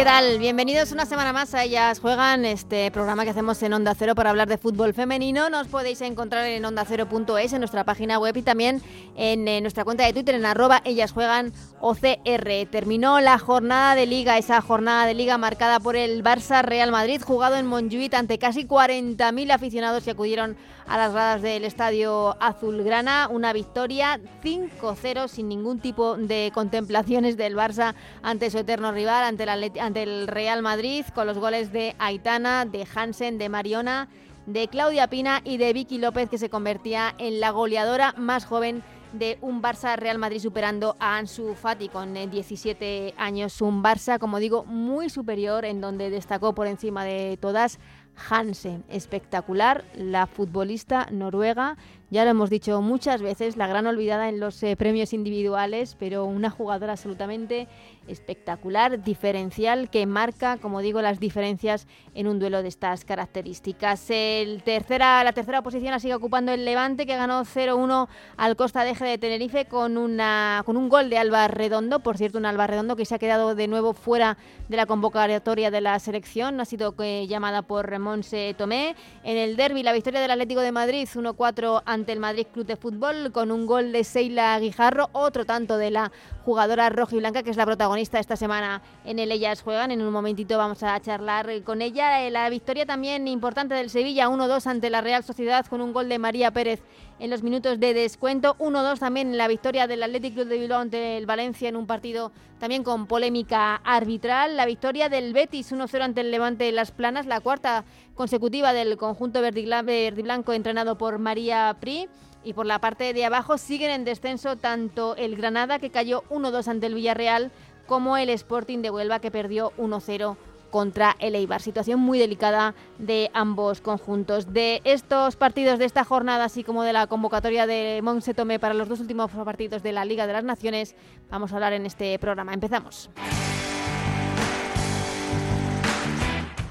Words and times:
¿Qué 0.00 0.06
tal? 0.06 0.38
Bienvenidos 0.38 0.92
una 0.92 1.04
semana 1.04 1.34
más 1.34 1.52
a 1.52 1.62
Ellas 1.62 2.00
Juegan, 2.00 2.46
este 2.46 2.90
programa 2.90 3.24
que 3.24 3.32
hacemos 3.32 3.62
en 3.62 3.74
Onda 3.74 3.94
Cero 3.94 4.14
para 4.14 4.30
hablar 4.30 4.48
de 4.48 4.56
fútbol 4.56 4.94
femenino. 4.94 5.50
Nos 5.50 5.68
podéis 5.68 6.00
encontrar 6.00 6.46
en 6.46 6.64
ondacero.es, 6.64 7.52
en 7.52 7.58
nuestra 7.58 7.84
página 7.84 8.18
web 8.18 8.34
y 8.34 8.40
también 8.40 8.80
en, 9.14 9.46
eh, 9.46 9.60
nuestra 9.60 9.84
cuenta 9.84 10.06
de 10.06 10.14
Twitter 10.14 10.34
en 10.36 10.46
arroba 10.46 10.80
Ellas 10.86 11.12
Juegan 11.12 11.52
OCR. 11.82 12.66
Terminó 12.70 13.20
la 13.20 13.38
jornada 13.38 13.94
de 13.94 14.06
liga, 14.06 14.38
esa 14.38 14.62
jornada 14.62 15.04
de 15.04 15.12
liga 15.12 15.36
marcada 15.36 15.80
por 15.80 15.96
el 15.96 16.24
Barça 16.24 16.62
Real 16.62 16.90
Madrid, 16.90 17.20
jugado 17.20 17.56
en 17.56 17.66
Montjuic 17.66 18.14
ante 18.14 18.38
casi 18.38 18.64
40.000 18.64 19.52
aficionados 19.52 20.04
que 20.04 20.12
acudieron 20.12 20.56
a 20.86 20.96
las 20.96 21.12
gradas 21.12 21.42
del 21.42 21.64
estadio 21.64 22.36
Azulgrana. 22.40 23.28
Una 23.30 23.52
victoria 23.52 24.18
5-0 24.42 25.28
sin 25.28 25.48
ningún 25.48 25.78
tipo 25.78 26.16
de 26.16 26.50
contemplaciones 26.52 27.36
del 27.36 27.54
Barça 27.54 27.94
ante 28.22 28.50
su 28.50 28.58
eterno 28.58 28.90
rival, 28.90 29.22
ante 29.24 29.44
el, 29.44 29.70
ante 29.90 30.04
el 30.04 30.28
Real 30.28 30.62
Madrid, 30.62 31.04
con 31.16 31.26
los 31.26 31.36
goles 31.36 31.72
de 31.72 31.96
Aitana, 31.98 32.64
de 32.64 32.86
Hansen, 32.94 33.38
de 33.38 33.48
Mariona, 33.48 34.08
de 34.46 34.68
Claudia 34.68 35.08
Pina 35.08 35.40
y 35.42 35.56
de 35.56 35.72
Vicky 35.72 35.98
López, 35.98 36.30
que 36.30 36.38
se 36.38 36.48
convertía 36.48 37.12
en 37.18 37.40
la 37.40 37.50
goleadora 37.50 38.14
más 38.16 38.44
joven 38.44 38.84
de 39.12 39.36
un 39.40 39.60
Barça 39.60 39.96
Real 39.96 40.16
Madrid 40.16 40.38
superando 40.38 40.94
a 41.00 41.16
Ansu 41.16 41.56
Fati 41.56 41.88
con 41.88 42.14
17 42.14 43.08
eh, 43.08 43.14
años. 43.16 43.60
Un 43.60 43.82
Barça, 43.82 44.20
como 44.20 44.38
digo, 44.38 44.64
muy 44.64 45.10
superior, 45.10 45.64
en 45.64 45.80
donde 45.80 46.08
destacó 46.08 46.54
por 46.54 46.68
encima 46.68 47.04
de 47.04 47.36
todas 47.40 47.80
Hansen, 48.28 48.84
espectacular, 48.88 49.84
la 49.96 50.26
futbolista 50.26 51.08
noruega, 51.10 51.76
ya 52.10 52.24
lo 52.24 52.30
hemos 52.30 52.50
dicho 52.50 52.82
muchas 52.82 53.22
veces, 53.22 53.56
la 53.56 53.66
gran 53.66 53.86
olvidada 53.86 54.28
en 54.28 54.40
los 54.40 54.62
eh, 54.62 54.76
premios 54.76 55.12
individuales, 55.12 55.96
pero 55.98 56.24
una 56.24 56.50
jugadora 56.50 56.92
absolutamente 56.92 57.68
espectacular, 58.10 59.02
diferencial, 59.02 59.90
que 59.90 60.06
marca, 60.06 60.58
como 60.58 60.80
digo, 60.80 61.00
las 61.02 61.20
diferencias 61.20 61.86
en 62.14 62.26
un 62.26 62.38
duelo 62.38 62.62
de 62.62 62.68
estas 62.68 63.04
características. 63.04 64.08
La 64.10 65.32
tercera 65.32 65.62
posición 65.62 65.92
la 65.92 66.00
sigue 66.00 66.14
ocupando 66.14 66.52
el 66.52 66.64
Levante, 66.64 67.06
que 67.06 67.16
ganó 67.16 67.44
0-1 67.44 68.08
al 68.36 68.56
Costa 68.56 68.84
de 68.84 68.90
Eje 68.90 69.04
de 69.04 69.18
Tenerife 69.18 69.66
con, 69.66 69.96
un 69.96 70.88
gol 70.88 71.10
de 71.10 71.18
Alba 71.18 71.48
Redondo, 71.48 72.00
por 72.00 72.18
cierto, 72.18 72.38
un 72.38 72.46
Alba 72.46 72.66
Redondo 72.66 72.96
que 72.96 73.04
se 73.04 73.14
ha 73.14 73.18
quedado 73.18 73.54
de 73.54 73.68
nuevo 73.68 73.94
fuera 73.94 74.36
de 74.68 74.76
la 74.76 74.86
convocatoria 74.86 75.70
de 75.70 75.80
la 75.80 75.98
selección, 75.98 76.60
ha 76.60 76.64
sido 76.64 76.94
eh, 77.00 77.26
llamada 77.28 77.62
por 77.62 77.98
Monse 77.98 78.54
Tomé. 78.56 78.96
En 79.22 79.36
el 79.36 79.56
derby, 79.56 79.82
la 79.82 79.92
victoria 79.92 80.20
del 80.20 80.30
Atlético 80.30 80.60
de 80.60 80.72
Madrid, 80.72 81.08
1-4 81.08 81.82
ante 81.84 82.12
el 82.12 82.20
Madrid 82.20 82.46
Club 82.52 82.66
de 82.66 82.76
Fútbol, 82.76 83.32
con 83.32 83.50
un 83.50 83.66
gol 83.66 83.92
de 83.92 84.04
Seila 84.04 84.58
Guijarro, 84.58 85.10
otro 85.12 85.44
tanto 85.44 85.76
de 85.76 85.90
la 85.90 86.12
jugadora 86.44 86.88
roja 86.88 87.16
y 87.16 87.18
blanca, 87.18 87.42
que 87.42 87.50
es 87.50 87.56
la 87.56 87.66
protagonista 87.66 87.99
esta 88.00 88.36
semana 88.36 88.80
en 89.04 89.18
el 89.18 89.30
Ellas 89.30 89.62
Juegan. 89.62 89.90
En 89.90 90.00
un 90.00 90.12
momentito 90.12 90.56
vamos 90.56 90.82
a 90.82 90.98
charlar 91.00 91.62
con 91.64 91.82
ella. 91.82 92.24
Eh, 92.24 92.30
la 92.30 92.48
victoria 92.48 92.86
también 92.86 93.28
importante 93.28 93.74
del 93.74 93.90
Sevilla, 93.90 94.28
1-2 94.28 94.66
ante 94.66 94.88
la 94.88 95.02
Real 95.02 95.22
Sociedad, 95.22 95.66
con 95.66 95.80
un 95.82 95.92
gol 95.92 96.08
de 96.08 96.18
María 96.18 96.50
Pérez 96.50 96.82
en 97.18 97.28
los 97.28 97.42
minutos 97.42 97.78
de 97.78 97.92
descuento. 97.92 98.56
1-2 98.58 98.98
también 98.98 99.36
la 99.36 99.48
victoria 99.48 99.86
del 99.86 100.02
Athletic 100.02 100.34
Club 100.34 100.48
de 100.48 100.58
Bilbao 100.58 100.80
ante 100.80 101.18
el 101.18 101.26
Valencia 101.26 101.68
en 101.68 101.76
un 101.76 101.86
partido 101.86 102.32
también 102.58 102.82
con 102.82 103.06
polémica 103.06 103.76
arbitral. 103.76 104.56
La 104.56 104.64
victoria 104.64 105.08
del 105.08 105.32
Betis 105.34 105.72
1-0 105.72 106.00
ante 106.00 106.22
el 106.22 106.30
Levante 106.30 106.64
de 106.64 106.72
Las 106.72 106.90
Planas, 106.90 107.26
la 107.26 107.40
cuarta 107.40 107.84
consecutiva 108.14 108.72
del 108.72 108.96
conjunto 108.96 109.42
verde 109.42 109.60
y 109.60 110.22
blanco 110.22 110.52
entrenado 110.54 110.96
por 110.96 111.18
María 111.18 111.76
Pri. 111.80 112.08
Y 112.42 112.54
por 112.54 112.64
la 112.64 112.78
parte 112.78 113.12
de 113.12 113.24
abajo 113.24 113.58
siguen 113.58 113.90
en 113.90 114.04
descenso 114.04 114.56
tanto 114.56 115.14
el 115.16 115.36
Granada, 115.36 115.78
que 115.78 115.90
cayó 115.90 116.22
1-2 116.30 116.68
ante 116.68 116.86
el 116.86 116.94
Villarreal, 116.94 117.50
como 117.90 118.16
el 118.16 118.30
Sporting 118.30 118.82
de 118.82 118.90
Huelva, 118.90 119.18
que 119.18 119.32
perdió 119.32 119.72
1-0 119.76 120.36
contra 120.70 121.16
el 121.18 121.34
Eibar. 121.34 121.60
Situación 121.60 121.98
muy 121.98 122.20
delicada 122.20 122.76
de 123.00 123.32
ambos 123.34 123.80
conjuntos. 123.80 124.52
De 124.52 124.80
estos 124.84 125.34
partidos 125.34 125.80
de 125.80 125.86
esta 125.86 126.04
jornada, 126.04 126.44
así 126.44 126.62
como 126.62 126.84
de 126.84 126.92
la 126.92 127.08
convocatoria 127.08 127.66
de 127.66 127.98
Monse 128.04 128.32
Tomé 128.32 128.60
para 128.60 128.74
los 128.74 128.88
dos 128.88 129.00
últimos 129.00 129.32
partidos 129.32 129.82
de 129.82 129.90
la 129.90 130.04
Liga 130.04 130.28
de 130.28 130.34
las 130.34 130.44
Naciones, 130.44 130.94
vamos 131.30 131.50
a 131.50 131.56
hablar 131.56 131.72
en 131.72 131.84
este 131.84 132.16
programa. 132.20 132.54
Empezamos. 132.54 133.10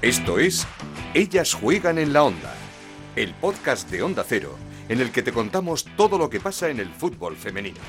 Esto 0.00 0.38
es 0.38 0.66
Ellas 1.12 1.52
juegan 1.52 1.98
en 1.98 2.14
la 2.14 2.24
onda, 2.24 2.54
el 3.14 3.34
podcast 3.34 3.90
de 3.90 4.02
Onda 4.02 4.24
Cero, 4.26 4.54
en 4.88 5.02
el 5.02 5.12
que 5.12 5.22
te 5.22 5.34
contamos 5.34 5.84
todo 5.98 6.16
lo 6.16 6.30
que 6.30 6.40
pasa 6.40 6.70
en 6.70 6.80
el 6.80 6.88
fútbol 6.88 7.36
femenino. 7.36 7.80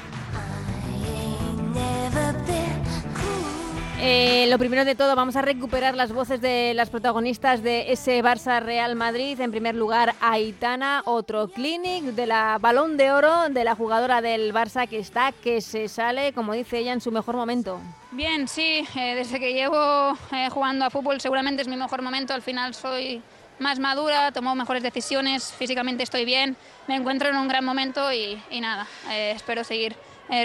Eh, 4.04 4.48
lo 4.50 4.58
primero 4.58 4.84
de 4.84 4.96
todo, 4.96 5.16
vamos 5.16 5.36
a 5.36 5.44
recuperar 5.44 5.94
las 5.94 6.12
voces 6.12 6.42
de 6.42 6.74
las 6.74 6.90
protagonistas 6.90 7.62
de 7.62 7.92
ese 7.92 8.24
Barça 8.24 8.60
Real 8.60 8.96
Madrid. 8.96 9.40
En 9.40 9.52
primer 9.52 9.76
lugar, 9.76 10.16
Aitana, 10.22 11.04
otro 11.06 11.50
clinic 11.50 12.06
de 12.06 12.26
la 12.26 12.58
balón 12.60 12.98
de 12.98 13.12
oro 13.12 13.50
de 13.50 13.64
la 13.64 13.76
jugadora 13.76 14.20
del 14.24 14.56
Barça 14.56 14.88
que 14.88 14.98
está, 14.98 15.32
que 15.32 15.62
se 15.62 15.88
sale, 15.88 16.34
como 16.34 16.54
dice 16.54 16.80
ella, 16.80 16.94
en 16.94 17.02
su 17.02 17.12
mejor 17.12 17.36
momento. 17.36 17.80
Bien, 18.10 18.48
sí, 18.48 18.84
eh, 18.96 19.14
desde 19.14 19.40
que 19.40 19.54
llevo 19.54 20.18
eh, 20.32 20.50
jugando 20.50 20.86
a 20.86 20.90
fútbol 20.90 21.22
seguramente 21.22 21.62
es 21.62 21.68
mi 21.68 21.76
mejor 21.78 22.02
momento. 22.02 22.34
Al 22.34 22.42
final 22.42 22.74
soy 22.74 23.22
más 23.60 23.78
madura, 23.78 24.32
tomo 24.32 24.56
mejores 24.56 24.82
decisiones, 24.82 25.54
físicamente 25.54 26.02
estoy 26.02 26.26
bien, 26.26 26.58
me 26.88 26.96
encuentro 26.96 27.30
en 27.30 27.36
un 27.36 27.48
gran 27.48 27.64
momento 27.64 28.12
y, 28.12 28.42
y 28.50 28.62
nada, 28.62 28.88
espero 29.12 29.64
seguir 29.64 29.96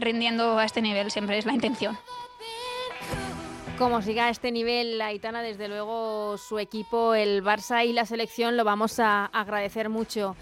rindiendo 0.01 0.59
a 0.59 0.67
este 0.67 0.83
nivel, 0.83 1.11
siempre 1.11 1.39
es 1.39 1.47
la 1.47 1.55
intención. 1.55 1.97
Como 3.79 4.01
siga 4.01 4.27
a 4.27 4.31
este 4.31 4.53
nivel 4.53 4.99
Aitana, 5.03 5.43
desde 5.43 5.69
luego 5.69 6.39
su 6.39 6.59
equipo, 6.59 7.13
el 7.15 7.45
Barça 7.45 7.85
y 7.85 7.93
la 7.93 8.07
selección 8.07 8.57
lo 8.57 8.65
vamos 8.65 8.99
a 8.99 9.27
agradecer 9.27 9.91
mucho 9.91 10.35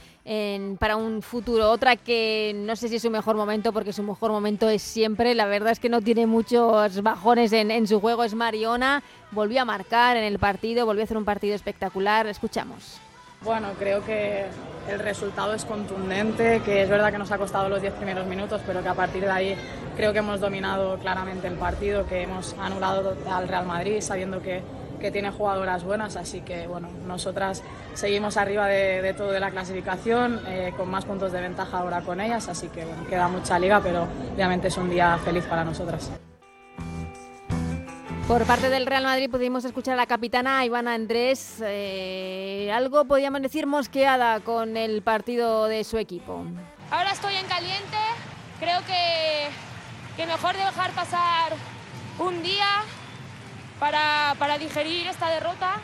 para 0.78 0.94
un 0.94 1.20
futuro. 1.20 1.68
Otra 1.68 1.96
que 1.96 2.52
no 2.54 2.76
sé 2.76 2.88
si 2.88 2.96
es 2.96 3.02
su 3.02 3.10
mejor 3.10 3.34
momento, 3.34 3.72
porque 3.72 3.92
su 3.92 4.04
mejor 4.04 4.30
momento 4.30 4.68
es 4.68 4.82
siempre. 4.82 5.34
La 5.34 5.46
verdad 5.46 5.72
es 5.72 5.80
que 5.80 5.88
no 5.88 6.00
tiene 6.00 6.26
muchos 6.26 7.02
bajones 7.02 7.52
en, 7.52 7.72
en 7.72 7.88
su 7.88 8.00
juego. 8.00 8.22
Es 8.22 8.34
Mariona. 8.34 9.02
Volvió 9.32 9.62
a 9.62 9.64
marcar 9.64 10.16
en 10.16 10.22
el 10.24 10.38
partido, 10.38 10.86
volvió 10.86 11.02
a 11.02 11.04
hacer 11.04 11.16
un 11.16 11.24
partido 11.24 11.56
espectacular. 11.56 12.28
Escuchamos. 12.28 13.00
Bueno, 13.44 13.69
creo 13.78 14.03
que 14.03 14.47
el 14.88 14.99
resultado 14.99 15.53
es 15.53 15.66
contundente, 15.66 16.62
que 16.65 16.82
es 16.82 16.88
verdad 16.88 17.12
que 17.12 17.19
nos 17.19 17.31
ha 17.31 17.37
costado 17.37 17.69
los 17.69 17.82
10 17.82 17.93
primeros 17.93 18.27
minutos, 18.27 18.62
pero 18.66 18.82
que 18.82 18.88
a 18.88 18.94
partir 18.94 19.22
de 19.22 19.31
ahí 19.31 19.56
creo 19.97 20.15
que 20.15 20.21
hemos 20.21 20.41
dominado 20.41 20.99
claramente 20.99 21.47
el 21.47 21.55
partido, 21.55 22.06
que 22.06 22.22
hemos 22.22 22.55
anulado 22.59 23.15
al 23.31 23.47
Real 23.47 23.66
Madrid 23.66 24.00
sabiendo 24.00 24.41
que, 24.41 24.62
que 24.99 25.10
tiene 25.10 25.31
jugadoras 25.31 25.84
buenas, 25.84 26.16
así 26.16 26.41
que 26.41 26.66
bueno, 26.66 26.88
nosotras 27.06 27.62
seguimos 27.93 28.38
arriba 28.38 28.66
de, 28.66 29.12
todo 29.12 29.31
de 29.31 29.41
la 29.41 29.50
clasificación, 29.50 30.41
eh, 30.49 30.72
con 30.75 30.91
más 30.91 31.05
puntos 31.05 31.31
de 31.31 31.43
ventaja 31.43 31.78
ahora 31.78 32.00
con 32.00 32.22
ellas, 32.22 32.49
así 32.49 32.69
que 32.69 32.87
bueno, 32.87 33.06
queda 33.06 33.28
mucha 33.28 33.59
liga, 33.59 33.81
pero 33.82 34.06
obviamente 34.34 34.69
es 34.69 34.76
un 34.78 34.88
día 34.88 35.19
feliz 35.19 35.44
para 35.44 35.65
nosotras. 35.65 36.11
Por 38.28 38.46
parte 38.46 38.70
del 38.70 38.86
Real 38.86 39.04
Madrid 39.04 39.30
pudimos 39.30 39.66
escuchar 39.66 39.94
a 39.94 39.96
la 39.98 40.06
capitana 40.06 40.64
Ivana 40.64 40.94
Andrés. 40.94 41.56
Eh, 41.60 42.70
algo 42.72 43.04
podríamos 43.04 43.42
decir 43.42 43.66
mosqueada 43.66 44.40
con 44.40 44.78
el 44.78 45.02
partido 45.02 45.66
de 45.66 45.84
su 45.84 45.98
equipo. 45.98 46.42
Ahora 46.90 47.12
estoy 47.12 47.34
en 47.34 47.44
caliente. 47.44 47.98
Creo 48.58 48.80
que, 48.86 49.48
que 50.16 50.26
mejor 50.26 50.56
dejar 50.56 50.92
pasar 50.92 51.52
un 52.18 52.42
día 52.42 52.66
para, 53.78 54.34
para 54.38 54.56
digerir 54.56 55.06
esta 55.06 55.28
derrota 55.28 55.75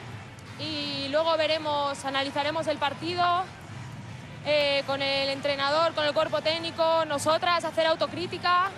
y 0.58 1.08
luego 1.10 1.36
veremos, 1.36 2.02
analizaremos 2.06 2.66
el 2.68 2.78
partido 2.78 3.22
eh, 4.46 4.82
con 4.86 5.02
el 5.02 5.28
entrenador, 5.28 5.92
con 5.92 6.06
el 6.06 6.14
cuerpo 6.14 6.40
técnico, 6.40 7.04
nosotras, 7.04 7.66
hacer 7.66 7.86
autocrítica 7.86 8.70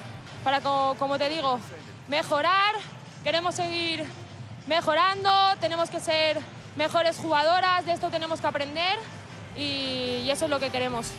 para, 0.43 0.61
como 0.61 1.17
te 1.17 1.29
digo, 1.29 1.61
mejorar 2.09 2.75
Queremos 3.25 3.55
seguir 3.55 4.05
mejorando, 4.67 5.31
tenemos 5.61 5.91
que 5.91 6.01
ser 6.01 6.39
mejores 6.75 7.17
jugadoras, 7.17 7.87
de 7.87 7.93
esto 7.93 8.11
tenemos 8.11 8.41
que 8.41 8.47
aprender 8.49 8.99
y, 9.57 10.29
eso 10.29 10.47
es 10.47 10.51
lo 10.51 10.59
que 10.59 10.71
queremos. 10.71 11.13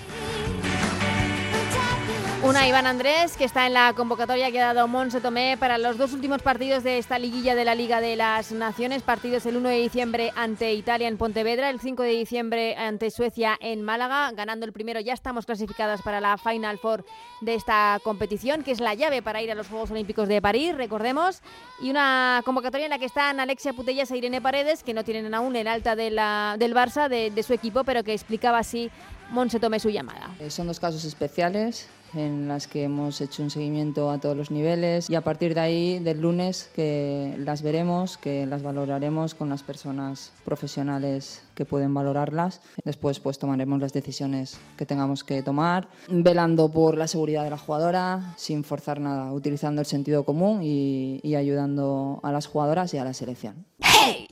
Una 2.46 2.68
Iván 2.68 2.86
Andrés, 2.88 3.38
que 3.38 3.46
está 3.46 3.68
en 3.68 3.74
la 3.74 3.94
convocatoria 3.94 4.52
que 4.52 4.60
ha 4.60 4.74
dado 4.74 4.86
Monse 4.90 5.22
Tomé 5.22 5.56
para 5.58 5.78
los 5.78 5.98
dos 5.98 6.12
últimos 6.12 6.42
partidos 6.42 6.84
de 6.84 6.98
esta 6.98 7.18
liguilla 7.18 7.56
de 7.56 7.64
la 7.64 7.74
Liga 7.74 8.02
de 8.02 8.18
las 8.18 8.52
Naciones. 8.52 9.02
Partidos 9.02 9.46
el 9.46 9.56
1 9.56 9.70
de 9.70 9.78
diciembre 9.78 10.34
ante 10.36 10.74
Italia 10.74 11.08
en 11.08 11.18
Pontevedra, 11.18 11.70
el 11.70 11.80
5 11.80 12.04
de 12.04 12.10
diciembre 12.10 12.76
ante 12.76 13.12
Suecia 13.12 13.58
en 13.62 13.82
Málaga. 13.82 14.30
Ganando 14.34 14.66
el 14.66 14.74
primero 14.74 15.00
ya 15.00 15.14
estamos 15.14 15.46
clasificadas 15.46 16.02
para 16.02 16.20
la 16.20 16.38
Final 16.38 16.80
Four 16.80 17.06
de 17.40 17.56
esta 17.56 17.98
competición, 18.04 18.62
que 18.62 18.72
es 18.72 18.82
la 18.82 18.94
llave 18.94 19.22
para 19.22 19.42
ir 19.42 19.50
a 19.50 19.56
los 19.56 19.68
Juegos 19.68 19.92
Olímpicos 19.92 20.28
de 20.28 20.42
París, 20.42 20.76
recordemos. 20.76 21.42
Y 21.82 21.92
una 21.92 22.42
convocatoria 22.44 22.88
en 22.88 22.92
la 22.92 23.00
que 23.00 23.06
están 23.06 23.40
Alexia 23.40 23.72
Putellas 23.72 24.12
e 24.12 24.18
Irene 24.18 24.42
Paredes, 24.42 24.84
que 24.84 24.94
no 24.94 25.06
tienen 25.06 25.34
aún 25.34 25.56
el 25.56 25.70
alta 25.70 25.96
de 25.96 26.12
la, 26.12 26.58
del 26.60 26.76
Barça, 26.76 27.08
de, 27.08 27.32
de 27.32 27.42
su 27.42 27.54
equipo, 27.54 27.86
pero 27.86 28.04
que 28.04 28.12
explicaba 28.12 28.58
así 28.58 28.92
Monse 29.32 29.62
Tomé 29.62 29.80
su 29.80 29.90
llamada. 29.90 30.30
Eh, 30.42 30.50
son 30.50 30.68
dos 30.68 30.82
casos 30.82 31.06
especiales 31.06 31.88
en 32.16 32.48
las 32.48 32.68
que 32.68 32.84
hemos 32.84 33.22
hecho 33.22 33.44
un 33.44 33.50
seguimiento 33.50 34.10
a 34.10 34.20
todos 34.20 34.36
los 34.36 34.52
niveles 34.52 35.10
y 35.10 35.16
a 35.16 35.22
partir 35.22 35.54
de 35.54 35.62
ahí, 35.62 36.00
del 36.00 36.22
lunes, 36.22 36.70
que 36.76 37.36
las 37.38 37.62
veremos, 37.62 38.18
que 38.18 38.46
las 38.46 38.64
valoraremos 38.64 39.36
con 39.36 39.50
las 39.50 39.64
personas 39.64 40.32
profesionales 40.46 41.44
que 41.56 41.66
pueden 41.66 41.94
valorarlas. 41.94 42.62
Después 42.84 43.20
pues 43.20 43.40
tomaremos 43.40 43.80
las 43.80 43.94
decisiones 43.94 44.58
que 44.78 44.86
tengamos 44.86 45.24
que 45.24 45.44
tomar, 45.44 45.88
velando 46.10 46.70
por 46.70 46.98
la 46.98 47.08
seguridad 47.08 47.44
de 47.44 47.50
la 47.50 47.58
jugadora, 47.58 48.34
sin 48.38 48.64
forzar 48.64 49.00
nada, 49.00 49.32
utilizando 49.32 49.82
el 49.82 49.88
sentido 49.88 50.24
común 50.24 50.62
y, 50.64 51.20
y 51.24 51.36
ayudando 51.36 52.20
a 52.24 52.32
las 52.32 52.48
jugadoras 52.48 52.94
y 52.94 52.98
a 52.98 53.04
la 53.04 53.14
selección. 53.14 53.66
¡Hey! 53.80 54.28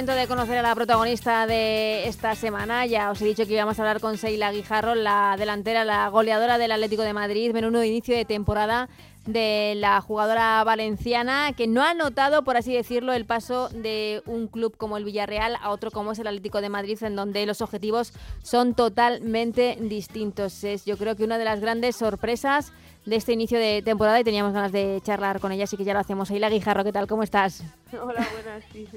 Momento 0.00 0.18
de 0.18 0.28
conocer 0.28 0.56
a 0.56 0.62
la 0.62 0.74
protagonista 0.74 1.46
de 1.46 2.08
esta 2.08 2.34
semana. 2.34 2.86
Ya 2.86 3.10
os 3.10 3.20
he 3.20 3.26
dicho 3.26 3.44
que 3.44 3.52
íbamos 3.52 3.78
a 3.78 3.82
hablar 3.82 4.00
con 4.00 4.16
Seila 4.16 4.50
Guijarro, 4.50 4.94
la 4.94 5.36
delantera, 5.38 5.84
la 5.84 6.08
goleadora 6.08 6.56
del 6.56 6.72
Atlético 6.72 7.02
de 7.02 7.12
Madrid, 7.12 7.52
menudo 7.52 7.84
inicio 7.84 8.16
de 8.16 8.24
temporada 8.24 8.88
de 9.26 9.74
la 9.76 10.00
jugadora 10.00 10.64
valenciana 10.64 11.52
que 11.54 11.66
no 11.66 11.82
ha 11.82 11.92
notado, 11.92 12.44
por 12.44 12.56
así 12.56 12.72
decirlo, 12.72 13.12
el 13.12 13.26
paso 13.26 13.68
de 13.68 14.22
un 14.24 14.48
club 14.48 14.74
como 14.78 14.96
el 14.96 15.04
Villarreal 15.04 15.58
a 15.60 15.68
otro 15.68 15.90
como 15.90 16.12
es 16.12 16.18
el 16.18 16.28
Atlético 16.28 16.62
de 16.62 16.70
Madrid, 16.70 16.96
en 17.02 17.14
donde 17.14 17.44
los 17.44 17.60
objetivos 17.60 18.14
son 18.42 18.72
totalmente 18.72 19.76
distintos. 19.82 20.64
Es 20.64 20.86
yo 20.86 20.96
creo 20.96 21.14
que 21.14 21.24
una 21.24 21.36
de 21.36 21.44
las 21.44 21.60
grandes 21.60 21.96
sorpresas 21.96 22.72
de 23.04 23.16
este 23.16 23.34
inicio 23.34 23.58
de 23.58 23.82
temporada 23.82 24.18
y 24.18 24.24
teníamos 24.24 24.54
ganas 24.54 24.72
de 24.72 25.02
charlar 25.04 25.40
con 25.40 25.52
ella, 25.52 25.64
así 25.64 25.76
que 25.76 25.84
ya 25.84 25.92
lo 25.92 26.00
hacemos. 26.00 26.28
Seila 26.28 26.48
Guijarro, 26.48 26.84
¿qué 26.84 26.92
tal? 26.92 27.06
¿Cómo 27.06 27.22
estás? 27.22 27.62
Hola, 27.92 28.26
buenas, 28.32 28.64
sí. 28.72 28.88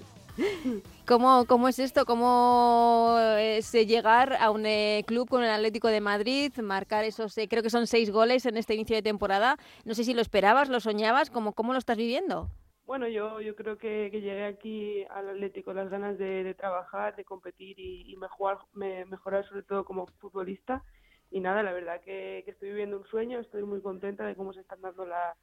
¿Cómo, 1.08 1.46
¿Cómo 1.46 1.68
es 1.68 1.80
esto? 1.80 2.06
¿Cómo 2.06 3.18
es 3.38 3.72
llegar 3.72 4.34
a 4.40 4.50
un 4.52 4.66
eh, 4.66 5.04
club 5.06 5.30
con 5.30 5.44
el 5.44 5.50
Atlético 5.50 5.90
de 5.90 6.02
Madrid, 6.02 6.52
marcar 6.62 7.04
esos, 7.04 7.38
eh, 7.38 7.48
creo 7.48 7.62
que 7.62 7.70
son 7.70 7.88
seis 7.88 8.10
goles 8.10 8.46
en 8.46 8.58
este 8.58 8.74
inicio 8.74 8.96
de 8.96 9.02
temporada? 9.02 9.58
No 9.86 9.94
sé 9.94 10.04
si 10.04 10.14
lo 10.14 10.22
esperabas, 10.22 10.70
lo 10.70 10.80
soñabas, 10.80 11.30
¿cómo, 11.30 11.54
cómo 11.54 11.74
lo 11.74 11.80
estás 11.80 11.98
viviendo? 11.98 12.50
Bueno, 12.86 13.08
yo, 13.08 13.42
yo 13.42 13.56
creo 13.56 13.78
que, 13.78 14.10
llegué 14.10 14.46
aquí 14.46 15.04
al 15.10 15.30
Atlético 15.30 15.74
las 15.74 15.90
ganas 15.90 16.18
de, 16.18 16.54
trabajar, 16.56 17.16
de 17.16 17.24
competir 17.24 17.80
y, 17.80 18.16
mejorar, 18.18 18.60
mejorar 18.74 19.48
sobre 19.48 19.64
todo 19.64 19.86
como 19.86 20.08
futbolista. 20.20 20.84
Y 21.32 21.40
nada, 21.40 21.64
la 21.64 21.74
verdad 21.74 22.02
que, 22.02 22.44
que 22.46 22.52
estoy 22.52 22.70
viviendo 22.70 22.98
un 22.98 23.06
sueño, 23.06 23.40
estoy 23.40 23.64
muy 23.64 23.82
contenta 23.82 24.26
de 24.26 24.36
cómo 24.36 24.54
se 24.54 24.62
están 24.62 24.82
dando 24.82 25.06
la, 25.06 25.36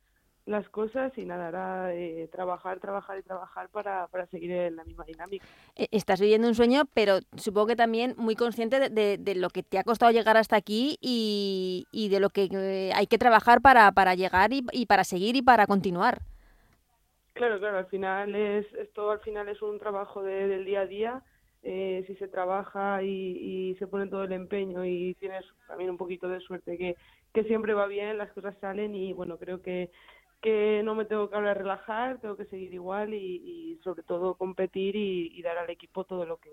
las 0.47 0.69
cosas 0.69 1.17
y 1.17 1.25
nada, 1.25 1.49
era 1.49 1.95
eh, 1.95 2.29
trabajar, 2.33 2.81
trabajar 2.81 3.19
y 3.19 3.23
trabajar 3.23 3.69
para, 3.69 4.07
para 4.09 4.27
seguir 4.27 4.51
en 4.51 4.77
la 4.77 4.85
misma 4.85 5.05
dinámica. 5.05 5.47
E, 5.77 5.89
estás 5.91 6.21
viviendo 6.21 6.49
un 6.49 6.55
sueño, 6.55 6.85
pero 6.95 7.21
supongo 7.37 7.69
que 7.69 7.77
también 7.77 8.15
muy 8.17 8.37
consciente 8.37 8.91
de, 8.91 9.19
de, 9.19 9.35
lo 9.35 9.51
que 9.51 9.63
te 9.63 9.79
ha 9.79 9.85
costado 9.85 10.13
llegar 10.13 10.37
hasta 10.37 10.57
aquí 10.57 10.99
y, 11.01 11.87
y 11.93 12.09
de 12.09 12.21
lo 12.21 12.31
que 12.31 12.49
eh, 12.51 12.91
hay 12.95 13.07
que 13.07 13.19
trabajar 13.19 13.61
para, 13.61 13.93
para 13.93 14.15
llegar 14.15 14.53
y, 14.53 14.65
y, 14.73 14.87
para 14.87 15.05
seguir 15.05 15.37
y 15.37 15.43
para 15.43 15.67
continuar. 15.67 16.21
Claro, 17.35 17.59
claro, 17.59 17.79
al 17.79 17.87
final 17.87 18.35
es, 18.35 18.67
esto 18.75 19.11
al 19.11 19.21
final 19.21 19.49
es 19.49 19.63
un 19.63 19.79
trabajo 19.79 20.23
de, 20.23 20.49
del 20.49 20.65
día 20.65 20.81
a 20.81 20.87
día. 20.87 21.23
Eh, 21.63 22.05
si 22.07 22.17
se 22.17 22.27
trabaja 22.27 23.03
y, 23.03 23.11
y 23.11 23.75
se 23.75 23.87
pone 23.87 24.07
todo 24.07 24.25
el 24.25 24.33
empeño 24.33 24.83
y 24.87 25.15
tienes 25.21 25.45
también 25.69 25.91
un 25.91 25.99
poquito 25.99 26.27
de 26.27 26.41
suerte 26.41 26.79
que, 26.79 26.97
que 27.35 27.45
siempre 27.45 27.75
va 27.75 27.87
bien, 27.87 28.17
las 28.17 28.33
cosas 28.33 28.57
salen 28.61 28.95
y 28.95 29.13
bueno, 29.13 29.37
creo 29.37 29.61
que 29.61 29.91
que 30.41 30.83
no 30.85 30.95
me 30.95 31.05
tengo 31.05 31.29
que 31.29 31.37
hablar 31.37 31.59
relajar, 31.59 32.19
tengo 32.21 32.37
que 32.37 32.47
seguir 32.47 32.73
igual 32.73 33.15
y, 33.15 33.79
sobre 33.85 34.03
todo 34.03 34.35
competir 34.35 34.97
y, 34.97 35.41
dar 35.43 35.59
al 35.59 35.71
equipo 35.71 36.05
todo 36.05 36.25
lo 36.25 36.39
que 36.39 36.51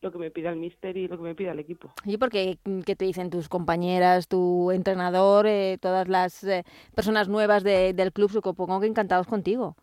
lo 0.00 0.12
que 0.12 0.18
me 0.18 0.30
pida 0.30 0.50
el 0.50 0.56
míster 0.56 0.98
y 0.98 1.08
lo 1.08 1.16
que 1.16 1.22
me 1.22 1.34
pida 1.34 1.52
el 1.52 1.60
equipo. 1.60 1.90
¿Y 2.04 2.18
porque 2.18 2.58
qué 2.84 2.94
te 2.94 3.06
dicen 3.06 3.30
tus 3.30 3.48
compañeras, 3.48 4.28
tu 4.28 4.70
entrenador, 4.70 5.46
eh, 5.46 5.78
todas 5.80 6.08
las 6.08 6.44
eh, 6.44 6.62
personas 6.94 7.26
nuevas 7.30 7.64
del 7.64 8.12
club, 8.12 8.30
supongo 8.30 8.80
que 8.80 8.86
encantados 8.86 9.26
contigo? 9.26 9.76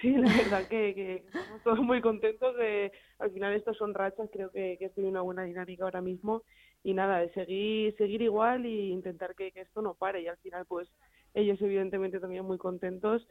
Sí, 0.00 0.10
la 0.16 0.36
verdad 0.36 0.66
que, 0.66 1.22
estamos 1.26 1.62
todos 1.62 1.78
muy 1.78 2.00
contentos 2.00 2.56
de, 2.56 2.90
al 3.20 3.30
final 3.30 3.54
estas 3.54 3.76
son 3.76 3.94
rachas, 3.94 4.28
creo 4.32 4.50
que, 4.50 4.76
que 4.80 4.86
estoy 4.86 5.04
en 5.04 5.10
una 5.10 5.20
buena 5.20 5.44
dinámica 5.44 5.84
ahora 5.84 6.00
mismo 6.00 6.42
y 6.82 6.92
nada, 6.94 7.18
de 7.18 7.32
seguir, 7.34 7.96
seguir 7.96 8.20
igual 8.20 8.64
e 8.66 8.88
intentar 8.88 9.36
que, 9.36 9.52
que 9.52 9.60
esto 9.60 9.80
no 9.80 9.94
pare 9.94 10.22
y 10.22 10.26
al 10.26 10.38
final 10.38 10.66
pues 10.66 10.88
ellos 11.34 11.60
evidentemente 11.60 12.20
también 12.20 12.44
muy 12.44 12.58
contentos 12.58 13.26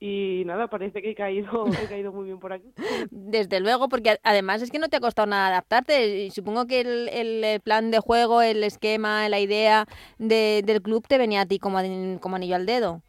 y 0.00 0.44
nada, 0.46 0.68
parece 0.68 1.02
que 1.02 1.10
he 1.10 1.14
caído, 1.14 1.66
he 1.82 1.88
caído 1.88 2.12
muy 2.12 2.26
bien 2.26 2.38
por 2.38 2.52
aquí. 2.52 2.72
Desde 3.10 3.60
luego, 3.60 3.88
porque 3.88 4.18
además 4.22 4.62
es 4.62 4.70
que 4.70 4.78
no 4.78 4.88
te 4.88 4.96
ha 4.96 5.00
costado 5.00 5.26
nada 5.26 5.48
adaptarte. 5.48 6.24
Y 6.24 6.30
supongo 6.30 6.66
que 6.66 6.80
el, 6.80 7.08
el, 7.44 7.60
plan 7.60 7.90
de 7.90 7.98
juego, 7.98 8.40
el 8.42 8.62
esquema, 8.62 9.28
la 9.28 9.40
idea 9.40 9.86
de, 10.18 10.62
del 10.64 10.82
club 10.82 11.06
te 11.08 11.18
venía 11.18 11.42
a 11.42 11.46
ti 11.46 11.58
como, 11.58 11.78
como 12.20 12.36
anillo 12.36 12.54
al 12.54 12.66
dedo. 12.66 13.02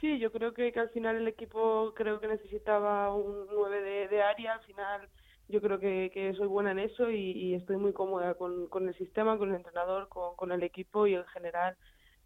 Sí, 0.00 0.18
yo 0.18 0.32
creo 0.32 0.52
que, 0.54 0.72
que 0.72 0.80
al 0.80 0.90
final 0.90 1.16
el 1.16 1.28
equipo 1.28 1.92
creo 1.94 2.20
que 2.20 2.28
necesitaba 2.28 3.14
un 3.14 3.46
9 3.52 3.82
de, 3.82 4.08
de 4.08 4.22
área. 4.22 4.54
Al 4.54 4.60
final 4.60 5.08
yo 5.48 5.60
creo 5.62 5.78
que, 5.78 6.10
que 6.12 6.34
soy 6.34 6.46
buena 6.46 6.72
en 6.72 6.78
eso 6.78 7.10
y, 7.10 7.32
y 7.32 7.54
estoy 7.54 7.76
muy 7.76 7.92
cómoda 7.92 8.34
con, 8.34 8.66
con, 8.68 8.88
el 8.88 8.94
sistema, 8.96 9.38
con 9.38 9.50
el 9.50 9.56
entrenador, 9.56 10.08
con, 10.08 10.36
con 10.36 10.52
el 10.52 10.62
equipo 10.62 11.06
y 11.06 11.14
en 11.14 11.24
general 11.26 11.76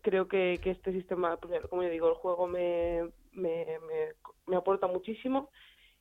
creo 0.04 0.28
que, 0.28 0.60
que 0.62 0.70
este 0.70 0.92
sistema, 0.92 1.36
pues, 1.38 1.66
como 1.68 1.82
yo 1.82 1.88
digo, 1.88 2.08
el 2.08 2.14
juego 2.14 2.46
me, 2.46 3.02
me, 3.32 3.66
me, 4.46 4.56
aporta 4.56 4.86
muchísimo 4.86 5.50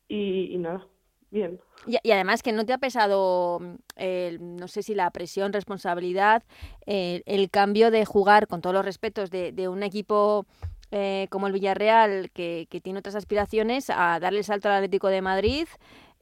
y, 0.08 0.56
nada, 0.60 0.86
bien. 1.32 1.60
Y, 1.88 2.12
además 2.12 2.44
que 2.44 2.52
no 2.52 2.66
te 2.66 2.74
ha 2.74 2.78
pesado, 2.78 3.60
el, 3.96 4.58
no 4.58 4.68
sé 4.68 4.84
si 4.84 4.94
la 4.94 5.10
presión, 5.10 5.54
responsabilidad, 5.54 6.44
el, 6.86 7.50
cambio 7.50 7.90
de 7.90 8.06
jugar, 8.06 8.48
con 8.48 8.62
todos 8.62 8.76
los 8.76 8.86
respetos, 8.86 9.32
de, 9.32 9.68
un 9.70 9.82
equipo 9.82 10.46
eh, 10.92 11.28
como 11.32 11.48
el 11.48 11.54
Villarreal, 11.54 12.30
que, 12.32 12.68
que, 12.70 12.82
tiene 12.82 13.00
otras 13.00 13.16
aspiraciones, 13.16 13.90
a 13.90 14.20
darle 14.20 14.44
salto 14.44 14.68
al 14.68 14.76
Atlético 14.76 15.08
de 15.08 15.22
Madrid 15.22 15.68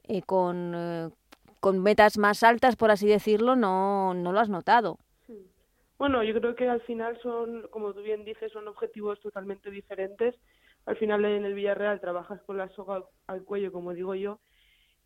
eh, 0.04 0.22
con, 0.22 0.72
eh, 0.74 1.10
con 1.60 1.82
metas 1.82 2.18
más 2.18 2.42
altas, 2.42 2.76
por 2.76 2.90
así 2.90 3.06
decirlo, 3.06 3.56
no, 3.56 4.14
no 4.14 4.32
lo 4.32 4.40
has 4.40 4.48
notado. 4.48 4.98
Bueno, 6.02 6.24
yo 6.24 6.34
creo 6.34 6.56
que 6.56 6.68
al 6.68 6.80
final 6.80 7.16
son, 7.22 7.68
como 7.70 7.94
tú 7.94 8.02
bien 8.02 8.24
dices, 8.24 8.50
son 8.50 8.66
objetivos 8.66 9.20
totalmente 9.20 9.70
diferentes. 9.70 10.34
Al 10.84 10.96
final 10.96 11.24
en 11.24 11.44
el 11.44 11.54
Villarreal 11.54 12.00
trabajas 12.00 12.42
con 12.42 12.58
la 12.58 12.68
soga 12.70 13.04
al, 13.28 13.44
cuello, 13.44 13.70
como 13.70 13.94
digo 13.94 14.16
yo, 14.16 14.40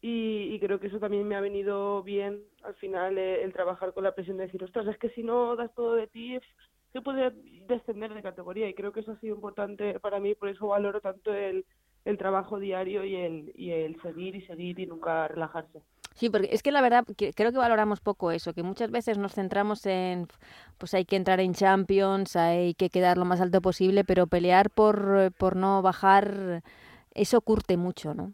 y, 0.01 0.59
creo 0.59 0.81
que 0.81 0.87
eso 0.87 0.99
también 0.99 1.29
me 1.29 1.37
ha 1.37 1.43
venido 1.43 2.03
bien 2.03 2.45
al 2.63 2.77
final 2.77 3.19
eh, 3.19 3.45
el 3.45 3.53
trabajar 3.53 3.93
con 3.93 4.05
la 4.05 4.15
presión 4.15 4.39
de 4.39 4.45
decir, 4.45 4.65
ostras, 4.65 4.87
es 4.87 4.97
que 4.97 5.11
si 5.11 5.23
no 5.23 5.55
das 5.55 5.71
todo 5.75 5.97
de 5.97 6.07
ti, 6.07 6.39
se 6.95 7.03
puede 7.03 7.31
descender 7.69 8.15
de 8.15 8.23
categoría 8.23 8.67
y 8.67 8.73
creo 8.73 8.93
que 8.93 9.01
eso 9.01 9.13
ha 9.13 9.21
sido 9.21 9.35
importante 9.35 10.01
para 10.01 10.19
mí, 10.19 10.35
por 10.35 10.49
eso 10.49 10.69
valoro 10.69 11.03
tanto 11.03 11.35
el, 11.35 11.67
el 12.07 12.17
trabajo 12.17 12.59
diario 12.59 13.05
y 13.05 13.17
el, 13.17 13.53
y 13.55 13.71
el 13.71 14.01
seguir 14.01 14.35
y 14.35 14.47
seguir 14.47 14.81
y 14.81 14.87
nunca 14.87 15.29
relajarse. 15.29 15.83
Sí, 16.17 16.31
porque 16.31 16.49
es 16.51 16.63
que 16.63 16.73
la 16.73 16.81
verdad 16.81 17.05
creo 17.35 17.53
que 17.53 17.59
valoramos 17.59 18.01
poco 18.01 18.31
eso, 18.31 18.55
que 18.55 18.63
muchas 18.63 18.91
veces 18.91 19.19
nos 19.19 19.35
centramos 19.35 19.85
en, 19.85 20.27
pues 20.79 20.95
hay 20.95 21.05
que 21.05 21.17
entrar 21.17 21.41
en 21.41 21.53
Champions, 21.53 22.37
hay 22.37 22.73
que 22.73 22.89
quedar 22.89 23.19
lo 23.19 23.27
más 23.27 23.43
alto 23.43 23.61
posible, 23.61 24.03
pero 24.03 24.27
pelear 24.27 24.71
por, 24.71 25.31
por 25.39 25.57
no 25.57 25.83
bajar, 25.83 26.63
eso 27.15 27.43
curte 27.43 27.77
mucho, 27.77 28.15
¿no? 28.15 28.33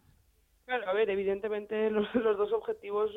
Claro, 0.65 0.89
a 0.89 0.93
ver, 0.93 1.11
evidentemente 1.11 1.91
los, 1.91 2.15
los 2.15 2.39
dos 2.39 2.53
objetivos 2.53 3.11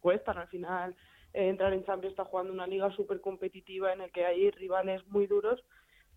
cuestan 0.00 0.38
al 0.38 0.48
final. 0.48 0.96
Eh, 1.32 1.48
entrar 1.48 1.72
en 1.72 1.84
Champions 1.84 2.14
está 2.14 2.24
jugando 2.24 2.52
una 2.52 2.66
liga 2.66 2.90
súper 2.90 3.20
competitiva 3.20 3.92
en 3.92 4.00
el 4.00 4.10
que 4.10 4.24
hay 4.24 4.50
rivales 4.50 5.06
muy 5.06 5.28
duros, 5.28 5.62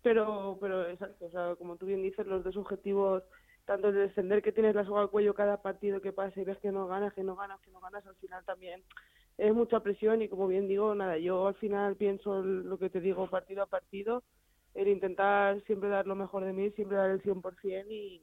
pero, 0.02 0.58
pero 0.60 0.88
exacto, 0.88 1.26
o 1.26 1.30
sea, 1.30 1.54
como 1.54 1.76
tú 1.76 1.86
bien 1.86 2.02
dices, 2.02 2.26
los 2.26 2.42
dos 2.42 2.56
objetivos 2.56 3.22
tanto 3.64 3.88
el 3.88 3.94
descender 3.94 4.42
que 4.42 4.52
tienes 4.52 4.74
la 4.74 4.84
soga 4.84 5.02
al 5.02 5.10
cuello 5.10 5.34
cada 5.34 5.62
partido 5.62 6.00
que 6.00 6.12
pasa 6.12 6.40
y 6.40 6.44
ves 6.44 6.58
que 6.58 6.72
no 6.72 6.86
ganas, 6.86 7.12
que 7.14 7.22
no 7.22 7.36
ganas, 7.36 7.60
que 7.60 7.70
no 7.70 7.80
ganas, 7.80 8.06
al 8.06 8.16
final 8.16 8.44
también 8.44 8.82
es 9.38 9.54
mucha 9.54 9.80
presión 9.80 10.22
y 10.22 10.28
como 10.28 10.46
bien 10.46 10.68
digo, 10.68 10.94
nada, 10.94 11.18
yo 11.18 11.48
al 11.48 11.54
final 11.54 11.96
pienso 11.96 12.42
lo 12.42 12.78
que 12.78 12.90
te 12.90 13.00
digo 13.00 13.28
partido 13.28 13.62
a 13.62 13.66
partido, 13.66 14.22
el 14.74 14.88
intentar 14.88 15.60
siempre 15.64 15.88
dar 15.88 16.06
lo 16.06 16.14
mejor 16.14 16.44
de 16.44 16.52
mí, 16.52 16.70
siempre 16.70 16.96
dar 16.96 17.10
el 17.10 17.22
100% 17.22 17.86
y, 17.90 18.22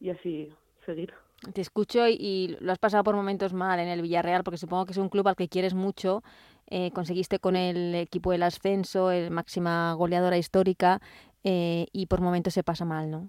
y 0.00 0.10
así 0.10 0.52
seguir. 0.84 1.12
Te 1.52 1.60
escucho 1.60 2.06
y, 2.06 2.56
lo 2.60 2.70
has 2.70 2.78
pasado 2.78 3.02
por 3.02 3.16
momentos 3.16 3.52
mal 3.52 3.80
en 3.80 3.88
el 3.88 4.02
Villarreal, 4.02 4.44
porque 4.44 4.58
supongo 4.58 4.86
que 4.86 4.92
es 4.92 4.98
un 4.98 5.08
club 5.08 5.26
al 5.26 5.36
que 5.36 5.48
quieres 5.48 5.74
mucho. 5.74 6.22
Eh, 6.68 6.92
conseguiste 6.92 7.40
con 7.40 7.56
el 7.56 7.94
equipo 7.96 8.32
el 8.32 8.44
ascenso, 8.44 9.10
el 9.10 9.30
máxima 9.30 9.92
goleadora 9.94 10.38
histórica, 10.38 11.00
eh, 11.42 11.86
y 11.92 12.06
por 12.06 12.20
momentos 12.20 12.54
se 12.54 12.62
pasa 12.62 12.84
mal, 12.84 13.10
¿no? 13.10 13.28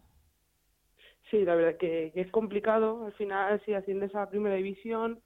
Sí, 1.34 1.44
la 1.46 1.56
verdad 1.56 1.78
que, 1.80 2.12
que 2.14 2.22
es 2.22 2.30
complicado. 2.30 3.06
Al 3.08 3.14
final, 3.14 3.60
si 3.66 3.74
asciendes 3.74 4.14
a 4.14 4.30
primera 4.30 4.54
división, 4.54 5.20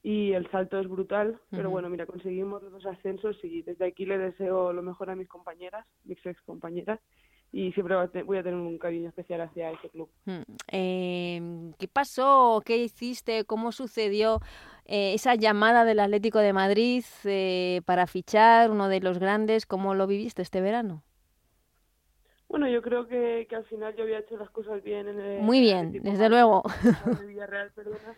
y 0.00 0.34
el 0.34 0.48
salto 0.52 0.78
es 0.78 0.88
brutal, 0.88 1.40
pero 1.50 1.68
bueno, 1.68 1.88
mira, 1.88 2.06
conseguimos 2.06 2.62
los 2.62 2.70
dos 2.70 2.86
ascensos 2.86 3.36
y 3.42 3.62
desde 3.62 3.86
aquí 3.86 4.06
le 4.06 4.18
deseo 4.18 4.72
lo 4.72 4.82
mejor 4.82 5.10
a 5.10 5.16
mis 5.16 5.26
compañeras, 5.26 5.84
mis 6.04 6.24
ex 6.24 6.40
compañeras, 6.42 7.00
y 7.50 7.72
siempre 7.72 7.96
voy 8.22 8.38
a 8.38 8.42
tener 8.44 8.58
un 8.58 8.78
cariño 8.78 9.08
especial 9.08 9.40
hacia 9.40 9.72
ese 9.72 9.88
club. 9.90 10.08
Eh, 10.68 11.40
¿Qué 11.76 11.88
pasó? 11.88 12.62
¿Qué 12.64 12.76
hiciste? 12.76 13.44
¿Cómo 13.44 13.72
sucedió 13.72 14.38
eh, 14.86 15.14
esa 15.14 15.34
llamada 15.34 15.84
del 15.84 15.98
Atlético 15.98 16.38
de 16.38 16.52
Madrid 16.52 17.04
eh, 17.24 17.80
para 17.84 18.06
fichar 18.06 18.70
uno 18.70 18.88
de 18.88 19.00
los 19.00 19.18
grandes? 19.18 19.66
¿Cómo 19.66 19.96
lo 19.96 20.06
viviste 20.06 20.42
este 20.42 20.60
verano? 20.60 21.02
Bueno, 22.52 22.68
yo 22.68 22.82
creo 22.82 23.08
que, 23.08 23.46
que 23.48 23.56
al 23.56 23.64
final 23.64 23.96
yo 23.96 24.04
había 24.04 24.18
hecho 24.18 24.36
las 24.36 24.50
cosas 24.50 24.82
bien 24.82 25.08
en 25.08 25.18
el... 25.18 25.40
Muy 25.40 25.60
bien, 25.60 25.90
desde 25.90 26.28
luego. 26.28 26.62
Villarreal, 27.26 27.72
perdona 27.72 28.14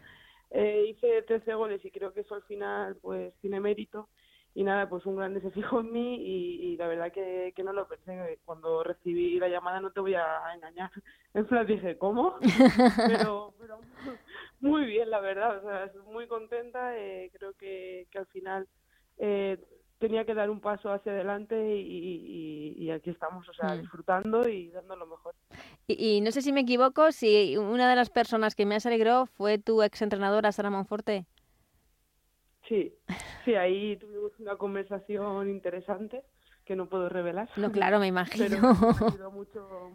eh, 0.50 0.86
hice 0.88 1.22
13 1.22 1.54
goles 1.54 1.84
y 1.84 1.90
creo 1.92 2.12
que 2.12 2.20
eso 2.22 2.34
al 2.34 2.42
final 2.42 2.96
pues 2.96 3.32
tiene 3.40 3.60
mérito 3.60 4.08
y 4.56 4.64
nada, 4.64 4.88
pues 4.88 5.06
un 5.06 5.16
grande 5.16 5.40
se 5.40 5.52
fijó 5.52 5.80
en 5.80 5.92
mí 5.92 6.16
y, 6.16 6.76
la 6.76 6.88
verdad 6.88 7.12
que, 7.12 7.52
que, 7.54 7.62
no 7.62 7.72
lo 7.72 7.88
pensé. 7.88 8.40
Cuando 8.44 8.82
recibí 8.82 9.38
la 9.38 9.48
llamada 9.48 9.80
no 9.80 9.90
te 9.90 10.00
voy 10.00 10.14
a 10.14 10.42
engañar. 10.54 10.90
En 11.34 11.46
plan 11.46 11.66
dije, 11.66 11.96
¿cómo? 11.98 12.36
pero, 13.08 13.54
pero 13.58 13.80
muy 14.60 14.84
bien, 14.84 15.10
la 15.10 15.20
verdad. 15.20 15.58
O 15.58 15.62
sea, 15.62 15.92
muy 16.12 16.28
contenta. 16.28 16.96
Eh, 16.96 17.30
creo 17.32 17.52
que, 17.54 18.06
que 18.10 18.18
al 18.18 18.26
final 18.26 18.68
eh, 19.18 19.58
tenía 20.04 20.26
que 20.26 20.34
dar 20.34 20.50
un 20.50 20.61
paso 20.61 20.92
hacia 20.92 21.12
adelante 21.12 21.76
y, 21.78 22.90
aquí 22.90 23.08
estamos, 23.08 23.49
o 23.49 23.54
sea, 23.54 23.75
mm. 23.75 23.80
disfrutando 23.80 24.46
y 24.46 24.68
dando 24.68 24.96
lo 24.96 25.06
mejor. 25.06 25.34
Y, 25.87 26.20
no 26.20 26.30
sé 26.30 26.42
si 26.42 26.52
me 26.52 26.61
equivoco, 26.61 27.11
si 27.11 27.56
una 27.56 27.88
de 27.88 27.96
las 27.96 28.11
personas 28.11 28.54
que 28.54 28.66
me 28.66 28.75
has 28.75 28.84
alegró 28.84 29.25
fue 29.25 29.56
tu 29.56 29.82
ex 29.82 30.02
entrenadora, 30.02 30.52
Sara 30.52 30.68
Monforte. 30.68 31.25
Sí, 32.68 32.92
sí, 33.46 33.54
ahí 33.54 33.96
tuvimos 33.96 34.32
una 34.40 34.56
conversación 34.56 35.49
interesante 35.49 36.23
que 36.66 36.76
no 36.76 36.87
puedo 36.87 37.08
revelar. 37.08 37.49
No, 37.56 37.73
claro, 37.73 37.99
me 37.99 38.06
imagino. 38.14 38.46
Pero 38.46 38.99
me 39.00 39.06
ayudó 39.06 39.30
mucho, 39.30 39.90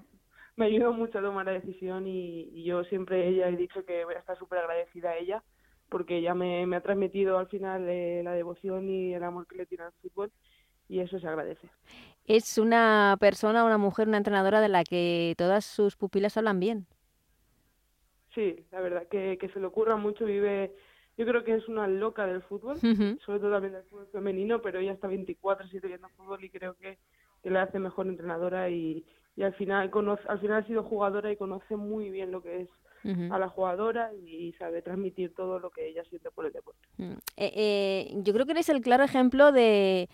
me 0.55 0.65
ayudó 0.65 0.93
mucho 0.93 1.19
a 1.19 1.21
tomar 1.21 1.45
la 1.45 1.51
decisión 1.51 2.07
y, 2.07 2.49
y 2.51 2.63
yo 2.63 2.83
siempre 2.85 3.27
ella 3.27 3.47
he 3.47 3.55
dicho 3.55 3.85
que 3.85 4.05
voy 4.05 4.15
a 4.15 4.19
estar 4.19 4.39
súper 4.39 4.57
agradecida 4.57 5.11
a 5.11 5.17
ella 5.17 5.43
porque 5.89 6.17
ella 6.17 6.33
me, 6.33 6.63
ha 6.75 6.81
transmitido 6.81 7.37
al 7.37 7.47
final 7.47 7.87
eh, 7.89 8.21
la 8.23 8.33
devoción 8.33 8.89
y 8.89 9.13
el 9.13 9.23
amor 9.23 9.47
que 9.47 9.57
le 9.57 9.65
tiene 9.65 9.85
al 9.85 9.93
fútbol 10.01 10.31
y 10.87 10.99
eso 10.99 11.19
se 11.19 11.27
agradece. 11.27 11.69
Es 12.25 12.57
una 12.57 13.17
persona, 13.19 13.63
una 13.63 13.77
mujer, 13.77 14.07
una 14.07 14.17
entrenadora 14.17 14.61
de 14.61 14.69
la 14.69 14.83
que 14.83 15.35
todas 15.37 15.65
sus 15.65 15.95
pupilas 15.95 16.37
hablan 16.37 16.59
bien. 16.59 16.87
Sí, 18.33 18.65
la 18.71 18.81
verdad 18.81 19.07
que, 19.07 19.37
que 19.39 19.49
se 19.49 19.59
le 19.59 19.65
ocurra 19.65 19.95
mucho, 19.95 20.25
vive, 20.25 20.75
yo 21.17 21.25
creo 21.25 21.43
que 21.43 21.55
es 21.55 21.67
una 21.67 21.87
loca 21.87 22.25
del 22.27 22.41
fútbol, 22.43 22.79
sobre 22.79 23.39
todo 23.39 23.51
también 23.51 23.73
del 23.73 23.83
fútbol 23.83 24.07
femenino, 24.11 24.61
pero 24.61 24.79
ella 24.79 24.93
está 24.93 25.09
24-7 25.09 25.81
viendo 25.87 26.07
fútbol 26.09 26.43
y 26.43 26.49
creo 26.49 26.75
que, 26.75 26.97
que 27.41 27.49
le 27.49 27.59
hace 27.59 27.79
mejor 27.79 28.07
entrenadora 28.07 28.69
y, 28.69 29.03
y 29.35 29.43
al 29.43 29.53
final 29.55 29.89
conoce, 29.89 30.23
al 30.27 30.39
final 30.39 30.63
ha 30.63 30.67
sido 30.67 30.83
jugadora 30.83 31.31
y 31.31 31.37
conoce 31.37 31.75
muy 31.75 32.09
bien 32.09 32.31
lo 32.31 32.41
que 32.41 32.61
es 32.61 32.69
a 33.31 33.39
la 33.39 33.49
jugadora 33.49 34.11
y 34.13 34.53
sabe 34.53 34.81
transmitir 34.81 35.33
todo 35.33 35.59
lo 35.59 35.69
que 35.69 35.87
ella 35.87 36.03
siente 36.05 36.29
por 36.31 36.45
el 36.45 36.51
deporte. 36.51 36.79
Mm. 36.97 37.13
Eh, 37.37 37.53
eh, 37.55 38.13
yo 38.15 38.33
creo 38.33 38.45
que 38.45 38.51
eres 38.51 38.69
el 38.69 38.81
claro 38.81 39.03
ejemplo 39.03 39.51
de, 39.51 40.09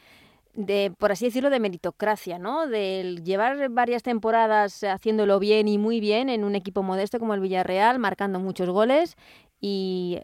de, 0.53 0.91
por 0.97 1.11
así 1.11 1.25
decirlo, 1.25 1.49
de 1.49 1.59
meritocracia, 1.59 2.39
¿no? 2.39 2.67
De 2.67 3.21
llevar 3.23 3.69
varias 3.69 4.03
temporadas 4.03 4.83
haciéndolo 4.83 5.39
bien 5.39 5.67
y 5.67 5.77
muy 5.77 5.99
bien 5.99 6.29
en 6.29 6.43
un 6.43 6.55
equipo 6.55 6.83
modesto 6.83 7.19
como 7.19 7.33
el 7.33 7.41
Villarreal, 7.41 7.99
marcando 7.99 8.39
muchos 8.39 8.69
goles 8.69 9.15
y 9.59 10.19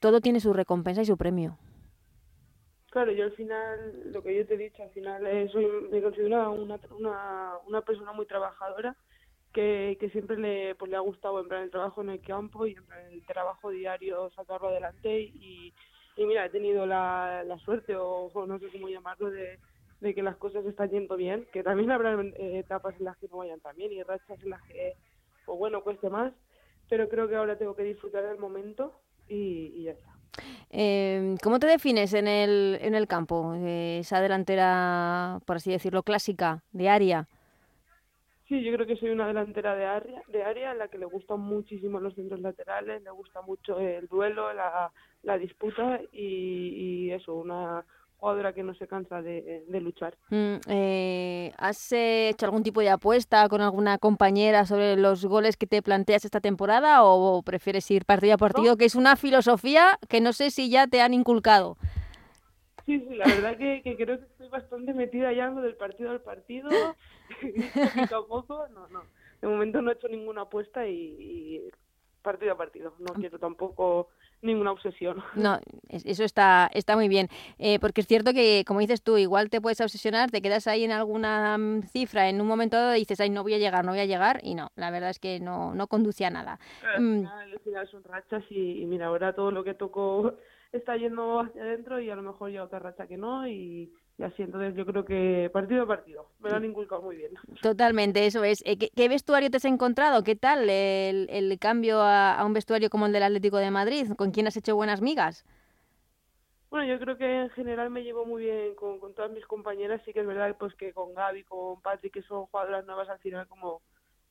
todo 0.00 0.20
tiene 0.20 0.40
su 0.40 0.52
recompensa 0.52 1.02
y 1.02 1.06
su 1.06 1.16
premio. 1.16 1.58
Claro, 2.90 3.12
yo 3.12 3.24
al 3.24 3.32
final, 3.32 4.12
lo 4.12 4.22
que 4.22 4.34
yo 4.34 4.46
te 4.46 4.54
he 4.54 4.58
dicho, 4.58 4.82
al 4.82 4.90
final 4.90 5.26
eh, 5.26 5.48
soy, 5.52 5.66
me 5.90 6.00
considero 6.00 6.52
una, 6.52 6.80
una, 6.98 7.52
una 7.66 7.80
persona 7.82 8.12
muy 8.12 8.26
trabajadora 8.26 8.96
que, 9.58 9.96
que 9.98 10.08
siempre 10.10 10.38
le, 10.38 10.76
pues, 10.76 10.88
le 10.88 10.96
ha 10.96 11.00
gustado 11.00 11.44
en 11.44 11.52
el 11.52 11.70
trabajo 11.70 12.00
en 12.00 12.10
el 12.10 12.20
campo 12.20 12.64
y 12.64 12.74
en 12.74 13.12
el 13.12 13.26
trabajo 13.26 13.70
diario 13.70 14.30
sacarlo 14.36 14.68
adelante 14.68 15.20
y, 15.20 15.74
y 16.16 16.24
mira, 16.26 16.46
he 16.46 16.50
tenido 16.50 16.86
la, 16.86 17.42
la 17.44 17.58
suerte 17.58 17.96
o, 17.96 18.30
no 18.46 18.58
sé 18.60 18.66
cómo 18.70 18.88
llamarlo 18.88 19.32
de, 19.32 19.58
de 20.00 20.14
que 20.14 20.22
las 20.22 20.36
cosas 20.36 20.64
están 20.64 20.90
yendo 20.90 21.16
bien, 21.16 21.44
que 21.52 21.64
también 21.64 21.90
habrá 21.90 22.14
eh, 22.22 22.60
etapas 22.60 22.94
en 23.00 23.06
las 23.06 23.16
que 23.16 23.26
no 23.26 23.38
vayan 23.38 23.58
tan 23.58 23.74
bien 23.74 23.90
y 23.90 24.00
rachas 24.04 24.40
en 24.44 24.50
las 24.50 24.62
que, 24.62 24.94
pues 25.44 25.58
bueno, 25.58 25.82
cueste 25.82 26.08
más, 26.08 26.32
pero 26.88 27.08
creo 27.08 27.28
que 27.28 27.34
ahora 27.34 27.58
tengo 27.58 27.74
que 27.74 27.82
disfrutar 27.82 28.22
del 28.28 28.38
momento 28.38 29.00
y, 29.28 29.72
y 29.74 29.82
ya 29.82 29.90
está. 29.90 30.14
Eh, 30.70 31.34
¿Cómo 31.42 31.58
te 31.58 31.66
defines 31.66 32.14
en 32.14 32.28
el, 32.28 32.78
en 32.80 32.94
el 32.94 33.08
campo? 33.08 33.54
Eh, 33.56 33.98
esa 34.02 34.20
delantera, 34.20 35.40
por 35.46 35.56
así 35.56 35.72
decirlo, 35.72 36.04
clásica, 36.04 36.62
diaria. 36.70 37.26
Sí, 38.48 38.62
yo 38.62 38.72
creo 38.72 38.86
que 38.86 38.96
soy 38.96 39.10
una 39.10 39.26
delantera 39.26 39.74
de 39.74 39.84
área, 39.84 40.22
de 40.28 40.42
área 40.42 40.72
en 40.72 40.78
la 40.78 40.88
que 40.88 40.96
le 40.96 41.04
gustan 41.04 41.38
muchísimo 41.40 42.00
los 42.00 42.14
centros 42.14 42.40
laterales, 42.40 43.02
le 43.02 43.10
gusta 43.10 43.42
mucho 43.42 43.78
el 43.78 44.08
duelo, 44.08 44.54
la, 44.54 44.90
la 45.22 45.36
disputa 45.36 46.00
y, 46.12 47.10
eso, 47.10 47.34
una 47.34 47.84
jugadora 48.16 48.54
que 48.54 48.62
no 48.62 48.74
se 48.74 48.88
cansa 48.88 49.20
de, 49.20 49.64
luchar. 49.82 50.16
Mm, 50.30 50.56
eh, 50.66 51.52
¿Has 51.58 51.92
hecho 51.92 52.46
algún 52.46 52.62
tipo 52.62 52.80
de 52.80 52.88
apuesta 52.88 53.46
con 53.50 53.60
alguna 53.60 53.98
compañera 53.98 54.64
sobre 54.64 54.96
los 54.96 55.26
goles 55.26 55.58
que 55.58 55.66
te 55.66 55.82
planteas 55.82 56.24
esta 56.24 56.40
temporada 56.40 57.04
o 57.04 57.42
prefieres 57.42 57.90
ir 57.90 58.06
partido 58.06 58.34
a 58.34 58.38
partido, 58.38 58.78
que 58.78 58.86
es 58.86 58.94
una 58.94 59.16
filosofía 59.16 59.98
que 60.08 60.22
no 60.22 60.32
sé 60.32 60.50
si 60.50 60.70
ya 60.70 60.86
te 60.86 61.02
han 61.02 61.12
inculcado? 61.12 61.76
Sí, 62.88 63.04
sí, 63.06 63.16
la 63.16 63.26
verdad 63.26 63.58
que, 63.58 63.82
que 63.82 63.96
creo 63.96 64.18
que 64.18 64.24
estoy 64.24 64.48
bastante 64.48 64.94
metida 64.94 65.30
ya 65.30 65.44
en 65.44 65.56
lo 65.56 65.60
del 65.60 65.74
partido 65.74 66.10
al 66.10 66.22
partido, 66.22 66.70
poquito 67.74 68.16
a 68.16 68.26
poco, 68.26 68.66
no, 68.68 68.88
no, 68.88 69.02
de 69.42 69.46
momento 69.46 69.82
no 69.82 69.90
he 69.90 69.92
hecho 69.92 70.08
ninguna 70.08 70.42
apuesta 70.42 70.88
y, 70.88 71.68
partido 72.22 72.52
a 72.52 72.56
partido, 72.56 72.94
no 72.98 73.12
quiero 73.12 73.38
tampoco 73.38 74.08
ninguna 74.40 74.72
obsesión. 74.72 75.22
No, 75.34 75.60
eso 75.90 76.24
está, 76.24 76.70
está 76.72 76.96
muy 76.96 77.08
bien, 77.08 77.28
eh, 77.58 77.78
porque 77.78 78.00
es 78.00 78.06
cierto 78.06 78.32
que, 78.32 78.64
como 78.66 78.80
dices 78.80 79.02
tú, 79.02 79.18
igual 79.18 79.50
te 79.50 79.60
puedes 79.60 79.82
obsesionar, 79.82 80.30
te 80.30 80.40
quedas 80.40 80.66
ahí 80.66 80.84
en 80.84 80.92
alguna 80.92 81.58
mm, 81.58 81.82
cifra, 81.88 82.30
en 82.30 82.40
un 82.40 82.46
momento 82.46 82.78
dado 82.78 82.92
dices, 82.92 83.20
ay, 83.20 83.28
no 83.28 83.42
voy 83.42 83.52
a 83.52 83.58
llegar, 83.58 83.84
no 83.84 83.92
voy 83.92 84.00
a 84.00 84.06
llegar, 84.06 84.40
y 84.42 84.54
no, 84.54 84.70
la 84.76 84.90
verdad 84.90 85.10
es 85.10 85.18
que 85.18 85.40
no, 85.40 85.74
no 85.74 85.88
conduce 85.88 86.24
a 86.24 86.30
nada. 86.30 86.58
Al 86.96 87.02
mm. 87.02 87.28
final, 87.64 87.88
son 87.90 88.02
rachas 88.04 88.44
y, 88.48 88.80
y, 88.80 88.86
mira, 88.86 89.08
ahora 89.08 89.34
todo 89.34 89.50
lo 89.50 89.62
que 89.62 89.74
toco 89.74 90.38
está 90.72 90.96
yendo 90.96 91.40
hacia 91.40 91.62
adentro 91.62 92.00
y 92.00 92.10
a 92.10 92.16
lo 92.16 92.22
mejor 92.22 92.50
ya 92.50 92.64
otra 92.64 92.78
racha 92.78 93.06
que 93.06 93.16
no 93.16 93.46
y, 93.48 93.92
así 94.22 94.42
entonces 94.42 94.74
yo 94.74 94.84
creo 94.84 95.04
que 95.04 95.48
partido 95.52 95.84
a 95.84 95.86
partido 95.86 96.30
me 96.40 96.50
lo 96.50 96.56
han 96.56 96.64
inculcado 96.64 97.02
muy 97.02 97.16
bien. 97.16 97.32
Totalmente, 97.62 98.26
eso 98.26 98.44
es. 98.44 98.62
Eh, 98.66 98.76
¿Qué, 98.76 99.08
vestuario 99.08 99.50
te 99.50 99.58
has 99.58 99.64
encontrado? 99.64 100.22
¿Qué 100.24 100.36
tal 100.36 100.68
el, 100.68 101.28
el 101.30 101.58
cambio 101.58 102.00
a, 102.00 102.44
un 102.44 102.52
vestuario 102.52 102.90
como 102.90 103.06
el 103.06 103.12
del 103.12 103.22
Atlético 103.22 103.58
de 103.58 103.70
Madrid? 103.70 104.12
¿Con 104.16 104.30
quién 104.30 104.46
has 104.46 104.56
hecho 104.56 104.76
buenas 104.76 105.00
migas? 105.00 105.44
Bueno, 106.70 106.86
yo 106.86 106.98
creo 106.98 107.16
que 107.16 107.42
en 107.42 107.50
general 107.50 107.88
me 107.88 108.02
llevo 108.02 108.26
muy 108.26 108.44
bien 108.44 108.74
con, 108.74 108.98
con 108.98 109.14
todas 109.14 109.30
mis 109.30 109.46
compañeras. 109.46 110.02
Sí 110.04 110.12
que 110.12 110.20
es 110.20 110.26
verdad 110.26 110.54
pues 110.58 110.74
que 110.74 110.92
con 110.92 111.14
Gaby, 111.14 111.44
con 111.44 111.80
Patrick, 111.80 112.12
que 112.12 112.22
son 112.22 112.46
jugadoras 112.46 112.84
nuevas 112.84 113.08
al 113.08 113.18
final 113.20 113.46
como 113.46 113.80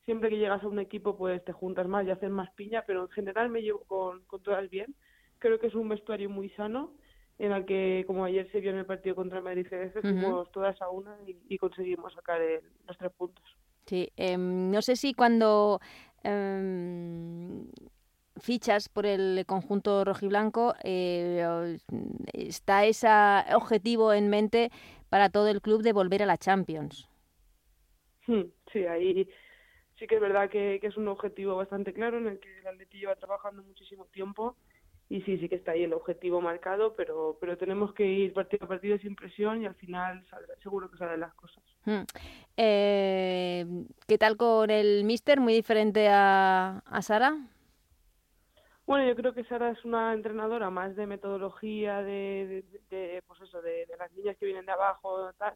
siempre 0.06 0.30
que 0.30 0.38
llegas 0.38 0.64
a 0.64 0.68
un 0.68 0.80
equipo 0.80 1.18
pues 1.18 1.44
te 1.44 1.52
juntas 1.52 1.88
más 1.88 2.06
y 2.06 2.12
haces 2.12 2.30
más 2.30 2.50
piña, 2.52 2.84
pero 2.86 3.04
en 3.04 3.10
general 3.10 3.50
me 3.50 3.62
llevo 3.62 3.84
con, 3.86 4.24
con 4.26 4.42
todas 4.42 4.70
bien 4.70 4.94
creo 5.40 5.60
que 5.60 5.68
es 5.68 5.76
un 5.76 5.90
vestuario 5.90 6.30
muy 6.30 6.50
sano 6.52 6.94
en 7.40 7.52
el 7.52 7.66
que, 7.66 8.04
como 8.08 8.26
ayer 8.26 8.50
se 8.52 8.60
vio 8.60 8.72
en 8.72 8.78
el 8.78 8.86
partido 8.86 9.16
contra 9.16 9.38
el 9.38 9.44
Madrid 9.44 9.68
CDF, 9.70 10.02
fuimos 10.02 10.52
todas 10.52 10.82
a 10.82 10.90
una 10.90 11.16
y, 11.26 11.58
conseguimos 11.58 12.14
sacar 12.14 12.42
los 12.88 12.98
tres 12.98 13.12
puntos. 13.12 13.46
Sí, 13.86 14.12
em, 14.16 14.72
no 14.72 14.82
sé 14.82 14.96
si 14.96 15.14
cuando 15.14 15.80
em, 16.24 17.68
fichas 18.38 18.90
por 18.90 19.06
el 19.06 19.46
conjunto 19.46 20.04
rojiblanco 20.04 20.74
eh, 20.84 21.78
está 22.34 22.86
ese 22.86 23.08
objetivo 23.54 24.14
en 24.14 24.30
mente 24.30 24.72
para 25.10 25.30
todo 25.30 25.48
el 25.48 25.62
club 25.62 25.84
de 25.84 25.94
volver 25.94 26.24
a 26.24 26.26
la 26.26 26.38
Champions. 26.38 27.08
Hmm, 28.26 28.46
sí, 28.74 28.86
ahí 28.86 29.30
sí 29.98 30.06
que 30.06 30.16
es 30.16 30.22
verdad 30.22 30.50
que, 30.50 30.80
que 30.82 30.88
es 30.88 30.98
un 30.98 31.08
objetivo 31.08 31.56
bastante 31.56 31.94
claro 31.94 32.18
en 32.18 32.28
el 32.28 32.40
que 32.40 32.60
el 32.60 32.68
Atleti 32.68 33.00
lleva 33.00 33.16
trabajando 33.16 33.64
muchísimo 33.64 34.06
tiempo 34.06 34.56
y 35.10 35.22
sí, 35.22 35.38
sí 35.38 35.48
que 35.48 35.56
está 35.56 35.72
ahí 35.72 35.84
el 35.84 35.94
objetivo 35.94 36.42
marcado, 36.42 36.94
pero, 36.96 37.38
pero 37.40 37.58
tenemos 37.58 37.94
que 37.94 38.06
ir 38.06 38.34
partido 38.34 38.66
a 38.66 38.68
partido 38.68 38.98
sin 38.98 39.16
presión 39.16 39.62
y 39.62 39.66
al 39.66 39.76
final 39.76 40.26
seguro 40.62 40.92
que 40.92 40.98
salen 40.98 41.22
las 41.22 41.34
cosas. 41.34 41.64
Hmm. 41.86 42.04
Eh, 42.58 43.66
¿Qué 44.08 44.18
tal 44.18 44.36
con 44.36 44.70
el 44.70 45.06
Mister? 45.06 45.40
¿Muy 45.40 45.54
diferente 45.54 46.10
a, 46.10 46.80
a 46.86 47.02
Sara? 47.02 47.38
Bueno, 48.88 49.06
yo 49.06 49.18
creo 49.18 49.34
que 49.34 49.44
Sara 49.44 49.70
es 49.70 49.84
una 49.84 50.14
entrenadora 50.14 50.70
más 50.70 50.96
de 50.96 51.08
metodología, 51.08 52.02
de, 52.02 52.64
de, 52.90 53.22
pues 53.28 53.42
eso, 53.42 53.62
de, 53.62 53.86
las 54.00 54.12
niñas 54.14 54.38
que 54.38 54.46
vienen 54.46 54.66
de 54.66 54.72
abajo, 54.72 55.30
tal. 55.38 55.56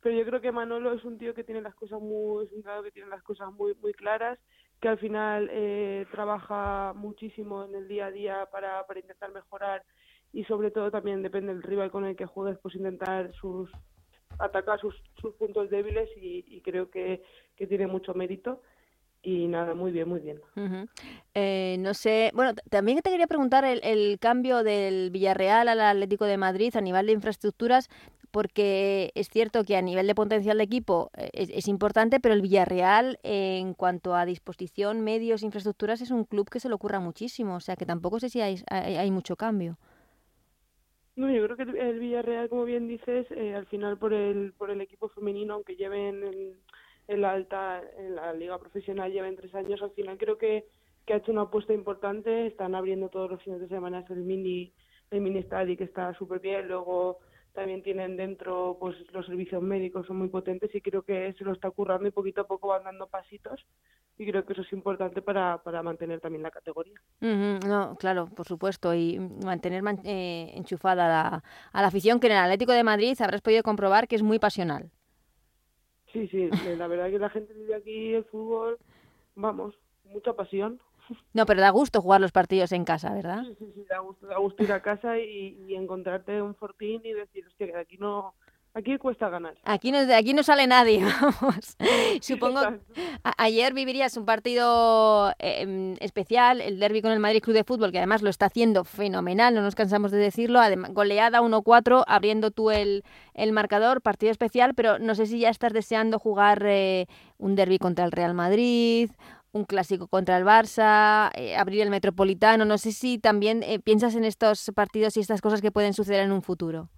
Pero 0.00 0.18
yo 0.18 0.26
creo 0.26 0.42
que 0.42 0.52
Manolo 0.52 0.92
es 0.92 1.02
un 1.02 1.16
tío 1.16 1.34
que 1.34 1.44
tiene 1.44 1.62
las 1.62 1.74
cosas 1.74 1.98
muy, 1.98 2.44
es 2.44 2.52
un 2.52 2.62
que 2.84 2.90
tiene 2.92 3.08
las 3.08 3.22
cosas 3.22 3.50
muy, 3.52 3.74
muy 3.76 3.94
claras, 3.94 4.38
que 4.80 4.88
al 4.88 4.98
final 4.98 5.48
eh, 5.50 6.06
trabaja 6.12 6.92
muchísimo 6.94 7.64
en 7.64 7.74
el 7.74 7.88
día 7.88 8.06
a 8.06 8.10
día 8.10 8.48
para, 8.50 8.86
para 8.86 9.00
intentar 9.00 9.32
mejorar 9.32 9.82
y 10.32 10.44
sobre 10.44 10.70
todo 10.70 10.90
también 10.90 11.22
depende 11.22 11.52
del 11.52 11.62
rival 11.62 11.90
con 11.90 12.04
el 12.04 12.16
que 12.16 12.26
juegues, 12.26 12.58
pues 12.62 12.74
intentar 12.74 13.32
sus 13.34 13.70
atacar 14.38 14.80
sus, 14.80 14.94
sus 15.20 15.34
puntos 15.34 15.68
débiles 15.70 16.08
y, 16.16 16.44
y 16.46 16.60
creo 16.60 16.90
que, 16.90 17.22
que 17.56 17.66
tiene 17.66 17.86
mucho 17.86 18.14
mérito. 18.14 18.62
Y 19.20 19.48
nada, 19.48 19.74
muy 19.74 19.90
bien, 19.90 20.08
muy 20.08 20.20
bien. 20.20 20.40
eh, 21.34 21.76
no 21.80 21.92
sé, 21.92 22.30
bueno, 22.34 22.52
también 22.70 23.00
te 23.00 23.10
quería 23.10 23.26
preguntar 23.26 23.64
el, 23.64 23.80
el, 23.82 24.18
cambio 24.20 24.62
del 24.62 25.10
Villarreal 25.10 25.66
al 25.68 25.80
Atlético 25.80 26.24
de 26.24 26.36
Madrid 26.36 26.74
a 26.76 26.80
nivel 26.80 27.06
de 27.06 27.14
infraestructuras, 27.14 27.88
porque 28.30 29.10
es 29.14 29.28
cierto 29.28 29.64
que 29.64 29.76
a 29.76 29.82
nivel 29.82 30.06
de 30.06 30.14
potencial 30.14 30.58
de 30.58 30.64
equipo 30.64 31.10
eh, 31.16 31.30
es, 31.32 31.68
importante, 31.68 32.20
pero 32.20 32.34
el 32.34 32.42
Villarreal 32.42 33.18
en 33.22 33.74
cuanto 33.74 34.14
a 34.14 34.24
disposición, 34.24 35.02
medios, 35.02 35.42
infraestructuras 35.42 36.00
es 36.00 36.10
un 36.10 36.24
club 36.24 36.48
que 36.50 36.60
se 36.60 36.68
le 36.68 36.74
ocurra 36.74 37.00
muchísimo, 37.00 37.56
o 37.56 37.60
sea 37.60 37.76
que 37.76 37.86
tampoco 37.86 38.20
sé 38.20 38.28
si 38.28 38.40
hay, 38.40 38.62
hay, 38.70 38.96
hay 38.96 39.10
mucho 39.10 39.36
cambio. 39.36 39.78
No, 41.16 41.30
yo 41.30 41.44
creo 41.44 41.56
que 41.56 41.62
el, 41.62 41.98
Villarreal, 41.98 42.48
como 42.48 42.64
bien 42.64 42.86
dices, 42.86 43.26
eh, 43.30 43.54
al 43.54 43.66
final 43.66 43.98
por 43.98 44.12
el, 44.12 44.52
por 44.52 44.70
el 44.70 44.80
equipo 44.80 45.08
femenino, 45.08 45.54
aunque 45.54 45.76
lleven... 45.76 46.22
El, 46.22 46.56
en 47.08 47.22
la 47.22 47.32
alta, 47.32 47.82
en 47.96 48.14
la 48.14 48.32
liga 48.34 48.58
profesional 48.58 49.10
lleva 49.10 49.28
en 49.28 49.36
tres 49.36 49.54
años, 49.54 49.82
al 49.82 49.90
final 49.92 50.18
creo 50.18 50.36
que, 50.36 50.66
que 51.06 51.14
ha 51.14 51.16
hecho 51.16 51.32
una 51.32 51.42
apuesta 51.42 51.72
importante, 51.72 52.46
están 52.46 52.74
abriendo 52.74 53.08
todos 53.08 53.30
los 53.30 53.42
fines 53.42 53.60
de 53.60 53.68
semana 53.68 54.04
el 54.08 54.24
mini, 54.24 54.72
el 55.10 55.22
mini 55.22 55.38
estadio 55.38 55.76
que 55.76 55.84
está 55.84 56.12
súper 56.14 56.40
bien, 56.40 56.68
luego 56.68 57.20
también 57.52 57.82
tienen 57.82 58.16
dentro 58.16 58.76
pues 58.78 58.96
los 59.12 59.26
servicios 59.26 59.62
médicos 59.62 60.06
son 60.06 60.18
muy 60.18 60.28
potentes 60.28 60.74
y 60.74 60.80
creo 60.80 61.02
que 61.02 61.32
se 61.34 61.44
lo 61.44 61.52
está 61.52 61.70
currando 61.70 62.08
y 62.08 62.12
poquito 62.12 62.42
a 62.42 62.46
poco 62.46 62.68
van 62.68 62.84
dando 62.84 63.06
pasitos 63.08 63.64
y 64.16 64.26
creo 64.26 64.44
que 64.44 64.52
eso 64.52 64.62
es 64.62 64.72
importante 64.72 65.22
para, 65.22 65.58
para 65.62 65.82
mantener 65.82 66.20
también 66.20 66.42
la 66.42 66.50
categoría. 66.50 67.00
Uh 67.20 67.26
-huh, 67.26 67.66
no, 67.66 67.96
claro, 67.96 68.26
por 68.26 68.46
supuesto, 68.46 68.94
y 68.94 69.18
mantener 69.18 69.82
man 69.82 70.00
eh, 70.04 70.52
enchufada 70.54 71.06
a 71.06 71.08
la, 71.08 71.44
a 71.72 71.82
la 71.82 71.88
afición 71.88 72.18
que 72.18 72.26
en 72.26 72.32
el 72.32 72.38
Atlético 72.38 72.72
de 72.72 72.84
Madrid 72.84 73.16
habrás 73.20 73.42
podido 73.42 73.62
comprobar 73.62 74.08
que 74.08 74.16
es 74.16 74.22
muy 74.22 74.38
pasional. 74.38 74.90
Sí, 76.12 76.26
sí, 76.28 76.48
la 76.76 76.86
verdad 76.86 77.10
que 77.10 77.18
la 77.18 77.30
gente 77.30 77.52
vive 77.52 77.74
aquí 77.74 78.14
el 78.14 78.24
fútbol, 78.24 78.78
vamos, 79.34 79.74
mucha 80.04 80.32
pasión. 80.32 80.80
No, 81.32 81.46
pero 81.46 81.60
da 81.60 81.70
gusto 81.70 82.00
jugar 82.00 82.20
los 82.20 82.32
partidos 82.32 82.72
en 82.72 82.84
casa, 82.84 83.12
¿verdad? 83.12 83.42
Sí, 83.44 83.54
sí, 83.58 83.72
sí, 83.74 83.84
da 83.88 83.98
gusto, 84.00 84.26
da 84.26 84.38
gusto 84.38 84.62
ir 84.62 84.72
a 84.72 84.82
casa 84.82 85.18
y, 85.18 85.56
y 85.66 85.74
encontrarte 85.74 86.40
un 86.42 86.54
fortín 86.54 87.00
y 87.04 87.12
decir, 87.12 87.46
hostia, 87.46 87.66
que 87.66 87.76
aquí 87.76 87.98
no, 87.98 88.34
Aquí 88.74 88.96
cuesta 88.96 89.28
ganar. 89.28 89.56
Aquí 89.64 89.90
no, 89.90 89.98
aquí 90.14 90.34
no 90.34 90.44
sale 90.44 90.66
nadie, 90.66 91.02
vamos. 91.20 91.76
Supongo 92.20 92.60
ayer 93.36 93.74
vivirías 93.74 94.16
un 94.16 94.24
partido 94.24 95.32
eh, 95.40 95.96
especial, 96.00 96.60
el 96.60 96.78
derby 96.78 97.02
con 97.02 97.10
el 97.10 97.18
Madrid 97.18 97.42
Club 97.42 97.56
de 97.56 97.64
Fútbol, 97.64 97.90
que 97.90 97.98
además 97.98 98.22
lo 98.22 98.30
está 98.30 98.46
haciendo 98.46 98.84
fenomenal, 98.84 99.54
no 99.54 99.62
nos 99.62 99.74
cansamos 99.74 100.12
de 100.12 100.18
decirlo. 100.18 100.60
Además, 100.60 100.92
goleada 100.92 101.40
1-4, 101.40 102.04
abriendo 102.06 102.52
tú 102.52 102.70
el, 102.70 103.02
el, 103.34 103.52
marcador, 103.52 104.00
partido 104.00 104.30
especial, 104.30 104.74
pero 104.74 105.00
no 105.00 105.16
sé 105.16 105.26
si 105.26 105.40
ya 105.40 105.48
estás 105.48 105.72
deseando 105.72 106.20
jugar 106.20 106.62
eh, 106.64 107.06
un 107.38 107.56
derby 107.56 107.78
contra 107.78 108.04
el 108.04 108.12
Real 108.12 108.34
Madrid, 108.34 109.10
un 109.52 109.64
clásico 109.64 110.08
contra 110.08 110.36
el 110.36 110.44
Barça, 110.44 111.30
eh, 111.34 111.56
abrir 111.56 111.82
el 111.82 111.90
Metropolitano. 111.90 112.64
No 112.64 112.78
sé 112.78 112.92
si 112.92 113.18
también 113.18 113.62
eh, 113.62 113.78
piensas 113.78 114.14
en 114.14 114.24
estos 114.24 114.70
partidos 114.74 115.16
y 115.16 115.20
estas 115.20 115.40
cosas 115.40 115.62
que 115.62 115.70
pueden 115.70 115.94
suceder 115.94 116.22
en 116.22 116.32
un 116.32 116.42
futuro. 116.42 116.88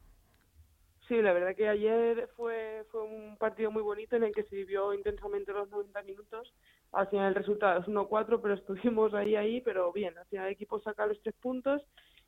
Sí, 1.09 1.21
la 1.21 1.33
verdad 1.33 1.57
que 1.57 1.69
ayer 1.69 2.29
fue, 2.37 2.87
fue 2.93 3.03
un 3.03 3.37
partido 3.37 3.73
muy 3.73 3.83
bonito 3.83 4.15
en 4.15 4.23
el 4.23 4.33
que 4.33 4.45
se 4.45 4.55
vivió 4.55 4.95
intensamente 4.95 5.53
los 5.53 5.69
90 5.69 6.03
minutos. 6.03 6.53
Al 6.93 7.09
final 7.09 7.29
el 7.29 7.35
resultado 7.35 7.81
es 7.81 7.87
1-4, 7.87 8.41
pero 8.41 8.55
estuvimos 8.55 9.13
ahí, 9.15 9.35
ahí, 9.35 9.61
pero 9.61 9.93
bien, 9.93 10.17
al 10.17 10.27
final 10.27 10.47
el 10.47 10.53
equipo 10.53 10.81
saca 10.81 11.07
los 11.07 11.21
tres 11.23 11.35
puntos 11.41 11.83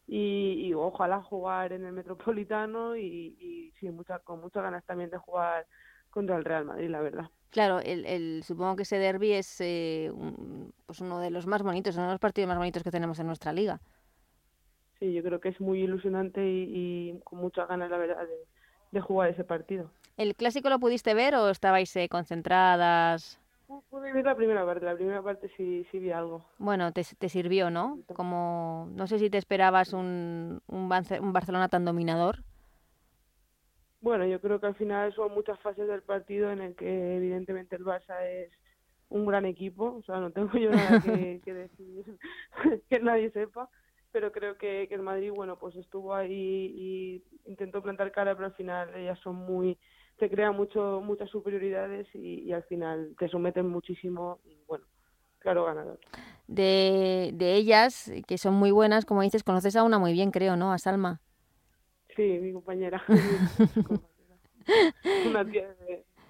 y, 0.09 0.73
ojalá 0.75 1.23
jugar 1.23 1.73
en 1.73 1.85
el 1.85 1.93
Metropolitano 1.93 2.97
y, 2.97 3.37
y 3.39 3.73
sí, 3.79 3.89
mucha, 3.91 4.19
con 4.19 4.41
muchas 4.41 4.65
ganas 4.65 4.85
también 4.85 5.11
de 5.11 5.19
jugar 5.19 5.65
contra 6.11 6.37
el 6.37 6.45
Real 6.45 6.65
Madrid, 6.65 6.91
la 6.91 7.01
verdad. 7.01 7.31
Claro, 7.53 7.81
el, 7.81 8.07
el, 8.07 8.43
supongo 8.45 8.77
que 8.77 8.83
ese 8.85 8.99
derby 8.99 9.33
es 9.33 9.61
eh, 9.61 10.11
un, 10.11 10.73
pues 10.87 11.01
uno 11.01 11.21
de 11.21 11.31
los 11.31 11.47
más 11.47 11.63
bonitos, 11.63 11.95
uno 11.97 12.07
de 12.07 12.13
los 12.13 12.19
partidos 12.21 12.49
más 12.49 12.57
bonitos 12.57 12.83
que 12.83 12.91
tenemos 12.91 13.19
en 13.19 13.27
nuestra 13.27 13.53
liga. 13.53 13.79
Sí, 14.99 15.13
yo 15.13 15.23
creo 15.23 15.39
que 15.39 15.51
es 15.51 15.61
muy 15.61 15.83
ilusionante 15.83 16.41
y, 16.49 17.11
y 17.11 17.21
con 17.25 17.41
muchas 17.41 17.69
ganas, 17.69 17.91
la 17.91 17.99
verdad, 17.99 18.27
de, 18.27 18.47
de 18.91 19.01
jugar 19.03 19.29
ese 19.29 19.45
partido. 19.45 19.91
¿El 20.17 20.35
clásico 20.35 20.71
lo 20.71 20.79
pudiste 20.79 21.13
ver 21.13 21.35
o 21.35 21.51
estabais 21.51 21.95
eh, 21.97 22.09
concentradas? 22.09 23.39
Pude 23.91 24.13
ver 24.13 24.25
la 24.25 24.35
primera 24.35 24.65
parte, 24.65 24.87
la 24.87 24.95
primera 24.95 25.23
parte 25.23 25.51
sí, 25.55 25.87
sí 25.91 25.99
vi 25.99 26.11
algo. 26.11 26.43
Bueno, 26.59 26.93
te, 26.93 27.05
te 27.19 27.29
sirvió, 27.29 27.71
¿no? 27.71 27.99
Como, 28.15 28.89
no 28.95 29.07
sé 29.07 29.19
si 29.19 29.29
te 29.29 29.37
esperabas 29.37 29.93
un, 29.93 30.63
un, 30.69 30.91
un 31.21 31.33
Barcelona 31.35 31.69
tan 31.69 31.85
dominador. 31.85 32.45
Bueno, 34.03 34.27
yo 34.27 34.41
creo 34.41 34.61
que 34.61 34.67
al 34.67 34.75
final 34.75 35.15
son 35.15 35.33
muchas 35.33 35.59
fases 35.61 35.87
del 35.87 36.03
partido 36.03 36.51
en 36.51 36.61
el 36.61 36.75
que 36.75 37.17
evidentemente 37.17 37.77
el 37.77 37.85
Barça 37.85 38.21
es 38.27 38.51
un 39.09 39.25
gran 39.27 39.47
equipo, 39.47 39.95
o 39.95 40.03
sea, 40.03 40.19
no 40.19 40.33
tengo 40.33 40.59
yo 40.59 40.71
nada 40.71 41.01
que, 41.01 41.41
que 41.45 41.55
decir 41.55 42.19
que 42.91 42.99
nadie 42.99 43.31
sepa, 43.31 43.71
pero 44.11 44.33
creo 44.33 44.59
que, 44.59 44.87
que 44.89 44.95
el 44.97 45.03
Madrid, 45.03 45.31
bueno, 45.33 45.57
pues 45.57 45.77
estuvo 45.77 46.15
ahí 46.15 46.33
y 46.35 47.23
intentó 47.45 47.81
plantar 47.81 48.11
cara, 48.11 48.35
pero 48.35 48.47
al 48.47 48.55
final 48.55 48.93
ellas 48.97 49.21
son 49.21 49.37
muy, 49.37 49.79
te 50.19 50.29
crean 50.29 50.57
mucho, 50.57 51.01
muchas 51.01 51.31
superioridades 51.31 52.09
y, 52.13 52.41
y 52.43 52.53
al 52.53 52.65
final 52.65 53.15
te 53.21 53.29
someten 53.29 53.69
muchísimo 53.69 54.41
y 54.45 54.65
bueno, 54.67 54.85
claro 55.39 55.65
ganador. 55.65 56.01
De, 56.49 57.31
de 57.35 57.55
ellas, 57.55 58.11
que 58.27 58.37
son 58.37 58.55
muy 58.55 58.73
buenas, 58.73 59.05
como 59.05 59.23
dices, 59.23 59.45
conoces 59.45 59.77
a 59.77 59.85
una 59.85 60.01
muy 60.01 60.13
bien, 60.13 60.33
creo, 60.33 60.57
¿no? 60.57 60.73
A 60.73 60.79
Salma. 60.79 61.21
Sí, 62.17 62.39
mi 62.41 62.53
compañera. 62.53 63.03
una 65.27 65.45
tía 65.45 65.75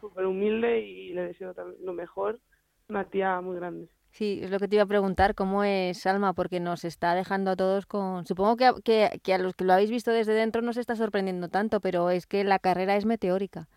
súper 0.01 0.27
humilde 0.27 0.81
y 0.81 1.13
le 1.13 1.29
deseo 1.29 1.55
también 1.55 1.85
lo 1.85 1.93
mejor. 1.93 2.41
Una 2.89 3.05
tía 3.05 3.41
muy 3.41 3.57
grande. 3.57 3.89
Sí, 4.11 4.41
es 4.43 4.51
lo 4.51 4.59
que 4.59 4.69
te 4.69 4.77
iba 4.77 4.83
a 4.83 4.87
preguntar, 4.87 5.35
¿cómo 5.35 5.65
es 5.65 6.01
Salma? 6.03 6.35
Porque 6.35 6.61
nos 6.61 6.85
está 6.85 7.15
dejando 7.15 7.53
a 7.53 7.57
todos 7.57 7.87
con... 7.87 8.27
Supongo 8.27 8.57
que, 8.57 8.71
que, 8.85 9.21
que, 9.23 9.33
a 9.33 9.39
los 9.39 9.55
que 9.55 9.65
lo 9.65 9.73
habéis 9.73 9.91
visto 9.91 10.11
desde 10.11 10.35
dentro 10.35 10.61
no 10.61 10.75
se 10.75 10.81
está 10.81 10.97
sorprendiendo 10.97 11.49
tanto, 11.49 11.81
pero 11.81 12.11
es 12.11 12.27
que 12.27 12.45
la 12.45 12.59
carrera 12.59 12.97
es 12.97 13.07
meteórica. 13.07 13.69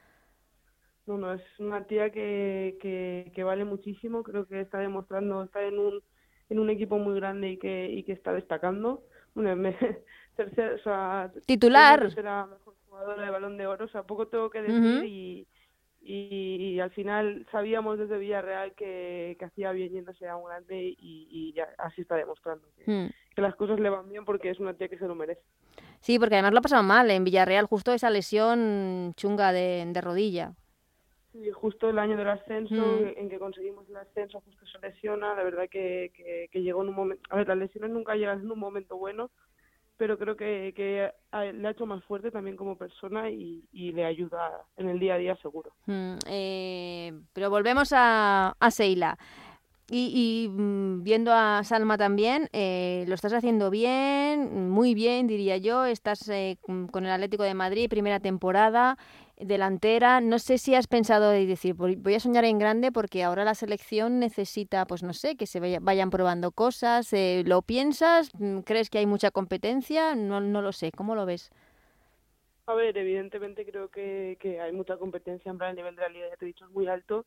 No, 1.06 1.18
no, 1.18 1.34
es 1.34 1.42
una 1.60 1.86
tía 1.86 2.10
que, 2.10 2.78
que, 2.82 3.32
que 3.34 3.44
vale 3.44 3.64
muchísimo, 3.64 4.24
creo 4.24 4.46
que 4.46 4.60
está 4.60 4.80
demostrando, 4.80 5.44
está 5.44 5.64
en 5.64 5.80
un, 5.80 6.02
en 6.50 6.60
un 6.60 6.70
equipo 6.70 6.98
muy 6.98 7.16
grande 7.16 7.52
y 7.52 7.58
que, 7.58 7.90
y 7.90 8.04
que 8.04 8.12
está 8.12 8.34
destacando. 8.34 9.04
Bueno, 9.36 9.56
me, 9.56 9.78
tercer, 10.36 10.74
o 10.74 10.80
sea, 10.84 11.32
titular. 11.46 12.00
Tercera 12.00 12.46
mejor 12.46 12.76
jugadora 12.88 13.26
de 13.26 13.32
balón 13.32 13.58
de 13.58 13.68
oro, 13.68 13.86
o 13.86 13.90
sea, 13.90 14.04
poco 14.04 14.28
tengo 14.28 14.50
que 14.50 14.62
decir 14.62 14.76
uh 14.76 15.02
-huh. 15.02 15.08
y, 15.08 15.48
y, 16.02 16.74
y, 16.76 16.80
al 16.80 16.92
final 16.92 17.46
sabíamos 17.52 17.98
desde 17.98 18.18
Villarreal 18.18 18.74
que, 18.74 19.36
que 19.40 19.46
hacía 19.46 19.72
bien 19.72 19.92
yéndose 19.92 20.28
a 20.28 20.38
un 20.38 20.46
grande 20.46 20.82
y, 20.82 21.28
y 21.32 21.54
ya 21.54 21.68
así 21.78 22.02
está 22.02 22.16
demostrando 22.16 22.68
que, 22.78 22.86
-huh. 22.86 23.14
que, 23.36 23.42
las 23.42 23.56
cosas 23.56 23.80
le 23.80 23.90
van 23.90 24.08
bien 24.10 24.24
porque 24.24 24.50
es 24.50 24.60
una 24.60 24.74
tía 24.74 24.88
que 24.88 25.00
se 25.00 25.08
lo 25.08 25.16
merece. 25.16 25.42
Sí, 26.02 26.20
porque 26.20 26.36
además 26.36 26.54
lo 26.54 26.60
ha 26.60 26.62
pasado 26.62 26.84
mal 26.84 27.10
en 27.10 27.24
Villarreal, 27.24 27.66
justo 27.66 27.92
esa 27.92 28.10
lesión 28.12 29.14
chunga 29.16 29.52
de, 29.52 29.84
de 29.88 30.02
rodilla. 30.02 30.54
Sí, 31.32 31.52
justo 31.52 31.90
el 31.90 32.00
año 32.00 32.16
del 32.16 32.30
ascenso, 32.30 32.76
mm. 32.76 33.20
en 33.20 33.30
que 33.30 33.40
conseguimos 33.40 33.90
el 33.90 33.98
ascenso, 33.98 34.40
justo 34.42 34.66
se 34.68 34.80
lesiona, 34.80 35.36
la 35.36 35.44
verdad 35.44 35.68
que, 35.70 36.12
que, 36.16 36.48
que 36.50 36.62
llegó 36.62 36.82
en 36.84 36.90
un 36.90 36.96
momento, 36.96 37.24
a 37.30 37.36
ver, 37.38 37.48
las 37.48 37.58
lesiones 37.58 37.92
nunca 37.92 38.16
llegan 38.16 38.40
en 38.40 38.52
un 38.52 38.60
momento 38.60 38.96
bueno, 38.96 39.32
pero 39.98 40.18
creo 40.18 40.36
que, 40.36 40.74
que 40.76 41.12
le 41.54 41.68
ha 41.68 41.72
hecho 41.72 41.86
más 41.86 42.04
fuerte 42.04 42.32
también 42.32 42.56
como 42.56 42.78
persona 42.78 43.30
y, 43.30 43.64
y 43.72 43.92
le 43.92 44.06
ayuda 44.06 44.64
en 44.78 44.90
el 44.90 45.00
día 45.00 45.16
a 45.16 45.18
día 45.18 45.36
seguro. 45.38 45.72
Mm, 45.86 46.16
eh, 46.28 47.14
pero 47.34 47.50
volvemos 47.50 47.94
a, 47.94 48.56
a 48.60 48.72
Seila. 48.72 49.18
Y, 49.88 50.48
mm, 50.50 51.04
viendo 51.04 51.32
a 51.32 51.64
Salma 51.64 51.96
también, 51.98 52.50
eh, 52.54 53.06
lo 53.08 53.14
estás 53.14 53.34
haciendo 53.34 53.70
bien, 53.70 54.70
muy 54.70 54.96
bien, 54.96 55.28
diría 55.28 55.58
yo. 55.58 55.86
Estás 55.86 56.28
eh, 56.30 56.58
con 56.64 57.06
el 57.06 57.12
Atlético 57.12 57.44
de 57.44 57.54
Madrid, 57.54 57.88
primera 57.88 58.20
temporada, 58.20 58.98
delantera. 59.38 60.22
No 60.22 60.40
sé 60.40 60.58
si 60.58 60.76
has 60.76 60.88
pensado 60.88 61.30
de 61.30 61.46
decir, 61.46 61.74
voy 61.76 62.14
a 62.14 62.20
soñar 62.20 62.46
en 62.46 62.60
grande 62.60 62.92
porque 62.92 63.24
ahora 63.24 63.44
la 63.44 63.56
selección 63.56 64.20
necesita, 64.20 64.86
pues 64.86 65.04
no 65.04 65.14
sé, 65.14 65.36
que 65.36 65.48
se 65.48 65.60
vayan 65.80 66.10
probando 66.10 66.52
cosas. 66.52 67.12
Eh, 67.14 67.44
¿Lo 67.46 67.62
piensas? 67.62 68.32
Mm, 68.40 68.60
¿Crees 68.60 68.90
que 68.90 69.00
hay 69.00 69.06
mucha 69.06 69.32
competencia? 69.32 70.16
No, 70.16 70.40
no 70.42 70.62
lo 70.62 70.72
sé. 70.72 70.92
¿Cómo 70.92 71.16
lo 71.16 71.26
ves? 71.26 71.52
A 72.68 72.74
ver, 72.74 72.98
evidentemente 72.98 73.66
creo 73.66 73.90
que, 73.90 74.38
que 74.40 74.60
hay 74.60 74.72
mucha 74.72 74.98
competencia, 74.98 75.52
en 75.52 75.62
el 75.62 75.76
nivel 75.76 75.96
de 75.96 76.02
la 76.02 76.10
liga, 76.10 76.30
ya 76.30 76.36
te 76.36 76.46
he 76.46 76.48
dicho, 76.48 76.66
es 76.66 76.72
muy 76.72 76.88
alto 76.88 77.26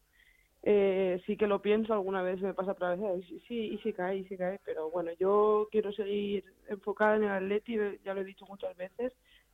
eh, 0.63 1.23
sí 1.27 1.37
que 1.37 1.47
lo 1.47 1.63
pienso, 1.63 1.93
alguna 1.93 2.23
vez 2.23 2.41
me 2.41 2.55
pasa 2.55 2.73
otra 2.73 2.97
vez, 2.97 3.25
sí, 3.47 3.55
y 3.73 3.79
sí 3.79 3.93
cae, 3.93 4.19
y 4.19 4.25
sí 4.25 4.37
cae, 4.37 4.61
pero 4.65 4.91
bueno, 4.91 5.13
yo 5.19 5.69
quiero 5.71 5.93
seguir 5.93 6.45
enfocada 6.69 7.17
en 7.17 7.25
el 7.25 7.31
Atleti, 7.31 7.77
ya 8.05 8.15
lo 8.15 8.23
he 8.23 8.25
dicho 8.25 8.45
muchas 8.47 8.77
veces, 8.77 9.13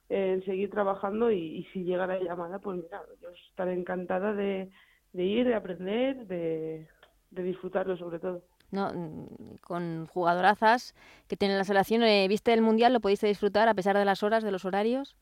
en 0.09 0.45
seguir 0.45 0.71
trabajando 0.71 1.31
y, 1.31 1.67
si 1.73 1.85
llega 1.85 2.07
la 2.07 2.19
llamada, 2.19 2.59
pues 2.59 2.77
mira, 2.83 3.03
yo 3.21 3.31
estaré 3.49 3.73
encantada 3.73 4.33
de, 4.33 4.71
ir, 5.15 5.47
de 5.47 5.55
aprender, 5.55 6.27
de, 6.27 6.87
disfrutarlo 7.31 7.97
sobre 7.97 8.19
todo. 8.19 8.43
No, 8.71 8.91
mm, 8.93 9.57
con 9.61 10.07
jugadorazas 10.07 10.95
que 11.29 11.37
tienen 11.37 11.59
la 11.59 11.65
selección, 11.65 12.03
eh, 12.03 12.27
¿viste 12.29 12.53
el 12.53 12.63
Mundial? 12.63 12.93
¿Lo 12.93 13.01
pudiste 13.01 13.27
disfrutar 13.27 13.69
a 13.69 13.75
pesar 13.75 13.97
de 13.97 14.05
las 14.05 14.23
horas, 14.23 14.43
de 14.43 14.51
los 14.51 14.65
horarios? 14.65 15.17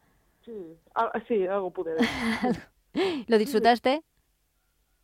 Sí, 0.45 0.77
ah, 0.95 1.13
sí 1.29 1.47
algo 1.47 1.71
pude 1.71 1.95
ver. 1.95 2.03
¿Lo 3.29 3.39
disfrutaste? 3.39 4.03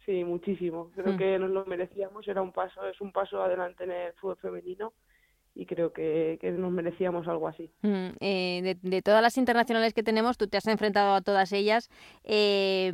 Sí, 0.04 0.24
muchísimo. 0.24 0.90
Creo 0.94 1.12
hmm. 1.12 1.18
que 1.18 1.38
nos 1.38 1.50
lo 1.50 1.66
merecíamos. 1.66 2.26
Era 2.26 2.42
un 2.42 2.52
paso, 2.52 2.86
es 2.86 3.00
un 3.00 3.12
paso 3.12 3.42
adelante 3.42 3.84
en 3.84 3.90
el 3.90 4.12
fútbol 4.14 4.38
femenino 4.38 4.94
y 5.58 5.66
creo 5.66 5.92
que, 5.92 6.38
nos 6.56 6.70
merecíamos 6.70 7.26
algo 7.26 7.48
así. 7.48 7.68
Hmm, 7.82 8.10
eh, 8.20 8.76
de, 8.80 9.02
todas 9.02 9.20
las 9.20 9.36
internacionales 9.36 9.92
que 9.92 10.04
tenemos, 10.04 10.38
tú 10.38 10.46
te 10.46 10.56
has 10.56 10.68
enfrentado 10.68 11.14
a 11.14 11.20
todas 11.20 11.52
ellas. 11.52 11.90
Eh, 12.22 12.92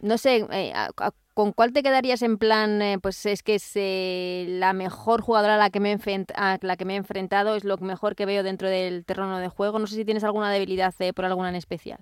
no 0.00 0.18
sé, 0.18 0.44
eh, 0.50 0.72
¿con 1.34 1.52
cuál 1.52 1.72
te 1.72 1.84
quedarías 1.84 2.22
en 2.22 2.36
plan? 2.36 2.98
pues 3.00 3.24
es 3.26 3.44
que 3.44 3.54
es 3.54 4.48
la 4.58 4.72
mejor 4.72 5.20
jugadora 5.20 5.54
a 5.54 5.58
la, 5.58 5.70
que 5.70 5.78
me 5.78 5.96
a 6.34 6.58
la 6.60 6.76
que 6.76 6.84
me 6.84 6.94
he 6.94 6.96
enfrentado, 6.96 7.54
es 7.54 7.62
lo 7.62 7.76
mejor 7.78 8.16
que 8.16 8.26
veo 8.26 8.42
dentro 8.42 8.68
del 8.68 9.04
terreno 9.04 9.38
de 9.38 9.48
juego. 9.48 9.78
No 9.78 9.86
sé 9.86 9.94
si 9.94 10.04
tienes 10.04 10.24
alguna 10.24 10.50
debilidad 10.50 10.92
por 11.14 11.26
alguna 11.26 11.50
en 11.50 11.54
especial. 11.54 12.00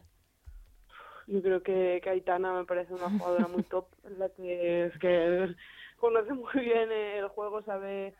Yo 1.26 1.42
creo 1.42 1.62
que, 1.62 2.00
que 2.02 2.08
Aitana 2.08 2.54
me 2.54 2.64
parece 2.64 2.94
una 2.94 3.10
jugadora 3.10 3.46
muy 3.48 3.62
top, 3.64 3.88
la 4.16 4.30
que 4.30 4.86
es 4.86 4.98
que 4.98 5.54
conoce 5.98 6.32
muy 6.32 6.64
bien 6.64 6.90
el 6.90 7.28
juego, 7.28 7.62
sabe 7.62 8.14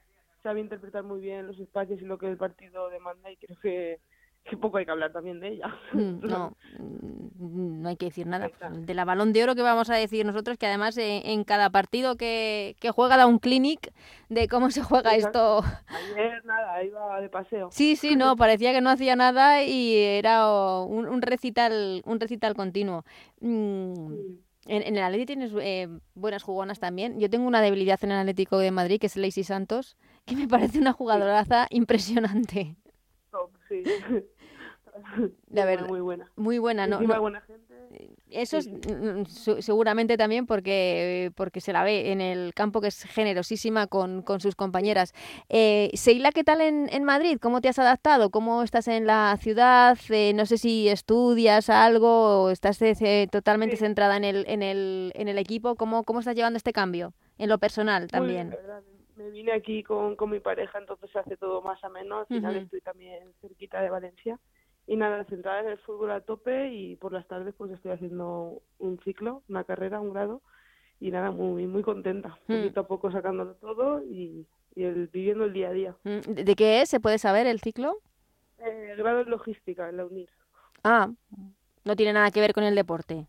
sabe 0.47 0.61
interpretar 0.61 1.03
muy 1.03 1.21
bien 1.21 1.45
los 1.45 1.59
espacios 1.59 2.01
y 2.01 2.05
lo 2.05 2.19
que 2.19 2.29
el 2.29 2.37
partido 2.37 2.89
demanda 2.89 3.33
y 3.33 3.37
creo 3.37 3.59
que, 3.59 3.99
que 4.45 4.57
poco 4.57 4.77
hay 4.77 4.85
que 4.85 4.93
hablar 4.93 5.13
también 5.13 5.41
de 5.41 5.49
ella. 5.49 5.75
Mm, 5.93 6.21
no, 6.23 6.57
mm, 6.79 7.83
no 7.83 7.89
hay 7.89 7.97
que 7.97 8.07
decir 8.07 8.29
nada. 8.29 8.49
De 8.71 8.95
la 8.95 9.05
balón 9.05 9.33
de 9.33 9.43
oro 9.43 9.57
que 9.57 9.63
vamos 9.63 9.91
a 9.91 9.97
decir 9.97 10.25
nosotros, 10.25 10.57
que 10.57 10.67
además 10.67 10.97
eh, 10.99 11.33
en 11.33 11.43
cada 11.43 11.71
partido 11.71 12.17
que, 12.17 12.77
que, 12.79 12.93
juega 12.93 13.17
da 13.17 13.27
un 13.27 13.41
clinic 13.41 13.93
de 14.29 14.47
cómo 14.47 14.71
se 14.71 14.85
juega 14.85 15.17
esto. 15.17 15.65
Ayer 15.89 16.45
nada, 16.45 16.85
iba 16.85 17.21
de 17.21 17.29
paseo. 17.29 17.69
Sí, 17.73 17.97
sí, 17.97 18.15
no, 18.15 18.37
parecía 18.37 18.73
que 18.73 18.81
no 18.81 18.91
hacía 18.91 19.17
nada 19.17 19.65
y 19.65 19.97
era 19.97 20.49
un, 20.49 21.09
un 21.09 21.23
recital, 21.23 22.03
un 22.05 22.21
recital 22.21 22.55
continuo. 22.55 23.05
Mm, 23.41 24.21
en, 24.67 24.83
en, 24.83 24.97
el 24.97 25.03
Atlético 25.03 25.27
tienes 25.27 25.53
eh, 25.61 25.89
buenas 26.15 26.45
jugonas 26.45 26.79
también. 26.79 27.19
Yo 27.19 27.29
tengo 27.29 27.49
una 27.49 27.61
debilidad 27.61 27.99
en 28.05 28.13
el 28.13 28.19
Atlético 28.19 28.59
de 28.59 28.71
Madrid, 28.71 29.01
que 29.01 29.07
es 29.07 29.17
Lacey 29.17 29.43
Santos, 29.43 29.97
que 30.27 30.37
me 30.37 30.49
parece 30.49 30.79
una 30.79 30.93
jugadoraza 30.93 31.67
impresionante. 31.71 32.77
sí. 33.69 33.83
La 35.51 35.65
verdad. 35.65 35.89
Muy 35.89 36.01
buena. 36.01 36.31
Muy 36.37 36.59
buena, 36.59 36.87
¿no? 36.87 37.01
buena 37.21 37.41
gente. 37.43 37.67
Eso 38.31 38.57
es 38.57 38.69
mm, 38.69 39.25
seguramente 39.61 40.17
también 40.17 40.47
porque, 40.47 41.33
porque 41.35 41.61
se 41.61 41.73
la 41.73 41.85
ve 41.85 42.13
en 42.13 42.21
el 42.21 42.55
campo 42.55 42.81
que 42.81 42.89
es 42.89 43.03
generosísima 43.05 43.87
con, 43.87 44.23
con 44.23 44.41
sus 44.41 44.57
compañeras. 44.57 45.13
Eh, 45.49 45.91
Seila, 45.95 46.33
¿qué 46.33 46.45
tal 46.45 46.61
en, 46.61 46.89
en, 46.91 47.05
Madrid? 47.05 47.39
¿Cómo 47.41 47.61
te 47.61 47.69
has 47.69 47.79
adaptado? 47.79 48.31
¿Cómo 48.31 48.63
estás 48.63 48.89
en 48.89 49.07
la 49.07 49.37
ciudad? 49.41 49.99
Eh, 50.09 50.33
no 50.35 50.47
sé 50.47 50.59
si 50.59 50.89
estudias 50.89 51.71
algo 51.71 52.45
o 52.45 52.51
estás 52.51 52.81
eh, 52.83 53.29
totalmente 53.31 53.77
centrada 53.77 54.17
en 54.17 54.25
el, 54.25 54.45
en, 54.49 54.63
el, 54.63 55.13
en 55.15 55.29
el 55.29 55.39
equipo. 55.39 55.77
¿Cómo, 55.77 56.03
¿Cómo 56.05 56.21
estás 56.21 56.35
llevando 56.35 56.57
este 56.57 56.73
cambio? 56.73 57.15
En 57.39 57.49
lo 57.49 57.59
personal 57.59 58.09
también. 58.09 58.57
Me 59.17 59.31
vine 59.31 59.53
aquí 59.53 59.83
con, 59.83 60.17
con 60.17 60.31
mi 60.31 60.41
pareja, 60.41 60.79
entonces 60.79 61.11
se 61.11 61.19
hace 61.19 61.37
todo 61.37 61.63
más 61.63 61.83
o 61.83 61.91
menos. 61.91 62.21
Al 62.31 62.37
final 62.37 62.57
estoy 62.57 62.81
también 62.81 63.33
cerquita 63.41 63.81
de 63.81 63.91
Valencia 63.91 64.39
y 64.87 64.97
nada, 64.97 65.25
centrada 65.25 65.61
en 65.61 65.69
el 65.69 65.79
fútbol 65.79 66.13
a 66.13 66.21
tope 66.21 66.73
y 66.73 66.97
por 66.97 67.13
las 67.13 67.27
tardes 67.27 67.55
pues 67.57 67.73
estoy 67.73 67.93
haciendo 67.93 68.63
un 68.79 68.99
ciclo, 69.01 69.43
una 69.49 69.65
carrera, 69.65 70.01
un 70.01 70.13
grado 70.13 70.43
y 71.01 71.11
nada, 71.11 71.31
muy 71.31 71.67
muy 71.67 71.83
contenta, 71.83 72.39
mm. 72.47 72.55
poquito 72.55 72.81
a 72.81 72.87
poco 72.87 73.11
sacándolo 73.11 73.55
todo 73.55 74.03
y, 74.05 74.47
el, 74.77 75.09
viviendo 75.09 75.45
el 75.45 75.53
día 75.53 75.69
a 75.69 75.73
día. 75.73 75.97
Mm, 76.05 76.33
¿De 76.35 76.55
qué 76.55 76.83
es? 76.83 76.89
¿Se 76.89 77.01
puede 77.01 77.19
saber 77.19 77.47
el 77.47 77.61
ciclo? 77.61 77.99
Eh, 78.59 78.95
grado 78.97 79.21
en 79.21 79.31
logística, 79.31 79.89
en 79.89 79.97
la 79.97 80.07
UNIR. 80.07 80.31
Ah, 80.85 81.11
no 81.85 81.97
tiene 81.97 82.13
nada 82.13 82.31
que 82.31 82.41
ver 82.41 82.53
con 82.53 82.65
el 82.65 82.75
deporte. 82.75 83.27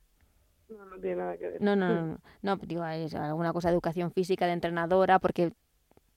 No, 0.70 0.86
no 0.86 1.00
tiene 1.00 1.16
nada 1.16 1.38
que 1.38 1.48
ver. 1.50 1.62
No, 1.62 1.76
no, 1.76 1.90
no, 1.90 2.18
no, 2.42 2.56
digo, 2.58 2.86
es 2.86 3.16
alguna 3.16 3.54
cosa 3.54 3.70
de 3.70 3.74
educación 3.74 4.12
física, 4.12 4.46
de 4.46 4.54
entrenadora, 4.54 5.20
porque 5.20 5.54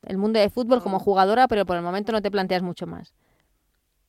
el 0.07 0.19
mundo 0.19 0.41
de 0.41 0.51
fútbol 0.51 0.83
como 0.83 0.99
jugadora, 0.99 1.49
pero 1.49 1.67
por 1.67 1.77
el 1.77 1.83
momento 1.83 2.13
no 2.13 2.23
te 2.23 2.31
planteas 2.31 2.63
mucho 2.63 2.87
más. 2.87 3.15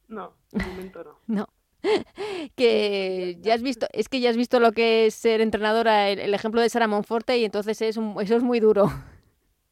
No, 0.08 0.34
de 0.52 0.66
momento 0.66 1.04
no. 1.04 1.18
no. 1.28 1.48
que 2.56 3.38
ya 3.42 3.54
has 3.54 3.62
visto, 3.62 3.88
es 3.92 4.08
que 4.08 4.20
ya 4.20 4.30
has 4.30 4.38
visto 4.38 4.60
lo 4.60 4.72
que 4.72 5.08
es 5.08 5.16
ser 5.16 5.42
entrenadora, 5.42 6.10
el, 6.10 6.34
ejemplo 6.34 6.62
de 6.62 6.70
Sara 6.70 6.88
Monforte 6.88 7.38
y 7.38 7.46
entonces 7.46 7.82
es 7.82 7.98
eso 7.98 8.36
es 8.36 8.44
muy 8.44 8.60
duro. 8.60 8.86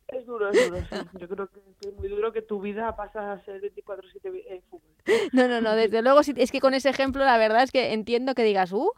Es 0.08 0.25
duro, 0.25 0.49
es 0.49 0.69
duro, 0.69 0.82
sí. 0.89 0.95
Yo 1.19 1.29
creo 1.29 1.47
que 1.47 1.60
es 1.88 1.95
muy 1.95 2.08
duro 2.08 2.34
que 2.34 2.41
tu 2.41 2.60
vida 2.60 2.95
pasa 2.95 3.32
a 3.32 3.39
ser 3.45 3.62
24-7 3.62 4.43
en 4.47 4.62
fútbol. 4.63 4.89
No, 5.34 5.47
no, 5.47 5.62
no, 5.62 5.75
desde 5.75 6.01
luego 6.01 6.19
es 6.19 6.51
que 6.51 6.60
con 6.60 6.73
ese 6.73 6.89
ejemplo 6.89 7.23
la 7.23 7.38
verdad 7.38 7.63
es 7.63 7.71
que 7.71 7.93
entiendo 7.93 8.36
que 8.36 8.43
digas, 8.43 8.71
uh, 8.71 8.91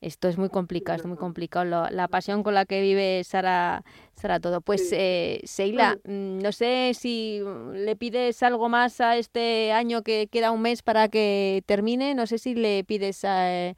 esto 0.00 0.28
es 0.28 0.36
muy 0.36 0.50
complicado, 0.50 0.98
es 0.98 1.06
muy 1.06 1.16
complicado. 1.16 1.88
la 1.90 2.08
pasión 2.08 2.42
con 2.42 2.54
la 2.54 2.66
que 2.66 2.80
vive 2.80 3.22
Sara, 3.24 3.82
Sara 4.14 4.40
todo. 4.40 4.60
Pues, 4.60 4.92
eh, 4.92 5.40
Seila, 5.44 5.96
mm, 6.04 6.38
no 6.38 6.52
sé 6.52 6.92
si 6.94 7.40
le 7.72 7.96
pides 7.96 8.42
algo 8.42 8.68
más 8.68 9.00
a 9.00 9.16
este 9.16 9.72
año 9.72 10.02
que 10.02 10.28
queda 10.28 10.50
un 10.50 10.62
mes 10.62 10.82
para 10.82 11.08
que 11.08 11.62
termine. 11.66 12.14
No 12.14 12.26
sé 12.26 12.38
si 12.38 12.54
le 12.54 12.84
pides 12.84 13.24
eh, 13.24 13.74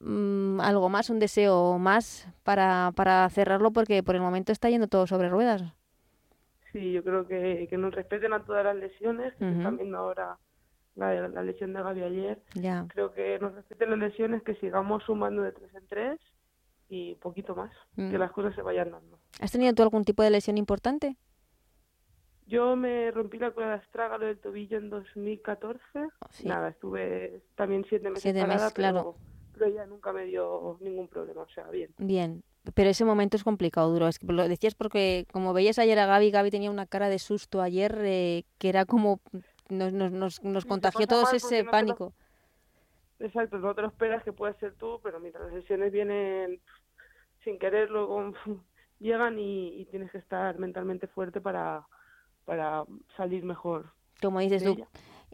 mm, 0.00 0.60
algo 0.60 0.88
más, 0.88 1.10
un 1.10 1.18
deseo 1.18 1.78
más 1.78 2.28
para, 2.42 2.92
para 2.96 3.28
cerrarlo, 3.30 3.72
porque 3.72 4.02
por 4.02 4.16
el 4.16 4.20
momento 4.20 4.52
está 4.52 4.68
yendo 4.68 4.88
todo 4.88 5.06
sobre 5.06 5.28
ruedas. 5.28 5.62
Sí, 6.72 6.92
yo 6.92 7.04
creo 7.04 7.26
que, 7.26 7.66
que 7.68 7.76
nos 7.76 7.94
respeten 7.94 8.32
a 8.32 8.44
todas 8.44 8.64
las 8.64 8.76
lesiones 8.76 9.34
que 9.34 9.44
se 9.44 9.56
están 9.56 9.76
viendo 9.76 9.98
ahora 9.98 10.38
la, 10.94 11.28
la 11.28 11.42
lesión 11.42 11.72
de 11.72 11.82
Gaby 11.82 12.02
ayer. 12.02 12.42
Creo 12.88 13.12
que 13.12 13.38
nos 13.38 13.54
respeten 13.54 13.90
las 13.90 13.98
lesiones, 13.98 14.42
que 14.42 14.54
sigamos 14.56 15.02
sumando 15.04 15.42
de 15.42 15.52
tres 15.52 15.74
en 15.74 15.86
tres 15.86 16.20
y 16.88 17.14
poquito 17.14 17.54
más, 17.54 17.72
que 17.96 18.02
mm. 18.02 18.16
las 18.16 18.32
cosas 18.32 18.54
se 18.54 18.62
vayan 18.62 18.90
dando. 18.90 19.18
¿Has 19.40 19.50
tenido 19.50 19.72
tú 19.72 19.82
algún 19.82 20.04
tipo 20.04 20.22
de 20.22 20.30
lesión 20.30 20.58
importante? 20.58 21.16
Yo 22.46 22.76
me 22.76 23.10
rompí 23.10 23.38
la 23.38 23.50
cuerda 23.50 23.74
astrágalo 23.74 24.26
del 24.26 24.38
tobillo 24.38 24.76
en 24.76 24.90
2014. 24.90 25.80
Nada, 26.44 26.68
estuve 26.68 27.42
también 27.54 27.86
siete 27.88 28.10
meses 28.10 28.22
siete 28.22 28.42
parada, 28.42 28.70
claro. 28.72 29.16
pero, 29.54 29.68
ya 29.68 29.86
nunca 29.86 30.12
me 30.12 30.26
dio 30.26 30.76
ningún 30.82 31.08
problema, 31.08 31.42
o 31.42 31.48
sea, 31.48 31.70
bien. 31.70 31.94
Bien, 31.96 32.42
pero 32.74 32.90
ese 32.90 33.06
momento 33.06 33.38
es 33.38 33.44
complicado, 33.44 33.90
duro. 33.90 34.08
Es 34.08 34.18
que 34.18 34.26
lo 34.26 34.46
decías 34.46 34.74
porque, 34.74 35.26
como 35.32 35.54
veías 35.54 35.78
ayer 35.78 35.98
a 35.98 36.04
Gaby, 36.04 36.30
Gaby 36.30 36.50
tenía 36.50 36.70
una 36.70 36.84
cara 36.84 37.08
de 37.08 37.18
susto 37.18 37.62
ayer 37.62 37.96
eh, 38.02 38.44
que 38.58 38.68
era 38.68 38.84
como 38.84 39.20
nos, 39.72 39.92
nos, 39.92 40.42
nos, 40.42 40.64
contagió 40.64 41.06
todo 41.06 41.24
ese 41.32 41.64
pánico. 41.64 42.12
exacto, 43.18 43.58
no 43.58 43.74
te 43.74 43.82
lo 43.82 43.88
esperas 43.88 44.22
que 44.22 44.32
pueda 44.32 44.52
ser 44.54 44.74
tú, 44.74 45.00
pero 45.02 45.18
mira, 45.20 45.40
las 45.40 45.52
sesiones 45.52 45.92
vienen 45.92 46.60
sin 47.44 47.58
querer, 47.58 47.90
luego 47.90 48.32
llegan 49.00 49.38
y, 49.38 49.86
tienes 49.90 50.10
que 50.10 50.18
estar 50.18 50.58
mentalmente 50.58 51.06
fuerte 51.06 51.40
para, 51.40 51.86
para 52.44 52.84
salir 53.16 53.44
mejor. 53.44 53.92
Como 54.20 54.38
dices 54.38 54.62
tú, 54.62 54.76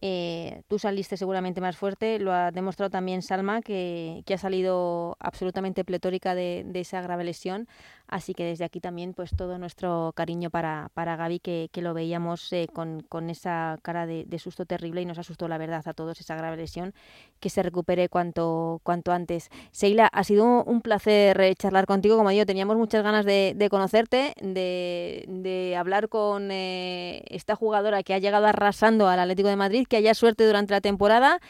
eh, 0.00 0.62
tú 0.68 0.78
saliste 0.78 1.16
seguramente 1.16 1.60
más 1.60 1.76
fuerte, 1.76 2.18
lo 2.18 2.32
ha 2.32 2.50
demostrado 2.52 2.90
también 2.90 3.20
Salma, 3.20 3.60
que, 3.60 4.22
que 4.24 4.34
ha 4.34 4.38
salido 4.38 5.16
absolutamente 5.18 5.84
pletórica 5.84 6.34
de, 6.34 6.62
de, 6.64 6.80
esa 6.80 7.02
grave 7.02 7.24
lesión. 7.24 7.66
Así 8.08 8.32
que 8.32 8.44
desde 8.44 8.64
aquí 8.64 8.80
también 8.80 9.12
pues 9.12 9.36
todo 9.36 9.58
nuestro 9.58 10.12
cariño 10.14 10.48
para, 10.48 10.90
para 10.94 11.16
Gaby, 11.16 11.40
que, 11.40 11.68
que 11.70 11.82
lo 11.82 11.92
veíamos 11.92 12.50
eh, 12.54 12.66
con, 12.72 13.02
con, 13.02 13.28
esa 13.28 13.78
cara 13.82 14.06
de, 14.06 14.24
de, 14.26 14.38
susto 14.38 14.64
terrible 14.64 15.02
y 15.02 15.04
nos 15.04 15.18
asustó 15.18 15.46
la 15.46 15.58
verdad 15.58 15.86
a 15.86 15.92
todos 15.92 16.18
esa 16.18 16.34
grave 16.34 16.56
lesión, 16.56 16.94
que 17.38 17.50
se 17.50 17.62
recupere 17.62 18.08
cuanto, 18.08 18.80
cuanto 18.82 19.12
antes. 19.12 19.50
Seila, 19.72 20.06
ha 20.06 20.24
sido 20.24 20.64
un 20.64 20.80
placer 20.80 21.38
eh, 21.40 21.54
charlar 21.54 21.84
contigo, 21.84 22.16
como 22.16 22.30
digo, 22.30 22.46
teníamos 22.46 22.78
muchas 22.78 23.02
ganas 23.02 23.26
de, 23.26 23.52
de 23.54 23.68
conocerte, 23.68 24.32
de, 24.40 25.26
de, 25.28 25.76
hablar 25.76 26.08
con 26.08 26.50
eh, 26.50 27.22
esta 27.28 27.56
jugadora 27.56 28.02
que 28.02 28.14
ha 28.14 28.18
llegado 28.18 28.46
arrasando 28.46 29.06
al 29.08 29.20
Atlético 29.20 29.50
de 29.50 29.56
Madrid, 29.56 29.86
que 29.86 29.98
haya 29.98 30.14
suerte 30.14 30.46
durante 30.46 30.72
la 30.72 30.80
temporada 30.80 31.40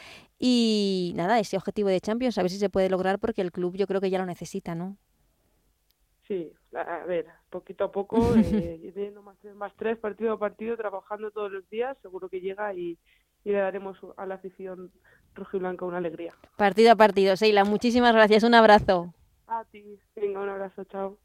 y 0.40 1.12
nada, 1.14 1.38
ese 1.38 1.57
objetivo 1.57 1.88
de 1.88 2.01
Champions, 2.01 2.37
a 2.38 2.42
ver 2.42 2.51
si 2.51 2.59
se 2.59 2.68
puede 2.68 2.90
lograr 2.90 3.21
porque 3.21 3.42
el 3.42 3.53
club 3.53 3.77
yo 3.77 3.87
creo 3.87 4.01
que 4.01 4.11
ya 4.11 4.18
lo 4.18 4.27
necesita, 4.27 4.75
¿no? 4.75 4.97
Sí, 6.29 6.53
a 6.75 7.07
ver, 7.07 7.27
poquito 7.49 7.85
a 7.85 7.91
poco, 7.91 8.35
eh, 8.37 8.93
yendo 8.95 9.23
más 9.23 9.37
tres, 9.41 9.55
más 9.55 9.73
tres, 9.77 9.99
partido 9.99 10.35
a 10.35 10.38
partido, 10.38 10.77
trabajando 10.77 11.31
todos 11.31 11.51
los 11.51 11.69
días, 11.71 11.97
seguro 12.03 12.29
que 12.29 12.41
llega 12.41 12.75
y, 12.75 12.99
y 13.45 13.51
le 13.51 13.59
daremos 13.59 13.97
a 14.19 14.27
la 14.27 14.35
afición 14.35 14.93
rojiblanca 15.35 15.87
una 15.87 15.99
alegría. 15.99 16.35
Partido 16.57 16.93
a 16.93 16.97
partido, 16.97 17.37
Seila, 17.37 17.64
muchísimas 17.64 18.14
gracias, 18.14 18.43
un 18.45 18.55
abrazo. 18.55 19.14
A 19.47 19.64
ti, 19.64 19.99
venga, 20.14 20.41
un 20.41 20.51
abrazo, 20.51 20.85
chao. 20.85 21.19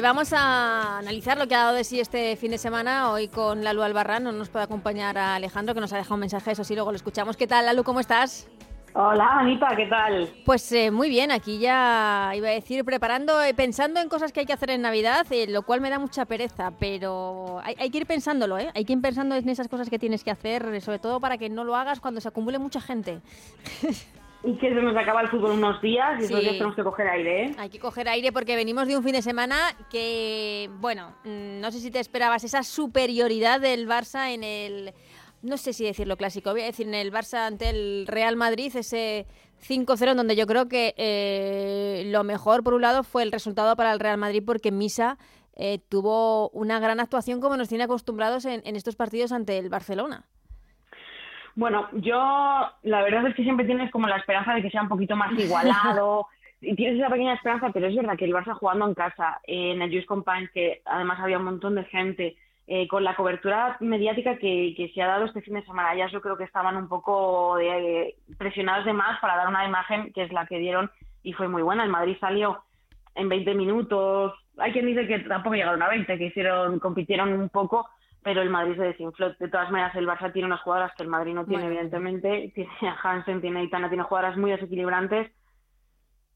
Eh, 0.00 0.02
vamos 0.02 0.32
a 0.32 0.98
analizar 0.98 1.36
lo 1.36 1.46
que 1.46 1.54
ha 1.54 1.64
dado 1.64 1.74
de 1.74 1.84
sí 1.84 2.00
este 2.00 2.34
fin 2.36 2.50
de 2.50 2.58
semana. 2.58 3.10
Hoy 3.10 3.28
con 3.28 3.62
Lalu 3.62 3.82
Albarrán 3.82 4.24
no 4.24 4.32
nos 4.32 4.48
puede 4.48 4.64
acompañar 4.64 5.18
a 5.18 5.34
Alejandro, 5.34 5.74
que 5.74 5.80
nos 5.80 5.92
ha 5.92 5.98
dejado 5.98 6.14
un 6.14 6.20
mensaje, 6.20 6.52
eso 6.52 6.64
sí, 6.64 6.74
luego 6.74 6.90
lo 6.90 6.96
escuchamos. 6.96 7.36
¿Qué 7.36 7.46
tal, 7.46 7.66
Lalu? 7.66 7.84
¿Cómo 7.84 8.00
estás? 8.00 8.48
Hola, 8.94 9.40
Anita, 9.40 9.68
¿qué 9.76 9.86
tal? 9.86 10.28
Pues 10.46 10.72
eh, 10.72 10.90
muy 10.90 11.10
bien, 11.10 11.30
aquí 11.30 11.58
ya 11.58 12.32
iba 12.34 12.48
a 12.48 12.52
decir, 12.52 12.82
preparando, 12.84 13.42
eh, 13.42 13.52
pensando 13.52 14.00
en 14.00 14.08
cosas 14.08 14.32
que 14.32 14.40
hay 14.40 14.46
que 14.46 14.54
hacer 14.54 14.70
en 14.70 14.80
Navidad, 14.80 15.26
eh, 15.30 15.46
lo 15.46 15.62
cual 15.62 15.82
me 15.82 15.90
da 15.90 15.98
mucha 15.98 16.24
pereza, 16.24 16.72
pero 16.80 17.60
hay, 17.62 17.76
hay, 17.78 17.90
que 17.90 17.98
ir 17.98 18.06
pensándolo, 18.06 18.58
¿eh? 18.58 18.70
Hay 18.74 18.86
que 18.86 18.94
ir 18.94 19.00
pensando 19.02 19.34
en 19.36 19.48
esas 19.48 19.68
cosas 19.68 19.90
que 19.90 19.98
tienes 19.98 20.24
que 20.24 20.30
hacer, 20.30 20.80
sobre 20.80 20.98
todo 20.98 21.20
para 21.20 21.36
que 21.36 21.50
no 21.50 21.62
lo 21.62 21.76
hagas 21.76 22.00
cuando 22.00 22.20
se 22.20 22.28
acumule 22.28 22.58
mucha 22.58 22.80
gente. 22.80 23.20
Y 24.42 24.56
que 24.56 24.70
se 24.70 24.74
nos 24.80 24.96
acaba 24.96 25.20
el 25.20 25.28
fútbol 25.28 25.50
unos 25.52 25.82
días 25.82 26.14
y 26.18 26.20
Sí. 26.20 26.24
esos 26.32 26.40
días 26.40 26.52
tenemos 26.54 26.74
que 26.74 26.82
coger 26.82 27.08
aire, 27.08 27.44
¿eh? 27.44 27.54
Hay 27.58 27.68
que 27.68 27.78
coger 27.78 28.08
aire 28.08 28.32
porque 28.32 28.56
venimos 28.56 28.88
de 28.88 28.96
un 28.96 29.02
fin 29.04 29.12
de 29.12 29.20
semana 29.22 29.56
que, 29.90 30.70
bueno, 30.80 31.14
mm, 31.24 31.60
no 31.60 31.70
sé 31.70 31.78
si 31.80 31.90
te 31.90 32.00
esperabas 32.00 32.42
esa 32.44 32.62
superioridad 32.62 33.60
del 33.60 33.86
Barça 33.86 34.32
en 34.32 34.42
el, 34.42 34.94
no 35.42 35.58
sé 35.58 35.74
si 35.74 35.84
decirlo 35.84 36.16
clásico, 36.16 36.52
voy 36.52 36.62
a 36.62 36.66
decir 36.66 36.86
en 36.88 36.94
el 36.94 37.12
Barça 37.12 37.46
ante 37.46 37.68
el 37.68 38.06
Real 38.06 38.36
Madrid, 38.36 38.74
ese 38.74 39.26
5-0 39.58 40.12
en 40.12 40.16
donde 40.16 40.36
yo 40.36 40.46
creo 40.46 40.68
que 40.68 40.94
eh, 40.96 42.04
lo 42.06 42.24
mejor 42.24 42.62
por 42.64 42.72
un 42.72 42.80
lado 42.80 43.02
fue 43.04 43.22
el 43.22 43.32
resultado 43.32 43.76
para 43.76 43.92
el 43.92 44.00
Real 44.00 44.16
Madrid 44.16 44.42
porque 44.44 44.70
Misa 44.72 45.18
eh, 45.54 45.80
tuvo 45.90 46.48
una 46.50 46.80
gran 46.80 46.98
actuación 46.98 47.42
como 47.42 47.58
nos 47.58 47.68
tiene 47.68 47.84
acostumbrados 47.84 48.46
en, 48.46 48.62
en 48.64 48.74
estos 48.76 48.96
partidos 48.96 49.32
ante 49.32 49.58
el 49.58 49.68
Barcelona. 49.68 50.24
Bueno, 51.60 51.88
yo 51.92 52.16
la 52.84 53.02
verdad 53.02 53.26
es 53.26 53.34
que 53.34 53.42
siempre 53.42 53.66
tienes 53.66 53.90
como 53.90 54.06
la 54.06 54.16
esperanza 54.16 54.54
de 54.54 54.62
que 54.62 54.70
sea 54.70 54.80
un 54.80 54.88
poquito 54.88 55.14
más 55.14 55.38
igualado 55.38 56.26
y 56.62 56.74
tienes 56.74 56.98
esa 56.98 57.10
pequeña 57.10 57.34
esperanza, 57.34 57.68
pero 57.70 57.86
es 57.86 57.94
verdad 57.94 58.16
que 58.16 58.24
el 58.24 58.32
Barça 58.32 58.54
jugando 58.54 58.86
en 58.88 58.94
casa, 58.94 59.42
eh, 59.46 59.72
en 59.72 59.82
el 59.82 59.90
Juice 59.90 60.06
Compagne, 60.06 60.48
que 60.54 60.80
además 60.86 61.20
había 61.20 61.36
un 61.36 61.44
montón 61.44 61.74
de 61.74 61.84
gente, 61.84 62.34
eh, 62.66 62.88
con 62.88 63.04
la 63.04 63.14
cobertura 63.14 63.76
mediática 63.80 64.38
que, 64.38 64.72
que 64.74 64.90
se 64.94 65.02
ha 65.02 65.08
dado 65.08 65.26
este 65.26 65.42
fin 65.42 65.52
de 65.52 65.64
semana, 65.66 65.94
ya 65.94 66.06
yo 66.06 66.22
creo 66.22 66.38
que 66.38 66.44
estaban 66.44 66.78
un 66.78 66.88
poco 66.88 67.58
eh, 67.58 68.14
presionados 68.38 68.86
de 68.86 68.94
más 68.94 69.20
para 69.20 69.36
dar 69.36 69.48
una 69.48 69.66
imagen 69.66 70.14
que 70.14 70.22
es 70.22 70.32
la 70.32 70.46
que 70.46 70.56
dieron 70.56 70.90
y 71.22 71.34
fue 71.34 71.46
muy 71.46 71.60
buena. 71.60 71.84
El 71.84 71.90
Madrid 71.90 72.16
salió 72.18 72.62
en 73.14 73.28
20 73.28 73.52
minutos, 73.54 74.32
hay 74.56 74.72
quien 74.72 74.86
dice 74.86 75.06
que 75.06 75.18
tampoco 75.18 75.56
llegaron 75.56 75.82
a 75.82 75.88
20, 75.88 76.16
que 76.16 76.24
hicieron, 76.24 76.78
compitieron 76.78 77.34
un 77.34 77.50
poco, 77.50 77.86
pero 78.22 78.42
el 78.42 78.50
Madrid 78.50 78.76
se 78.76 78.82
desinfló. 78.82 79.30
De 79.34 79.48
todas 79.48 79.70
maneras, 79.70 79.94
el 79.96 80.06
Barça 80.06 80.32
tiene 80.32 80.46
unas 80.46 80.60
jugadoras 80.60 80.92
que 80.96 81.02
el 81.02 81.08
Madrid 81.08 81.34
no 81.34 81.44
tiene, 81.46 81.62
Bueno. 81.64 81.74
evidentemente. 81.80 82.52
Tiene 82.54 82.70
a 82.82 82.96
Hansen, 83.02 83.40
tiene 83.40 83.60
a 83.60 83.62
Itana, 83.62 83.88
tiene 83.88 84.04
jugadoras 84.04 84.36
muy 84.36 84.50
desequilibrantes. 84.50 85.30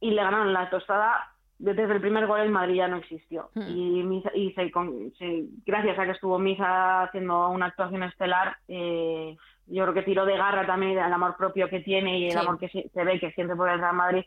Y 0.01 0.11
le 0.11 0.23
ganaron 0.23 0.53
la 0.53 0.69
tostada. 0.71 1.31
Desde 1.59 1.85
el 1.85 2.01
primer 2.01 2.27
gol 2.27 2.41
el 2.41 2.51
Madrid 2.51 2.75
ya 2.77 2.89
no 2.89 2.97
existió. 2.97 3.49
Hmm. 3.55 3.63
Y, 3.69 4.03
Misa- 4.03 4.33
y 4.35 4.53
se 4.53 4.71
con- 4.71 5.13
se- 5.19 5.45
gracias 5.65 5.99
a 5.99 6.05
que 6.05 6.11
estuvo 6.11 6.39
Misa 6.39 7.05
haciendo 7.05 7.49
una 7.51 7.67
actuación 7.67 8.03
estelar, 8.03 8.57
eh, 8.69 9.37
yo 9.67 9.83
creo 9.85 9.95
que 9.95 10.03
tiró 10.03 10.27
de 10.27 10.37
garra 10.37 10.67
también 10.67 10.93
y 10.93 10.95
del 10.97 11.05
amor 11.13 11.37
propio 11.37 11.69
que 11.69 11.81
tiene 11.81 12.19
y 12.19 12.25
el 12.27 12.33
Sí. 12.33 12.39
amor 12.39 12.59
que 12.59 12.69
se, 12.69 12.89
se 12.89 13.05
ve 13.05 13.19
que 13.21 13.31
siente 13.33 13.55
por 13.57 13.69
el 13.71 13.79
Real 13.79 13.95
Madrid 13.95 14.25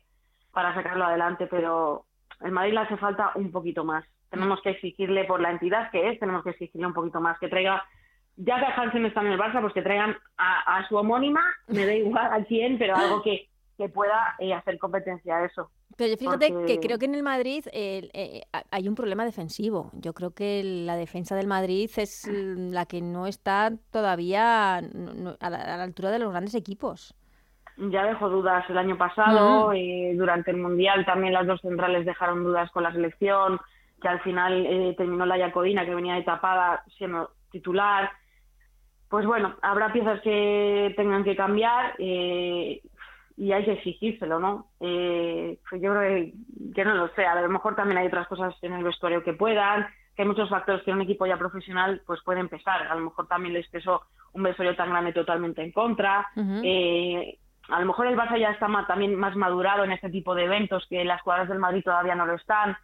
para 0.51 0.73
sacarlo 0.73 1.03
adelante. 1.05 1.47
Pero 1.47 2.05
el 2.41 2.51
Madrid 2.51 2.73
le 2.73 2.79
hace 2.79 2.97
falta 2.97 3.31
un 3.35 3.51
poquito 3.51 3.83
más. 3.83 4.05
Tenemos 4.29 4.61
que 4.61 4.71
exigirle 4.71 5.23
por 5.25 5.39
la 5.41 5.51
entidad 5.51 5.89
que 5.91 6.09
es, 6.09 6.19
tenemos 6.19 6.43
que 6.43 6.49
exigirle 6.51 6.87
un 6.87 6.93
poquito 6.93 7.21
más, 7.21 7.37
que 7.39 7.47
traiga, 7.47 7.83
ya 8.35 8.59
que 8.59 8.65
Hansen 8.81 9.05
está 9.05 9.21
en 9.21 9.27
el 9.27 9.39
Barça, 9.39 9.61
pues 9.61 9.73
que 9.73 9.81
traigan 9.81 10.15
a, 10.37 10.77
a 10.77 10.87
su 10.87 10.95
homónima, 10.97 11.41
me 11.67 11.85
da 11.85 11.93
igual 11.93 12.27
a 12.33 12.43
quién, 12.43 12.77
pero 12.77 12.95
algo 12.95 13.21
que, 13.23 13.47
que 13.77 13.89
pueda 13.89 14.35
eh, 14.39 14.53
hacer 14.53 14.77
competencia 14.77 15.37
a 15.37 15.45
eso. 15.45 15.71
Pero 15.95 16.11
yo 16.11 16.17
fíjate 16.17 16.49
Porque- 16.51 16.79
que 16.79 16.79
creo 16.85 16.99
que 16.99 17.05
en 17.05 17.15
el 17.15 17.23
Madrid 17.23 17.65
eh, 17.71 18.09
eh, 18.13 18.41
ha- 18.53 18.63
hay 18.69 18.87
un 18.87 18.93
problema 18.95 19.23
defensivo. 19.25 19.89
Yo 19.93 20.13
creo 20.13 20.31
que 20.31 20.61
la 20.63 20.95
defensa 20.95 21.35
del 21.35 21.47
Madrid 21.47 21.89
es 21.95 22.27
la 22.29 22.85
que 22.85 23.01
no 23.01 23.25
está 23.25 23.71
todavía 23.91 24.75
a, 24.75 24.81
la, 24.81 25.35
a 25.39 25.77
la 25.77 25.83
altura 25.83 26.11
de 26.11 26.19
los 26.19 26.29
grandes 26.31 26.53
equipos. 26.53 27.15
Ya 27.77 28.03
dejó 28.05 28.29
dudas 28.29 28.67
el 28.69 28.77
año 28.77 28.97
pasado, 28.97 29.71
eh, 29.73 30.13
durante 30.15 30.51
el 30.51 30.57
Mundial 30.57 31.05
también 31.05 31.33
las 31.33 31.45
dos 31.47 31.61
centrales 31.61 32.05
dejaron 32.05 32.43
dudas 32.43 32.69
con 32.71 32.83
la 32.83 32.91
selección, 32.91 33.59
que 34.01 34.07
al 34.07 34.19
final 34.21 34.65
eh, 34.65 34.93
terminó 34.97 35.25
la 35.25 35.37
Jacobina, 35.37 35.85
que 35.85 35.95
venía 35.95 36.15
de 36.15 36.23
tapada, 36.23 36.83
siendo 36.97 37.31
titular. 37.51 38.11
Pues 39.09 39.25
bueno, 39.25 39.55
habrá 39.61 39.91
piezas 39.93 40.21
que 40.21 40.93
tengan 40.97 41.23
que 41.23 41.35
cambiar 41.35 41.95
eh, 41.97 42.81
y 43.37 43.51
hay 43.51 43.63
que 43.65 43.73
exigírselo, 43.73 44.39
¿no? 44.39 44.67
Eh, 44.79 45.57
pues 45.69 45.81
yo 45.81 45.91
creo 45.93 46.01
que, 46.01 46.33
que 46.75 46.85
no 46.85 46.93
lo 46.95 47.07
sé, 47.09 47.25
a 47.25 47.39
lo 47.41 47.49
mejor 47.49 47.75
también 47.75 47.97
hay 47.99 48.07
otras 48.07 48.27
cosas 48.27 48.53
en 48.61 48.73
el 48.73 48.83
vestuario 48.83 49.23
que 49.23 49.33
puedan, 49.33 49.87
que 50.15 50.23
hay 50.23 50.27
muchos 50.27 50.49
factores 50.49 50.83
que 50.83 50.91
un 50.91 51.01
equipo 51.01 51.25
ya 51.25 51.37
profesional 51.37 52.01
pues 52.05 52.21
pueden 52.23 52.49
pesar. 52.49 52.87
A 52.87 52.95
lo 52.95 53.01
mejor 53.01 53.27
también 53.27 53.53
les 53.53 53.67
pesó 53.69 54.01
un 54.33 54.43
vestuario 54.43 54.75
tan 54.75 54.89
grande 54.89 55.13
totalmente 55.13 55.61
en 55.63 55.71
contra. 55.71 56.27
Eh, 56.63 57.37
a 57.69 57.79
lo 57.79 57.85
mejor 57.85 58.07
el 58.07 58.17
Barça 58.17 58.37
ya 58.39 58.51
está 58.51 58.67
ma- 58.67 58.87
también 58.87 59.15
más 59.15 59.35
madurado 59.35 59.83
en 59.83 59.91
este 59.91 60.09
tipo 60.09 60.35
de 60.35 60.45
eventos 60.45 60.85
que 60.89 61.03
las 61.05 61.21
jugadoras 61.21 61.49
del 61.49 61.59
Madrid 61.59 61.83
todavía 61.83 62.15
no 62.15 62.25
lo 62.25 62.33
están. 62.35 62.75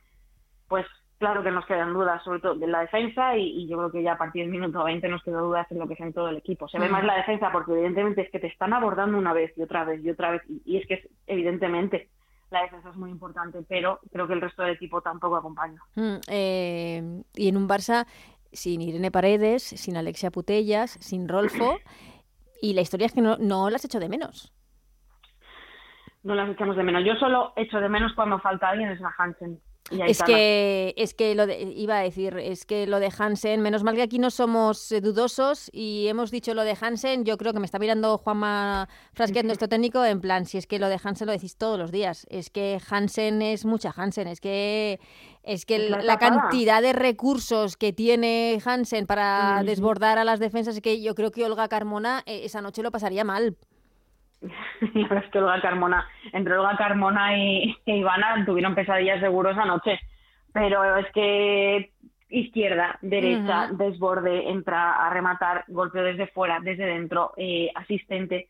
Pues 0.67 0.85
claro 1.19 1.41
que 1.43 1.51
nos 1.51 1.65
quedan 1.65 1.93
dudas, 1.93 2.21
sobre 2.23 2.39
todo 2.39 2.55
de 2.55 2.67
la 2.67 2.81
defensa, 2.81 3.37
y, 3.37 3.63
y 3.63 3.67
yo 3.67 3.77
creo 3.77 3.91
que 3.91 4.03
ya 4.03 4.13
a 4.13 4.17
partir 4.17 4.43
del 4.43 4.51
minuto 4.51 4.83
20 4.83 5.07
nos 5.07 5.23
quedan 5.23 5.41
dudas 5.41 5.65
en 5.71 5.79
lo 5.79 5.87
que 5.87 5.93
es 5.93 5.99
en 6.01 6.13
todo 6.13 6.29
el 6.29 6.37
equipo. 6.37 6.67
Se 6.67 6.79
ve 6.79 6.89
Mm. 6.89 6.91
más 6.91 7.03
la 7.05 7.15
defensa 7.15 7.51
porque 7.51 7.71
evidentemente 7.73 8.21
es 8.21 8.29
que 8.31 8.39
te 8.39 8.47
están 8.47 8.73
abordando 8.73 9.17
una 9.17 9.31
vez 9.33 9.53
y 9.57 9.61
otra 9.61 9.85
vez 9.85 10.03
y 10.03 10.09
otra 10.09 10.31
vez, 10.31 10.41
y, 10.49 10.61
y 10.65 10.77
es 10.77 10.87
que 10.87 10.95
es- 10.95 11.09
evidentemente 11.27 12.09
la 12.51 12.61
defensa 12.63 12.89
es 12.89 12.95
muy 12.97 13.09
importante, 13.09 13.59
pero 13.67 13.99
creo 14.11 14.27
que 14.27 14.33
el 14.33 14.41
resto 14.41 14.61
del 14.63 14.73
equipo 14.75 15.01
tampoco 15.01 15.37
acompaña. 15.37 15.79
Mm, 15.95 16.15
eh, 16.27 17.23
y 17.35 17.47
en 17.47 17.57
un 17.57 17.67
Barça 17.67 18.05
sin 18.51 18.81
Irene 18.81 19.09
Paredes, 19.09 19.63
sin 19.63 19.97
Alexia 19.97 20.29
Putellas, 20.29 20.91
sin 21.01 21.27
Rolfo, 21.27 21.79
y 22.61 22.73
la 22.73 22.81
historia 22.81 23.07
es 23.07 23.13
que 23.13 23.21
no, 23.21 23.37
no 23.37 23.69
las 23.71 23.83
echo 23.85 23.99
de 23.99 24.07
menos. 24.09 24.53
No 26.23 26.35
las 26.35 26.49
echamos 26.49 26.75
de 26.77 26.83
menos. 26.83 27.03
Yo 27.03 27.15
solo 27.15 27.51
echo 27.55 27.79
de 27.79 27.89
menos 27.89 28.13
cuando 28.13 28.39
falta 28.39 28.69
alguien, 28.69 28.89
es 28.89 28.99
la 29.01 29.13
Hansen. 29.17 29.59
Es 30.11 30.17
que, 30.25 30.93
es 30.97 31.13
que 31.13 31.35
lo 31.35 31.45
de- 31.47 31.61
iba 31.75 31.99
a 31.99 32.01
decir, 32.03 32.37
es 32.37 32.65
que 32.65 32.87
lo 32.87 32.99
de 32.99 33.11
Hansen, 33.17 33.61
menos 33.61 33.83
mal 33.83 33.95
que 33.95 34.01
aquí 34.01 34.19
no 34.19 34.29
somos 34.31 34.91
eh, 34.91 35.01
dudosos 35.01 35.69
y 35.73 36.07
hemos 36.07 36.31
dicho 36.31 36.53
lo 36.53 36.63
de 36.63 36.75
Hansen, 36.79 37.25
yo 37.25 37.37
creo 37.37 37.53
que 37.53 37.59
me 37.59 37.65
está 37.65 37.79
mirando 37.79 38.17
Juanma 38.17 38.87
Frasquet, 39.13 39.45
nuestro 39.45 39.67
técnico, 39.69 40.03
en 40.05 40.21
plan, 40.21 40.45
si 40.45 40.57
es 40.57 40.67
que 40.67 40.79
lo 40.79 40.89
de 40.89 40.99
Hansen 41.03 41.27
lo 41.27 41.33
decís 41.33 41.55
todos 41.57 41.77
los 41.77 41.91
días, 41.91 42.25
es 42.29 42.49
que 42.49 42.79
Hansen 42.89 43.41
es 43.41 43.65
mucha 43.65 43.93
Hansen, 43.95 44.27
es 44.27 44.39
que 44.41 44.99
es 45.43 45.65
que 45.65 45.77
la 45.89 46.17
cantidad 46.17 46.81
de 46.81 46.93
recursos 46.93 47.75
que 47.75 47.91
tiene 47.91 48.59
Hansen 48.63 49.05
para 49.05 49.57
desbordar 49.65 50.17
a 50.17 50.23
las 50.23 50.39
defensas, 50.39 50.75
es 50.75 50.81
que 50.81 51.01
yo 51.01 51.15
creo 51.15 51.31
que 51.31 51.45
Olga 51.45 51.67
Carmona 51.67 52.23
eh, 52.25 52.41
esa 52.45 52.61
noche 52.61 52.81
lo 52.81 52.91
pasaría 52.91 53.23
mal. 53.23 53.57
La 54.93 55.07
verdad 55.07 55.23
es 55.25 55.31
que 55.31 55.39
Olga 55.39 55.61
Carmona, 55.61 56.07
entre 56.31 56.57
Olga 56.57 56.75
Carmona 56.77 57.37
y, 57.37 57.75
e 57.85 57.97
Ivana 57.97 58.43
tuvieron 58.45 58.75
pesadillas 58.75 59.19
seguros 59.19 59.57
anoche. 59.57 59.99
Pero 60.53 60.97
es 60.97 61.11
que 61.13 61.91
izquierda, 62.29 62.97
derecha, 63.01 63.69
desborde, 63.71 64.49
entra 64.49 65.05
a 65.05 65.09
rematar, 65.09 65.65
golpeo 65.67 66.03
desde 66.03 66.27
fuera, 66.27 66.59
desde 66.61 66.85
dentro, 66.85 67.33
eh, 67.37 67.69
asistente. 67.75 68.49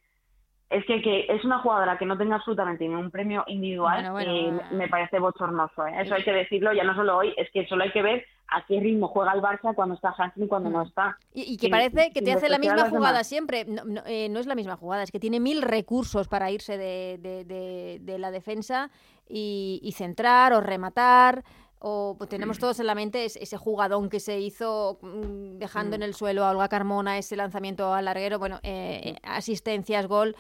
Es 0.70 0.86
que, 0.86 1.02
que 1.02 1.28
es 1.30 1.44
una 1.46 1.60
jugadora 1.60 1.98
que 1.98 2.06
no 2.06 2.18
tenga 2.18 2.38
absolutamente 2.38 2.88
ningún 2.88 3.12
premio 3.12 3.44
individual, 3.48 4.12
eh, 4.26 4.52
me 4.72 4.88
parece 4.88 5.20
bochornoso. 5.20 5.86
¿eh? 5.86 6.02
Eso 6.02 6.16
hay 6.16 6.24
que 6.24 6.34
decirlo, 6.34 6.74
ya 6.74 6.84
no 6.84 6.96
solo 6.96 7.18
hoy, 7.18 7.34
es 7.38 7.50
que 7.52 7.68
solo 7.68 7.84
hay 7.84 7.92
que 7.92 8.02
ver 8.02 8.26
a 8.48 8.66
qué 8.66 8.80
ritmo 8.80 9.08
juega 9.08 9.34
el 9.34 9.42
Barça 9.42 9.74
cuando 9.76 9.96
está 9.96 10.14
Hansen 10.18 10.44
y 10.44 10.48
cuando 10.48 10.70
no 10.70 10.84
está. 10.84 11.18
Y, 11.34 11.58
que 11.58 11.70
parece 11.70 12.12
que 12.12 12.22
te 12.22 12.34
hace 12.34 12.50
la 12.50 12.60
misma 12.60 12.90
jugada 12.90 13.24
siempre. 13.24 13.66
No, 13.66 13.84
no, 13.84 14.04
es 14.06 14.48
la 14.48 14.56
misma 14.56 14.76
jugada, 14.76 15.04
es 15.04 15.12
que 15.12 15.20
tiene 15.20 15.40
mil 15.40 15.62
recursos 15.62 16.28
para 16.28 16.52
irse 16.52 16.78
de, 16.78 17.18
de, 17.20 18.00
de, 18.00 18.18
la 18.18 18.32
defensa 18.32 18.90
y, 19.28 19.80
y 19.84 19.92
centrar 19.94 20.54
o 20.54 20.62
rematar 20.62 21.44
o 21.86 22.16
pues, 22.18 22.30
tenemos 22.30 22.60
todos 22.60 22.80
en 22.80 22.88
la 22.88 22.96
mente 22.96 23.26
ese, 23.26 23.58
jugadón 23.58 24.10
que 24.10 24.22
se 24.22 24.40
hizo 24.40 25.00
mm, 25.02 25.58
dejando 25.58 25.96
en 25.96 26.02
mm. 26.02 26.06
el 26.06 26.14
suelo 26.14 26.46
a 26.46 26.52
Olga 26.52 26.70
Carmona, 26.70 27.18
ese 27.18 27.36
lanzamiento 27.36 27.94
al 27.94 28.06
larguero, 28.06 28.40
bueno, 28.40 28.60
eh, 28.64 29.18
asistencias, 29.22 30.08
gol. 30.08 30.34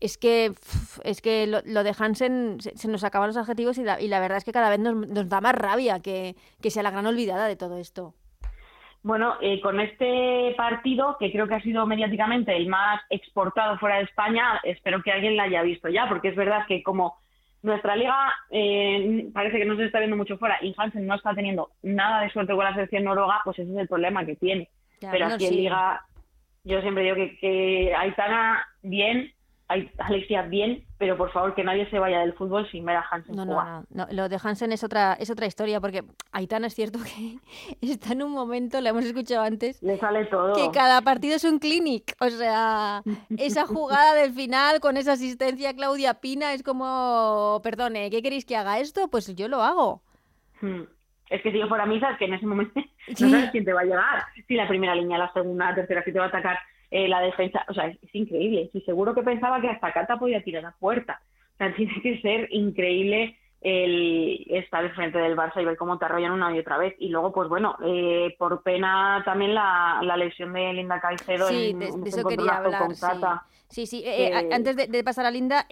Es 0.00 0.18
que, 0.18 0.52
es 1.04 1.22
que 1.22 1.46
lo, 1.46 1.62
de 1.62 1.94
Hansen 1.98 2.58
se, 2.60 2.88
nos 2.88 3.04
acaban 3.04 3.28
los 3.28 3.38
adjetivos 3.38 3.78
y 3.78 3.84
la, 3.84 4.02
y 4.02 4.08
la, 4.08 4.20
verdad 4.20 4.36
es 4.36 4.44
que 4.44 4.52
cada 4.52 4.68
vez 4.68 4.80
nos, 4.80 5.28
da 5.30 5.40
más 5.40 5.54
rabia 5.54 6.00
que, 6.00 6.34
sea 6.60 6.82
la 6.82 6.90
gran 6.90 7.06
olvidada 7.06 7.46
de 7.46 7.56
todo 7.56 7.78
esto. 7.78 8.12
Bueno, 9.02 9.36
eh, 9.40 9.62
con 9.62 9.80
este 9.80 10.54
partido, 10.58 11.16
que 11.18 11.32
creo 11.32 11.48
que 11.48 11.54
ha 11.54 11.62
sido 11.62 11.86
mediáticamente 11.86 12.54
el 12.54 12.68
más 12.68 13.00
exportado 13.08 13.78
fuera 13.78 13.96
de 13.96 14.04
España, 14.04 14.60
espero 14.62 15.02
que 15.02 15.10
alguien 15.10 15.38
la 15.38 15.44
haya 15.44 15.62
visto 15.62 15.88
ya, 15.88 16.06
porque 16.06 16.28
es 16.28 16.36
verdad 16.36 16.66
que 16.68 16.82
como 16.82 17.21
nuestra 17.62 17.96
liga 17.96 18.32
eh, 18.50 19.28
parece 19.32 19.58
que 19.58 19.64
no 19.64 19.76
se 19.76 19.84
está 19.84 19.98
viendo 19.98 20.16
mucho 20.16 20.36
fuera 20.36 20.58
y 20.60 20.74
Hansen 20.76 21.06
no 21.06 21.14
está 21.14 21.34
teniendo 21.34 21.70
nada 21.82 22.22
de 22.22 22.30
suerte 22.30 22.54
con 22.54 22.64
la 22.64 22.74
selección 22.74 23.04
noruega, 23.04 23.40
pues 23.44 23.58
ese 23.58 23.70
es 23.70 23.78
el 23.78 23.88
problema 23.88 24.26
que 24.26 24.36
tiene. 24.36 24.68
Pero 25.00 25.26
aquí 25.26 25.46
en 25.46 25.56
liga, 25.56 26.04
yo 26.64 26.80
siempre 26.80 27.04
digo 27.04 27.16
que, 27.16 27.38
que 27.38 27.94
Aitana 27.94 28.66
bien, 28.82 29.32
Alexia 29.98 30.42
bien, 30.42 30.84
pero 30.98 31.16
por 31.16 31.32
favor 31.32 31.54
que 31.54 31.64
nadie 31.64 31.88
se 31.90 31.98
vaya 31.98 32.20
del 32.20 32.32
fútbol 32.34 32.68
sin 32.70 32.84
ver 32.84 32.96
a 32.96 33.04
Hansen 33.10 33.34
no, 33.34 33.44
jugar. 33.44 33.66
No, 33.66 33.84
no, 33.90 34.06
lo 34.10 34.28
de 34.28 34.38
Hansen 34.42 34.72
es 34.72 34.84
otra, 34.84 35.14
es 35.14 35.30
otra 35.30 35.46
historia, 35.46 35.80
porque 35.80 36.04
Aitana 36.32 36.66
es 36.66 36.74
cierto 36.74 36.98
que 37.02 37.38
está 37.80 38.12
en 38.12 38.22
un 38.22 38.32
momento, 38.32 38.80
lo 38.80 38.88
hemos 38.88 39.04
escuchado 39.04 39.42
antes, 39.42 39.82
le 39.82 39.96
sale 39.98 40.24
todo. 40.26 40.54
Que 40.54 40.70
cada 40.72 41.00
partido 41.02 41.36
es 41.36 41.44
un 41.44 41.58
clinic. 41.58 42.14
O 42.20 42.28
sea, 42.30 43.02
esa 43.36 43.66
jugada 43.66 44.14
del 44.14 44.32
final 44.32 44.80
con 44.80 44.96
esa 44.96 45.12
asistencia 45.12 45.74
Claudia 45.74 46.14
Pina 46.14 46.52
es 46.52 46.62
como, 46.62 47.60
perdone, 47.62 48.10
¿qué 48.10 48.22
queréis 48.22 48.44
que 48.44 48.56
haga 48.56 48.78
esto? 48.78 49.08
Pues 49.08 49.34
yo 49.34 49.48
lo 49.48 49.62
hago. 49.62 50.02
Hmm. 50.60 50.82
Es 51.30 51.40
que 51.40 51.50
si 51.50 51.58
yo 51.58 51.66
fuera 51.66 51.86
misa, 51.86 52.14
que 52.18 52.26
en 52.26 52.34
ese 52.34 52.46
momento 52.46 52.78
no 53.20 53.30
sabes 53.30 53.50
quién 53.50 53.64
te 53.64 53.72
va 53.72 53.80
a 53.80 53.84
llegar. 53.84 54.24
Si 54.46 54.54
la 54.54 54.68
primera 54.68 54.94
línea, 54.94 55.18
la 55.18 55.32
segunda, 55.32 55.70
la 55.70 55.74
tercera, 55.74 56.04
si 56.04 56.12
te 56.12 56.18
va 56.18 56.26
a 56.26 56.28
atacar 56.28 56.58
eh, 56.92 57.08
la 57.08 57.20
defensa, 57.20 57.64
o 57.68 57.72
sea, 57.72 57.86
es, 57.86 57.96
increíble. 58.14 58.68
Sí, 58.70 58.82
seguro 58.82 59.14
que 59.14 59.22
pensaba 59.22 59.62
que 59.62 59.70
hasta 59.70 59.94
Cata 59.94 60.18
podía 60.18 60.44
tirar 60.44 60.66
a 60.66 60.76
puerta. 60.78 61.22
O 61.54 61.56
sea, 61.56 61.74
tiene 61.76 62.00
que 62.02 62.20
ser 62.20 62.48
increíble 62.52 63.38
el 63.62 64.44
estar 64.50 64.92
frente 64.94 65.18
del 65.18 65.36
Barça 65.36 65.62
y 65.62 65.64
ver 65.64 65.78
cómo 65.78 65.96
te 65.96 66.04
arrollan 66.04 66.32
una 66.32 66.54
y 66.54 66.58
otra 66.58 66.76
vez. 66.76 66.94
Y 66.98 67.08
luego, 67.08 67.32
pues 67.32 67.48
bueno, 67.48 67.76
eh, 67.82 68.34
por 68.38 68.62
pena 68.62 69.22
también 69.24 69.54
la, 69.54 70.02
lesión 70.18 70.52
de 70.52 70.74
Linda 70.74 71.00
Caicedo. 71.00 71.48
Sí, 71.48 71.72
de, 71.72 71.86
eso 72.04 72.28
quería 72.28 72.58
hablar. 72.58 72.88
sí. 73.70 73.86
sí, 73.86 74.02
eh, 74.04 74.50
antes 74.52 74.76
de, 74.76 75.04
pasar 75.04 75.24
a 75.24 75.30
Linda, 75.30 75.66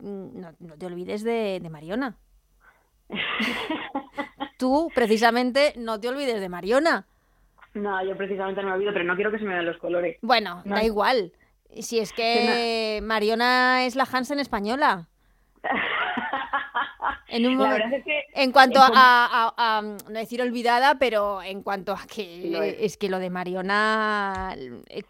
no, 0.00 0.74
te 0.76 0.86
olvides 0.86 1.22
de, 1.22 1.60
de 1.62 1.70
Mariona. 1.70 2.16
Tú, 4.58 4.90
precisamente, 4.92 5.74
no 5.76 6.00
te 6.00 6.08
olvides 6.08 6.40
de 6.40 6.48
Mariona. 6.48 7.06
No, 7.82 8.04
yo 8.04 8.16
precisamente 8.16 8.62
no 8.62 8.68
me 8.68 8.74
olvido, 8.74 8.92
pero 8.92 9.04
no 9.04 9.14
quiero 9.14 9.30
que 9.30 9.38
se 9.38 9.44
me 9.44 9.54
den 9.54 9.66
los 9.66 9.78
colores. 9.78 10.18
Bueno, 10.22 10.62
da 10.64 10.82
igual. 10.84 11.32
Si 11.80 11.98
es 11.98 12.12
que 12.12 13.00
Mariona 13.02 13.84
es 13.84 13.94
la 13.94 14.06
Hansen 14.10 14.40
española. 14.40 15.08
En, 17.30 17.46
un 17.46 17.62
en 18.32 18.52
cuanto 18.52 18.80
a, 18.82 19.82
no 19.82 20.18
decir 20.18 20.40
olvidada, 20.40 20.98
pero 20.98 21.42
en 21.42 21.62
cuanto 21.62 21.92
a 21.92 22.06
que 22.06 22.84
es. 22.84 22.96
que 22.96 23.10
lo 23.10 23.18
de 23.18 23.28
Mariona, 23.28 24.56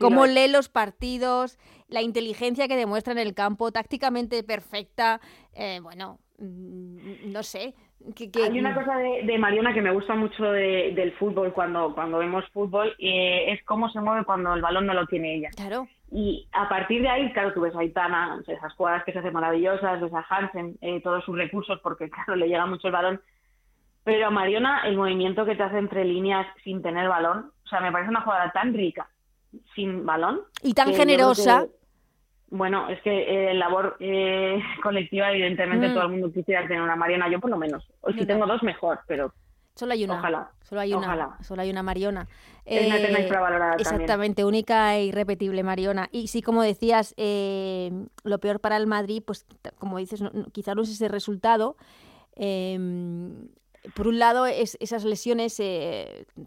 cómo 0.01 0.27
lee 0.27 0.49
los 0.49 0.69
partidos, 0.69 1.59
la 1.87 2.03
inteligencia 2.03 2.67
que 2.67 2.77
demuestra 2.77 3.13
en 3.13 3.19
el 3.19 3.35
campo, 3.35 3.71
tácticamente 3.71 4.43
perfecta, 4.43 5.21
eh, 5.55 5.79
bueno, 5.81 6.19
mm, 6.39 7.31
no 7.31 7.45
sé, 7.45 7.75
hay 8.35 8.59
una 8.59 8.75
cosa 8.75 8.97
de, 8.97 9.39
Mariona 9.39 9.75
que 9.75 9.83
me 9.83 9.91
gusta 9.91 10.15
mucho 10.15 10.51
del 10.53 11.13
fútbol 11.19 11.53
cuando, 11.53 11.95
cuando 11.95 12.19
vemos 12.19 12.45
fútbol, 12.53 12.95
eh, 12.99 13.53
es 13.53 13.65
cómo 13.65 13.91
se 13.91 14.01
mueve 14.01 14.25
cuando 14.25 14.55
el 14.55 14.63
balón 14.63 14.87
no 14.87 14.95
lo 14.95 15.07
tiene 15.07 15.35
ella. 15.35 15.51
Claro. 15.57 15.89
Y 16.11 16.49
a 16.53 16.69
partir 16.69 17.03
de 17.03 17.09
ahí, 17.09 17.33
claro, 17.33 17.53
tú 17.53 17.61
ves 17.61 17.75
a 17.75 17.81
Aitana, 17.81 18.41
esas 18.47 18.73
jugadas 18.75 19.05
que 19.05 19.13
se 19.13 19.19
hacen 19.19 19.33
maravillosas, 19.33 20.01
ves 20.01 20.13
a 20.15 20.25
Hansen, 20.29 20.79
eh, 20.81 21.01
todos 21.03 21.25
sus 21.25 21.37
recursos, 21.37 21.81
porque 21.83 22.09
claro, 22.11 22.37
le 22.37 22.49
llega 22.49 22.67
mucho 22.67 22.89
el 22.89 22.93
balón. 22.93 23.21
Pero 24.05 24.29
a 24.29 24.31
Mariona, 24.31 24.87
el 24.87 24.97
movimiento 24.97 25.45
que 25.45 25.55
te 25.55 25.63
hace 25.63 25.79
entre 25.79 26.05
líneas 26.05 26.47
sin 26.65 26.81
tener 26.83 27.09
balón, 27.09 27.53
o 27.65 27.69
sea, 27.69 27.81
me 27.81 27.93
parece 27.93 28.11
una 28.11 28.23
jugada 28.23 28.51
tan 28.53 28.73
rica, 28.73 29.09
sin 29.75 30.07
balón. 30.07 30.41
Y 30.63 30.73
tan 30.73 30.95
generosa. 30.95 31.67
Bueno, 32.51 32.89
es 32.89 33.01
que 33.03 33.51
eh, 33.51 33.55
labor 33.55 33.97
eh, 34.01 34.61
colectiva, 34.83 35.31
evidentemente, 35.31 35.89
mm. 35.89 35.95
todo 35.95 36.05
el 36.05 36.11
mundo 36.11 36.33
quisiera 36.33 36.63
tener 36.67 36.83
una 36.83 36.97
Mariona, 36.97 37.31
yo 37.31 37.41
por 37.41 37.51
lo 37.51 37.59
menos. 37.59 37.87
O 38.01 38.13
si 38.13 38.25
tengo 38.25 38.47
dos, 38.47 38.63
mejor, 38.63 39.01
pero. 39.07 39.33
Solo 39.75 39.93
hay 39.93 40.05
una. 40.05 40.15
Ojalá. 40.19 40.51
Solo 40.63 40.81
hay 40.81 40.93
una. 40.93 41.39
Solo 41.43 41.63
hay 41.63 41.71
una 41.71 41.83
Mariona. 41.83 42.27
Es 42.65 42.87
una 42.87 42.97
eh, 42.97 43.77
Exactamente, 43.79 44.45
única 44.45 44.97
e 44.97 45.05
irrepetible 45.07 45.63
Mariona. 45.63 46.09
Y 46.11 46.29
sí, 46.29 46.43
como 46.43 46.63
decías, 46.63 47.15
eh, 47.17 47.93
lo 48.25 48.39
peor 48.39 48.61
para 48.61 48.77
el 48.77 48.87
Madrid, 48.87 49.23
pues 49.25 49.47
como 49.79 49.99
dices, 49.99 50.21
no, 50.21 50.33
quizá 50.53 50.75
no 50.75 50.83
es 50.83 50.91
ese 50.91 51.09
resultado. 51.09 51.77
Em, 52.35 53.49
por 53.95 54.09
un 54.09 54.19
lado, 54.19 54.47
es, 54.47 54.77
esas 54.81 55.05
lesiones, 55.05 55.63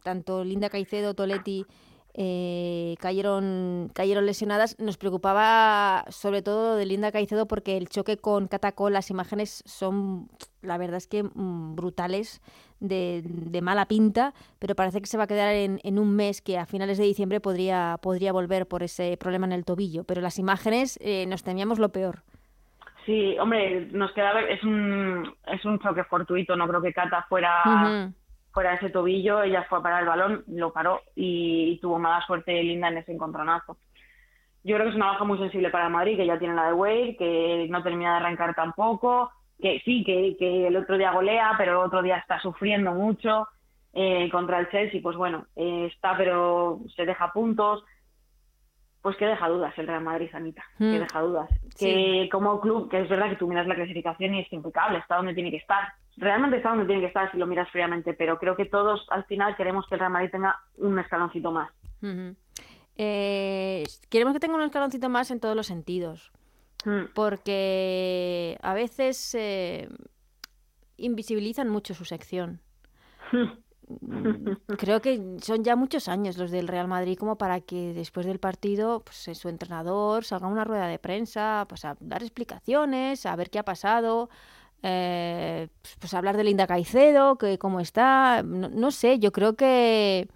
tanto 0.04 0.44
Linda 0.44 0.70
Caicedo, 0.70 1.14
Toletti 1.14 1.66
eh, 2.14 2.96
cayeron, 3.00 3.90
cayeron 3.94 4.26
lesionadas. 4.26 4.78
Nos 4.80 4.98
preocupaba 4.98 6.06
sobre 6.10 6.42
todo 6.42 6.76
de 6.76 6.86
Linda 6.86 7.12
Caicedo 7.12 7.48
porque 7.48 7.78
el 7.78 7.90
choque 7.90 8.18
con 8.18 8.48
Catacol, 8.48 8.94
las 8.94 9.10
imágenes 9.10 9.64
son, 9.66 10.30
la 10.62 10.78
verdad 10.78 10.98
es 10.98 11.08
que 11.08 11.24
mm, 11.24 11.76
brutales, 11.76 12.42
de, 12.80 13.60
mala 13.62 13.86
pinta, 13.86 14.34
pero 14.60 14.76
parece 14.76 15.02
que 15.02 15.08
se 15.08 15.18
va 15.18 15.26
a 15.26 15.28
quedar 15.28 15.54
en, 15.54 15.80
en, 15.84 16.00
un 16.00 16.16
mes 16.16 16.42
que 16.42 16.58
a 16.58 16.66
finales 16.66 16.98
de 16.98 17.04
diciembre 17.04 17.40
podría, 17.40 18.00
podría 18.02 18.34
volver 18.34 18.68
por 18.68 18.82
ese 18.82 19.18
problema 19.18 19.46
en 19.46 19.54
el 19.54 19.66
tobillo. 19.66 20.04
Pero 20.04 20.22
las 20.22 20.40
imágenes 20.40 20.98
eh, 21.02 21.26
nos 21.28 21.44
temíamos 21.44 21.80
lo 21.80 21.90
peor. 21.90 22.24
Sí, 23.06 23.38
hombre, 23.40 23.88
nos 23.92 24.12
queda 24.14 24.42
es 24.42 24.64
un, 24.64 25.36
es 25.48 25.64
un 25.66 25.80
choque 25.80 26.04
fortuito, 26.04 26.56
no 26.56 26.68
creo 26.68 26.82
que 26.82 26.94
Cata 26.94 27.26
fuera 27.28 28.12
fuera 28.52 28.72
de 28.72 28.76
ese 28.78 28.90
tobillo, 28.90 29.42
ella 29.44 29.66
fue 29.70 29.80
a 29.80 29.82
parar 29.82 30.02
el 30.02 30.10
balón, 30.10 30.44
lo 30.48 30.74
paró 30.74 31.02
y, 31.16 31.80
tuvo 31.82 32.00
mala 32.00 32.26
suerte 32.26 32.62
Linda 32.64 32.90
en 32.90 32.98
ese 32.98 33.14
encontronazo. 33.14 33.78
Yo 34.64 34.76
creo 34.76 34.86
que 34.86 34.92
es 34.92 34.96
una 34.96 35.08
baja 35.08 35.24
muy 35.24 35.40
sensible 35.40 35.70
para 35.70 35.90
Madrid, 35.90 36.18
que 36.18 36.26
ya 36.26 36.38
tiene 36.38 36.54
la 36.54 36.68
de 36.68 36.74
Wade, 36.74 37.16
que 37.18 37.68
no 37.70 37.82
termina 37.82 38.12
de 38.12 38.18
arrancar 38.18 38.54
tampoco, 38.54 39.32
que 39.60 39.82
sí, 39.84 40.04
que, 40.04 40.36
que 40.38 40.68
el 40.68 40.76
otro 40.76 40.98
día 40.98 41.12
golea, 41.12 41.54
pero 41.58 41.72
el 41.72 41.88
otro 41.88 42.02
día 42.02 42.18
está 42.18 42.40
sufriendo 42.40 42.92
mucho 42.92 43.48
eh, 43.94 44.30
contra 44.32 44.60
el 44.60 44.70
Chelsea, 44.70 45.02
pues 45.02 45.18
bueno, 45.18 45.48
eh, 45.56 45.90
está, 45.92 46.16
pero 46.16 46.80
se 46.96 47.06
deja 47.06 47.32
puntos. 47.32 47.84
Pues 49.02 49.18
que 49.18 49.26
deja 49.26 49.50
dudas 49.50 49.76
el 49.80 49.88
Real 49.88 50.04
Madrid, 50.04 50.30
Anita, 50.32 50.64
que 50.78 50.84
mm. 50.84 51.00
deja 51.00 51.22
dudas. 51.22 51.50
Que 51.76 52.30
como 52.32 52.62
club, 52.62 52.88
que 52.88 53.02
es 53.02 53.10
verdad 53.10 53.30
que 53.30 53.36
tú 53.36 53.48
miras 53.48 53.66
la 53.66 53.74
clasificación 53.74 54.36
y 54.36 54.42
es 54.42 54.54
impecable, 54.54 55.00
está 55.00 55.16
donde 55.16 55.34
tiene 55.34 55.50
que 55.50 55.58
estar 55.58 55.92
realmente 56.18 56.58
está 56.58 56.70
donde 56.70 56.86
tiene 56.86 57.02
que 57.02 57.08
estar 57.08 57.32
si 57.32 57.38
lo 57.38 57.48
miras 57.48 57.70
fríamente, 57.72 58.14
pero 58.14 58.38
creo 58.38 58.56
que 58.56 58.66
todos 58.66 59.06
al 59.10 59.26
final 59.26 59.56
queremos 59.56 59.88
que 59.88 59.96
el 59.96 60.00
Real 60.00 60.12
Madrid 60.12 60.32
tenga 60.32 60.60
un 60.78 61.00
escaloncito 61.00 61.52
más. 61.52 61.72
Eh, 62.96 63.84
queremos 64.10 64.34
que 64.34 64.40
tenga 64.40 64.56
un 64.56 64.62
escaloncito 64.62 65.10
más 65.10 65.32
en 65.32 65.40
todos 65.40 65.56
los 65.56 65.68
sentidos, 65.68 66.32
mm. 66.86 67.14
porque 67.14 68.58
a 68.62 68.74
veces 68.74 69.36
eh, 69.36 69.88
invisibilizan 70.98 71.70
mucho 71.70 71.94
su 71.94 72.06
sección. 72.06 72.62
Creo 74.78 75.02
que 75.02 75.38
son 75.42 75.64
ya 75.64 75.76
muchos 75.76 76.08
años 76.08 76.38
los 76.38 76.52
del 76.52 76.68
Real 76.68 76.88
Madrid 76.88 77.18
como 77.18 77.38
para 77.38 77.60
que 77.60 77.94
después 77.94 78.26
del 78.26 78.40
partido 78.40 79.04
pues, 79.04 79.38
su 79.38 79.50
entrenador 79.50 80.24
salga 80.24 80.48
a 80.48 80.50
una 80.50 80.64
rueda 80.64 80.88
de 80.88 81.00
prensa 81.00 81.66
pues, 81.68 81.84
a 81.86 81.98
dar 82.00 82.22
explicaciones, 82.22 83.26
a 83.26 83.36
ver 83.36 83.50
qué 83.50 83.60
ha 83.60 83.64
pasado, 83.64 84.30
eh, 84.84 85.68
pues 86.00 86.14
hablar 86.14 86.38
de 86.38 86.44
Linda 86.44 86.68
Caicedo, 86.68 87.38
que 87.38 87.58
cómo 87.58 87.80
está, 87.80 88.44
no, 88.44 88.92
sé, 88.92 89.20
yo 89.20 89.32
creo 89.32 89.56
que 89.56 90.28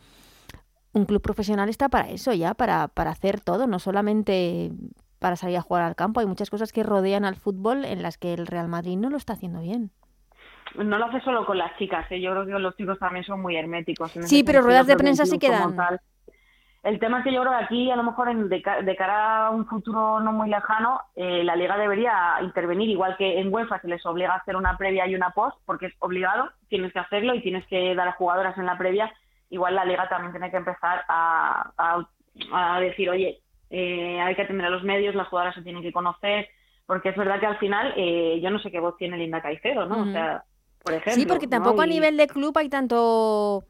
un 0.94 1.06
club 1.06 1.22
profesional 1.22 1.70
está 1.70 1.90
para 1.90 2.10
eso 2.10 2.34
ya, 2.34 2.54
para, 2.54 2.88
para 2.88 3.12
hacer 3.12 3.42
todo, 3.42 3.68
no 3.68 3.80
solamente 3.80 4.72
para 5.20 5.36
salir 5.36 5.58
a 5.58 5.62
jugar 5.62 5.84
al 5.84 5.96
campo, 5.96 6.20
hay 6.20 6.26
muchas 6.26 6.50
cosas 6.50 6.72
que 6.72 6.84
rodean 6.84 7.26
al 7.26 7.36
fútbol 7.36 7.86
en 7.86 8.04
las 8.04 8.18
que 8.18 8.34
el 8.34 8.46
Real 8.46 8.68
Madrid 8.68 8.98
no 8.98 9.10
lo 9.10 9.18
está 9.18 9.34
haciendo 9.34 9.62
bien. 9.62 9.92
no 10.76 10.98
lo 10.98 11.06
hace 11.06 11.22
solo 11.22 11.46
con 11.46 11.58
las 11.58 11.76
chicas, 11.78 12.06
¿eh? 12.12 12.22
yo 12.22 12.32
creo 12.32 12.46
que 12.46 12.52
los 12.52 12.76
chicos 12.78 13.00
también 13.00 13.26
son 13.26 13.42
muy 13.42 13.56
herméticos. 13.56 14.12
sí, 14.22 14.44
pero 14.44 14.62
ruedas 14.62 14.88
de 14.88 14.96
prensa 14.96 15.26
sí 15.26 15.40
quedan. 15.40 15.76
El 16.86 17.00
tema 17.00 17.18
es 17.18 17.24
que 17.24 17.34
yo 17.34 17.42
creo 17.42 17.58
que 17.58 17.64
aquí, 17.64 17.90
a 17.90 17.96
lo 17.96 18.04
mejor, 18.04 18.30
en, 18.30 18.48
de, 18.48 18.62
cara 18.62 19.48
a 19.48 19.50
un 19.50 19.66
futuro 19.66 20.20
no 20.20 20.32
muy 20.32 20.48
lejano, 20.48 21.02
eh, 21.16 21.44
la 21.44 21.56
Liga 21.56 21.80
debería 21.80 22.36
intervenir, 22.44 22.88
igual 22.90 23.18
que 23.18 23.40
en 23.40 23.52
UEFA 23.52 23.82
se 23.82 23.88
les 23.88 24.06
obliga 24.06 24.34
a 24.34 24.38
hacer 24.38 24.56
una 24.56 24.78
previa 24.78 25.08
y 25.08 25.16
una 25.16 25.32
post, 25.32 25.58
porque 25.66 25.88
es 25.88 25.94
obligado, 25.98 26.48
tienes 26.70 26.94
que 26.94 27.00
hacerlo 27.00 27.34
y 27.34 27.42
tienes 27.42 27.66
que 27.66 27.96
dar 27.96 28.08
a 28.08 28.12
jugadoras 28.12 28.56
en 28.60 28.68
la 28.68 28.78
previa. 28.78 29.12
Igual 29.50 29.74
la 29.74 29.84
Liga 29.84 30.08
también 30.10 30.32
tiene 30.32 30.52
que 30.52 30.58
empezar 30.58 31.04
a, 31.08 31.72
a, 32.54 32.80
decir, 32.80 33.10
oye, 33.10 33.42
eh, 33.72 34.22
hay 34.22 34.36
que 34.36 34.44
atender 34.44 34.68
a 34.68 34.70
los 34.70 34.84
medios, 34.84 35.16
las 35.16 35.28
jugadoras 35.28 35.56
se 35.56 35.64
tienen 35.64 35.82
que 35.82 35.92
conocer, 35.92 36.50
porque 36.86 37.10
es 37.10 37.16
verdad 37.16 37.40
que 37.40 37.48
al 37.48 37.58
final, 37.58 37.96
eh, 37.98 38.40
yo 38.44 38.52
no 38.52 38.60
sé 38.60 38.70
qué 38.70 38.80
voz 38.80 38.96
tiene 38.98 39.18
Linda 39.18 39.42
Caicedo, 39.42 39.88
¿no? 39.88 40.04
O 40.04 40.12
sea, 40.12 40.44
por 40.84 40.94
ejemplo. 40.94 41.14
Sí, 41.14 41.26
porque 41.26 41.48
tampoco 41.48 41.82
a 41.82 41.88
nivel 41.88 42.16
de 42.16 42.28
club 42.28 42.56
hay 42.60 42.70
tanto 42.70 43.64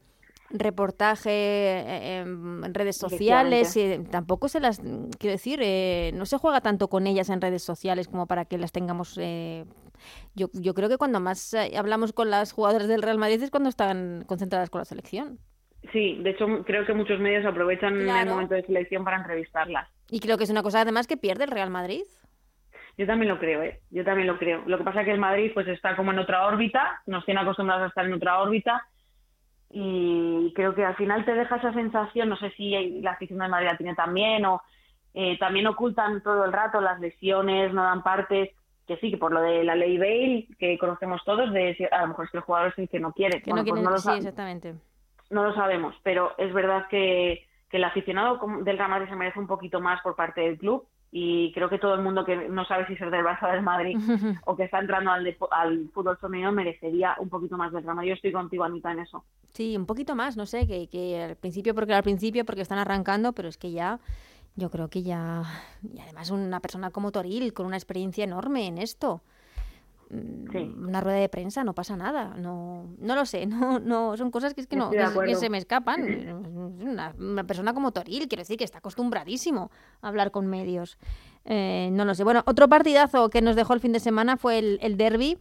reportaje 0.50 1.30
eh, 1.30 2.18
en 2.20 2.74
redes 2.74 2.96
sociales 2.96 3.76
y 3.76 3.98
tampoco 4.10 4.48
se 4.48 4.60
las 4.60 4.80
quiero 5.18 5.32
decir 5.32 5.60
eh, 5.62 6.12
no 6.14 6.26
se 6.26 6.38
juega 6.38 6.60
tanto 6.60 6.88
con 6.88 7.06
ellas 7.06 7.30
en 7.30 7.40
redes 7.40 7.62
sociales 7.62 8.08
como 8.08 8.26
para 8.26 8.44
que 8.44 8.58
las 8.58 8.72
tengamos 8.72 9.18
eh, 9.20 9.64
yo, 10.34 10.48
yo 10.52 10.74
creo 10.74 10.88
que 10.88 10.98
cuando 10.98 11.20
más 11.20 11.54
hablamos 11.76 12.12
con 12.12 12.30
las 12.30 12.52
jugadoras 12.52 12.88
del 12.88 13.02
Real 13.02 13.18
Madrid 13.18 13.42
es 13.42 13.50
cuando 13.50 13.68
están 13.68 14.24
concentradas 14.26 14.70
con 14.70 14.80
la 14.80 14.84
selección. 14.84 15.38
Sí 15.92 16.18
de 16.22 16.30
hecho 16.30 16.46
creo 16.64 16.84
que 16.86 16.94
muchos 16.94 17.18
medios 17.18 17.44
aprovechan 17.44 18.08
el 18.08 18.28
momento 18.28 18.54
de 18.54 18.62
selección 18.62 19.04
para 19.04 19.18
entrevistarlas. 19.18 19.88
Y 20.10 20.20
creo 20.20 20.38
que 20.38 20.44
es 20.44 20.50
una 20.50 20.62
cosa 20.62 20.82
además 20.82 21.06
que 21.06 21.16
pierde 21.16 21.44
el 21.44 21.50
Real 21.50 21.70
Madrid. 21.70 22.02
Yo 22.98 23.06
también 23.06 23.30
lo 23.30 23.38
creo, 23.38 23.62
¿eh? 23.62 23.80
Yo 23.90 24.04
también 24.04 24.26
lo 24.26 24.38
creo. 24.38 24.62
Lo 24.66 24.78
que 24.78 24.84
pasa 24.84 25.00
es 25.00 25.06
que 25.06 25.12
el 25.12 25.18
Madrid 25.18 25.50
pues 25.52 25.68
está 25.68 25.96
como 25.96 26.12
en 26.12 26.18
otra 26.18 26.46
órbita, 26.46 27.02
nos 27.06 27.26
tiene 27.26 27.40
acostumbrados 27.40 27.84
a 27.84 27.88
estar 27.88 28.06
en 28.06 28.14
otra 28.14 28.40
órbita 28.40 28.86
y 29.70 30.52
creo 30.54 30.74
que 30.74 30.84
al 30.84 30.96
final 30.96 31.24
te 31.24 31.34
deja 31.34 31.56
esa 31.56 31.72
sensación, 31.72 32.28
no 32.28 32.36
sé 32.36 32.50
si 32.52 33.00
la 33.00 33.12
afición 33.12 33.40
de 33.40 33.48
Madrid 33.48 33.66
la 33.66 33.76
tiene 33.76 33.94
también 33.94 34.44
o 34.44 34.62
eh, 35.14 35.38
también 35.38 35.66
ocultan 35.66 36.22
todo 36.22 36.44
el 36.44 36.52
rato 36.52 36.80
las 36.80 37.00
lesiones, 37.00 37.72
no 37.72 37.82
dan 37.82 38.02
partes, 38.02 38.50
que 38.86 38.96
sí, 38.98 39.10
que 39.10 39.16
por 39.16 39.32
lo 39.32 39.40
de 39.40 39.64
la 39.64 39.74
ley 39.74 39.98
Bale, 39.98 40.46
que 40.58 40.78
conocemos 40.78 41.22
todos, 41.24 41.52
de 41.52 41.88
a 41.90 42.02
lo 42.02 42.08
mejor 42.08 42.26
es 42.26 42.30
que 42.30 42.36
el 42.36 42.44
jugador 42.44 42.68
es 42.68 42.78
el 42.78 42.88
que 42.88 43.00
no 43.00 43.12
quiere. 43.12 43.42
Que 43.42 43.50
no, 43.50 43.64
pues 43.64 43.80
quiere, 43.80 43.98
sí, 43.98 44.10
exactamente. 44.18 44.74
No 45.30 45.42
lo 45.42 45.54
sabemos, 45.54 45.94
pero 46.02 46.34
es 46.38 46.52
verdad 46.52 46.86
que, 46.88 47.46
que 47.68 47.78
el 47.78 47.84
aficionado 47.84 48.38
del 48.62 48.78
Real 48.78 48.90
Madrid 48.90 49.08
se 49.08 49.16
merece 49.16 49.40
un 49.40 49.48
poquito 49.48 49.80
más 49.80 50.00
por 50.02 50.14
parte 50.14 50.42
del 50.42 50.58
club 50.58 50.86
y 51.18 51.50
creo 51.52 51.70
que 51.70 51.78
todo 51.78 51.94
el 51.94 52.02
mundo 52.02 52.26
que 52.26 52.36
no 52.50 52.66
sabe 52.66 52.86
si 52.86 52.94
ser 52.96 53.10
del 53.10 53.24
Barça 53.24 53.48
o 53.48 53.50
del 53.50 53.62
Madrid 53.62 53.96
o 54.44 54.54
que 54.54 54.64
está 54.64 54.80
entrando 54.80 55.10
al, 55.10 55.34
al 55.50 55.88
fútbol 55.94 56.18
femenino 56.18 56.52
merecería 56.52 57.16
un 57.18 57.30
poquito 57.30 57.56
más 57.56 57.72
del 57.72 57.84
drama. 57.84 58.04
Yo 58.04 58.12
estoy 58.12 58.32
contigo, 58.32 58.64
Anita, 58.64 58.92
en 58.92 58.98
eso. 58.98 59.24
Sí, 59.54 59.74
un 59.78 59.86
poquito 59.86 60.14
más, 60.14 60.36
no 60.36 60.44
sé, 60.44 60.66
que, 60.66 60.88
que 60.88 61.22
al 61.22 61.36
principio, 61.36 61.74
porque 61.74 61.94
al 61.94 62.02
principio, 62.02 62.44
porque 62.44 62.60
están 62.60 62.76
arrancando, 62.76 63.32
pero 63.32 63.48
es 63.48 63.56
que 63.56 63.72
ya, 63.72 63.98
yo 64.56 64.70
creo 64.70 64.88
que 64.88 65.02
ya, 65.02 65.44
y 65.90 65.98
además 66.00 66.30
una 66.30 66.60
persona 66.60 66.90
como 66.90 67.12
Toril, 67.12 67.54
con 67.54 67.64
una 67.64 67.76
experiencia 67.76 68.24
enorme 68.24 68.66
en 68.66 68.76
esto. 68.76 69.22
Mm, 70.08 70.86
una 70.86 71.00
rueda 71.00 71.18
de 71.18 71.28
prensa, 71.28 71.64
no 71.64 71.74
pasa 71.74 71.96
nada. 71.96 72.34
No, 72.36 72.94
no 72.98 73.14
lo 73.14 73.26
sé, 73.26 73.46
no, 73.46 73.78
no, 73.78 74.16
son 74.16 74.30
cosas 74.30 74.54
que 74.54 74.60
es 74.60 74.66
que 74.66 74.76
no 74.76 74.90
se 75.34 75.50
me 75.50 75.58
escapan. 75.58 76.02
Una, 76.80 77.44
persona 77.44 77.74
como 77.74 77.92
Toril, 77.92 78.28
quiero 78.28 78.42
decir 78.42 78.56
que 78.56 78.64
está 78.64 78.78
acostumbradísimo 78.78 79.70
a 80.02 80.08
hablar 80.08 80.30
con 80.30 80.46
medios. 80.46 80.98
Eh, 81.44 81.90
no 81.92 82.04
lo 82.04 82.14
sé. 82.14 82.24
Bueno, 82.24 82.42
otro 82.46 82.68
partidazo 82.68 83.30
que 83.30 83.40
nos 83.40 83.56
dejó 83.56 83.74
el 83.74 83.80
fin 83.80 83.92
de 83.92 84.00
semana 84.00 84.36
fue 84.36 84.58
el, 84.58 84.78
el 84.82 84.96
derby. 84.96 85.38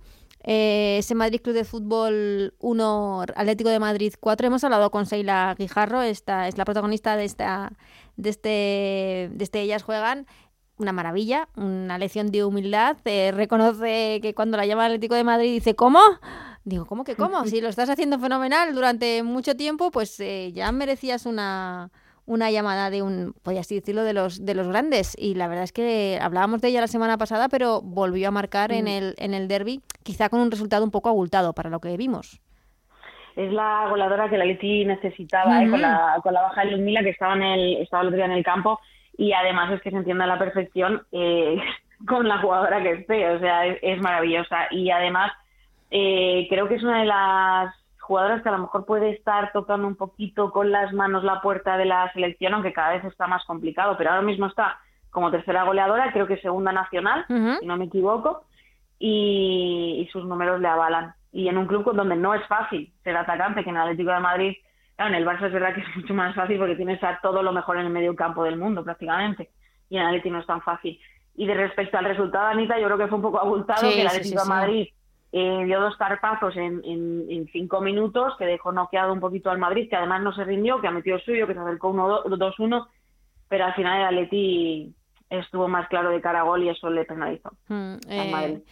Eh, 0.48 0.98
ese 1.00 1.16
Madrid 1.16 1.42
Club 1.42 1.56
de 1.56 1.64
Fútbol 1.64 2.54
1, 2.60 3.22
Atlético 3.36 3.70
de 3.72 3.80
Madrid 3.80 4.14
4. 4.20 4.46
Hemos 4.46 4.64
hablado 4.64 4.92
con 4.92 5.08
Seila 5.08 5.56
Guijarro, 5.58 6.04
esta 6.04 6.48
es 6.48 6.56
la 6.56 6.66
protagonista 6.66 7.18
de 7.18 7.26
esta 7.26 7.74
de 8.16 8.30
este 8.30 9.30
de 9.34 9.44
este 9.44 9.62
Ellas 9.62 9.82
Juegan 9.82 10.28
una 10.78 10.92
maravilla, 10.92 11.48
una 11.56 11.98
lección 11.98 12.32
de 12.32 12.44
humildad. 12.44 12.98
Eh, 13.06 13.32
reconoce 13.34 14.20
que 14.22 14.34
cuando 14.34 14.58
la 14.58 14.66
llama 14.66 14.86
Atlético 14.86 15.16
de 15.16 15.24
Madrid 15.24 15.54
dice, 15.54 15.76
¿cómo? 15.76 16.00
Digo, 16.64 16.86
¿cómo 16.86 17.04
que 17.04 17.16
cómo? 17.16 17.46
Si 17.46 17.62
lo 17.62 17.70
estás 17.70 17.90
haciendo 17.90 18.20
fenomenal 18.20 18.74
durante 18.74 19.22
mucho 19.24 19.56
tiempo, 19.56 19.92
pues 19.92 20.20
eh, 20.20 20.52
ya 20.52 20.72
merecías 20.72 21.26
una, 21.26 21.92
una 22.26 22.50
llamada 22.50 22.90
de 22.90 23.04
un, 23.04 23.36
podías 23.44 23.70
decirlo, 23.70 24.04
de 24.04 24.14
los, 24.14 24.44
de 24.44 24.56
los 24.56 24.68
grandes. 24.68 25.16
Y 25.18 25.36
la 25.36 25.48
verdad 25.48 25.64
es 25.64 25.72
que 25.72 26.20
hablábamos 26.22 26.62
de 26.62 26.70
ella 26.70 26.82
la 26.82 26.88
semana 26.88 27.18
pasada, 27.18 27.50
pero 27.50 27.82
volvió 27.82 28.28
a 28.28 28.32
marcar 28.32 28.72
en 28.72 28.88
el, 28.88 29.14
en 29.18 29.34
el 29.34 29.48
derby, 29.48 29.82
quizá 30.04 30.30
con 30.30 30.40
un 30.40 30.52
resultado 30.52 30.84
un 30.84 30.92
poco 30.92 31.10
abultado 31.10 31.54
para 31.54 31.70
lo 31.70 31.80
que 31.80 31.96
vimos. 31.98 32.42
Es 33.36 33.52
la 33.52 33.88
goleadora 33.90 34.30
que 34.30 34.38
la 34.38 34.46
Leti 34.46 34.86
necesitaba, 34.86 35.62
eh, 35.62 35.70
con, 35.70 35.82
la, 35.82 36.20
con 36.24 36.34
la 36.34 36.42
baja 36.42 36.66
de 36.66 36.72
Ludmila, 36.72 37.04
que 37.04 37.10
estaba, 37.10 37.36
en 37.36 37.44
el, 37.44 37.78
estaba 37.78 38.02
el 38.02 38.08
otro 38.08 38.18
día 38.18 38.26
en 38.26 38.32
el 38.32 38.44
campo 38.44 38.80
y 39.18 39.34
además 39.34 39.72
es 39.72 39.82
que 39.82 39.92
se 39.92 39.98
entiende 39.98 40.24
a 40.24 40.28
la 40.28 40.40
perfección 40.40 41.04
eh, 41.12 41.62
con 42.08 42.28
la 42.28 42.40
jugadora 42.40 42.82
que 42.82 42.92
esté, 42.92 43.30
o 43.30 43.40
sea, 43.40 43.66
es, 43.66 44.02
maravillosa 44.02 44.68
y 44.72 44.90
además 44.90 45.32
eh, 45.92 46.48
creo 46.50 46.68
que 46.68 46.76
es 46.76 46.84
una 46.84 47.00
de 47.00 47.06
las 47.06 47.76
jugadoras 48.00 48.44
que 48.44 48.50
a 48.50 48.52
lo 48.52 48.60
mejor 48.60 48.86
puede 48.86 49.12
estar 49.12 49.52
tocando 49.52 49.88
un 49.88 49.96
poquito 49.96 50.52
con 50.52 50.72
las 50.72 50.94
manos 50.94 51.24
la 51.24 51.42
puerta 51.42 51.78
de 51.78 51.86
la 51.86 52.12
selección, 52.14 52.54
aunque 52.54 52.74
cada 52.74 52.94
vez 52.94 53.04
está 53.06 53.26
más 53.26 53.44
complicado, 53.46 53.96
pero 53.98 54.12
ahora 54.12 54.22
mismo 54.22 54.46
está 54.46 54.78
como 55.10 55.32
tercera 55.32 55.64
goleadora, 55.64 56.12
creo 56.12 56.28
que 56.28 56.38
segunda 56.38 56.72
nacional, 56.72 57.26
si 57.28 57.66
no 57.66 57.78
me 57.78 57.86
equivoco, 57.86 58.44
y, 59.00 60.02
y, 60.06 60.12
sus 60.12 60.26
números 60.26 60.60
le 60.60 60.68
avalan. 60.68 61.14
Y 61.32 61.48
en 61.48 61.58
un 61.58 61.68
club 61.68 61.96
donde 61.96 62.18
no 62.18 62.34
es 62.34 62.46
fácil 62.48 62.92
ser 63.04 63.16
atacante, 63.16 63.64
que 63.64 63.70
en 63.70 63.78
el 63.78 63.84
Atlético 63.84 64.12
de 64.12 64.20
Madrid 64.20 64.58
Claro, 64.96 65.14
en 65.14 65.22
el 65.22 65.28
Barça 65.28 65.48
es 65.48 65.54
verdad 65.54 65.74
que 65.74 65.82
es 65.82 65.96
mucho 65.96 66.14
más 66.14 66.36
fácil 66.36 66.58
porque 66.58 66.76
tienes 66.76 67.04
a 67.04 67.20
todo 67.22 67.44
lo 67.44 67.52
mejor 67.52 67.78
en 67.78 67.86
el 67.86 67.92
medio 67.92 68.16
campo 68.16 68.44
del 68.44 68.58
mundo 68.58 68.84
prácticamente. 68.84 69.50
Y 69.90 69.98
en 69.98 70.04
Atleti 70.04 70.30
no 70.30 70.40
es 70.40 70.48
tan 70.48 70.62
fácil. 70.62 71.00
Y 71.36 71.46
de 71.46 71.54
respecto 71.54 71.98
al 71.98 72.06
resultado, 72.06 72.48
Anita, 72.48 72.80
yo 72.80 72.86
creo 72.86 72.98
que 72.98 73.08
fue 73.08 73.18
un 73.18 73.24
poco 73.24 73.40
abultado 73.40 73.90
que 73.90 74.02
el 74.02 74.08
Atlético 74.08 74.44
de 74.44 74.50
Madrid 74.50 74.88
eh, 75.32 75.64
dio 75.66 75.82
dos 75.82 75.98
carpazos 75.98 76.56
en, 76.56 76.82
en, 76.86 77.48
cinco 77.52 77.82
minutos, 77.82 78.34
que 78.38 78.46
dejó 78.46 78.72
noqueado 78.72 79.12
un 79.12 79.20
poquito 79.20 79.50
al 79.50 79.58
Madrid, 79.58 79.90
que 79.90 79.98
además 79.98 80.22
no 80.22 80.34
se 80.34 80.46
rindió, 80.46 80.80
que 80.80 80.88
ha 80.88 80.92
metido 80.92 81.20
suyo, 81.20 81.46
que 81.46 81.54
se 81.54 81.60
acercó 81.60 81.94
2-1, 81.94 82.88
pero 83.50 83.66
al 83.66 83.74
final 83.74 84.00
el 84.00 84.06
Atleti 84.06 84.96
estuvo 85.30 85.68
más 85.68 85.90
claro 85.90 86.10
de 86.12 86.22
cara 86.22 86.40
a 86.40 86.44
gol 86.44 86.64
y 86.64 86.70
eso 86.70 86.90
le 86.90 87.04
penalizó 87.04 87.52
mm, 87.68 87.96
al 88.12 88.32
Madrid. 88.32 88.58
Eh, 88.58 88.64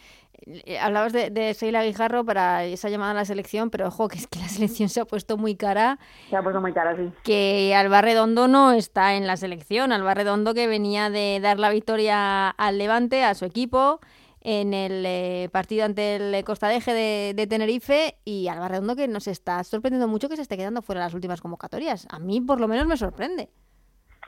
hablabas 0.80 1.12
de, 1.12 1.30
de 1.30 1.54
Seila 1.54 1.82
Guijarro 1.82 2.24
para 2.24 2.64
esa 2.64 2.88
llamada 2.88 3.12
a 3.12 3.14
la 3.14 3.24
selección, 3.24 3.70
pero 3.70 3.88
ojo, 3.88 4.08
que 4.08 4.18
es 4.18 4.26
que 4.26 4.38
la 4.38 4.48
selección 4.48 4.88
se 4.88 5.00
ha 5.00 5.04
puesto 5.04 5.36
muy 5.36 5.56
cara. 5.56 5.98
Se 6.30 6.36
ha 6.36 6.42
puesto 6.42 6.60
muy 6.60 6.72
cara, 6.72 6.96
sí. 6.96 7.10
Que 7.22 7.74
Alba 7.74 8.02
Redondo 8.02 8.48
no 8.48 8.72
está 8.72 9.14
en 9.14 9.26
la 9.26 9.36
selección. 9.36 9.92
Alba 9.92 10.14
Redondo 10.14 10.54
que 10.54 10.66
venía 10.66 11.10
de 11.10 11.40
dar 11.40 11.58
la 11.58 11.70
victoria 11.70 12.48
al 12.50 12.78
Levante, 12.78 13.24
a 13.24 13.34
su 13.34 13.44
equipo, 13.44 14.00
en 14.40 14.74
el 14.74 15.04
eh, 15.06 15.48
partido 15.52 15.84
ante 15.84 16.16
el 16.16 16.44
Costa 16.44 16.68
de, 16.68 17.32
de 17.34 17.46
Tenerife. 17.46 18.16
Y 18.24 18.48
Alba 18.48 18.68
Redondo 18.68 18.96
que 18.96 19.08
nos 19.08 19.26
está 19.26 19.62
sorprendiendo 19.64 20.08
mucho 20.08 20.28
que 20.28 20.36
se 20.36 20.42
esté 20.42 20.56
quedando 20.56 20.82
fuera 20.82 21.00
de 21.00 21.06
las 21.06 21.14
últimas 21.14 21.40
convocatorias. 21.40 22.06
A 22.10 22.18
mí, 22.18 22.40
por 22.40 22.60
lo 22.60 22.68
menos, 22.68 22.86
me 22.86 22.96
sorprende. 22.96 23.48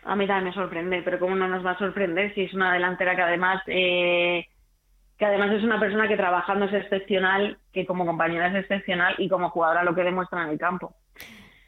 A 0.04 0.14
mí 0.14 0.26
también 0.26 0.44
me 0.44 0.54
sorprende, 0.54 1.02
pero 1.02 1.18
¿cómo 1.18 1.34
no 1.34 1.48
nos 1.48 1.66
va 1.66 1.72
a 1.72 1.78
sorprender 1.78 2.32
si 2.34 2.42
es 2.42 2.54
una 2.54 2.72
delantera 2.72 3.16
que 3.16 3.22
además. 3.22 3.60
Eh 3.66 4.46
que 5.18 5.24
además 5.24 5.52
es 5.52 5.64
una 5.64 5.80
persona 5.80 6.08
que 6.08 6.16
trabajando 6.16 6.66
es 6.66 6.74
excepcional, 6.74 7.58
que 7.72 7.86
como 7.86 8.04
compañera 8.04 8.48
es 8.48 8.56
excepcional 8.56 9.14
y 9.18 9.28
como 9.28 9.50
jugadora 9.50 9.84
lo 9.84 9.94
que 9.94 10.02
demuestra 10.02 10.42
en 10.42 10.50
el 10.50 10.58
campo. 10.58 10.94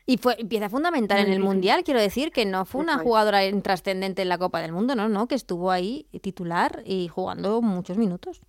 Y 0.07 0.17
fue 0.17 0.37
pieza 0.49 0.71
fundamental 0.71 1.19
en 1.19 1.33
el 1.33 1.41
Mundial, 1.41 1.83
quiero 1.85 2.01
decir, 2.01 2.31
que 2.31 2.47
no 2.47 2.65
fue 2.65 2.81
una 2.81 2.97
jugadora 2.97 3.41
trascendente 3.63 4.23
en 4.23 4.31
la 4.31 4.39
Copa 4.39 4.61
del 4.61 4.73
Mundo, 4.73 4.95
no, 4.95 5.09
no, 5.09 5.29
que 5.29 5.35
estuvo 5.35 5.71
ahí 5.71 6.07
titular 6.23 6.81
y 6.87 7.09
jugando 7.09 7.61
muchos 7.61 7.99
minutos. 7.99 8.41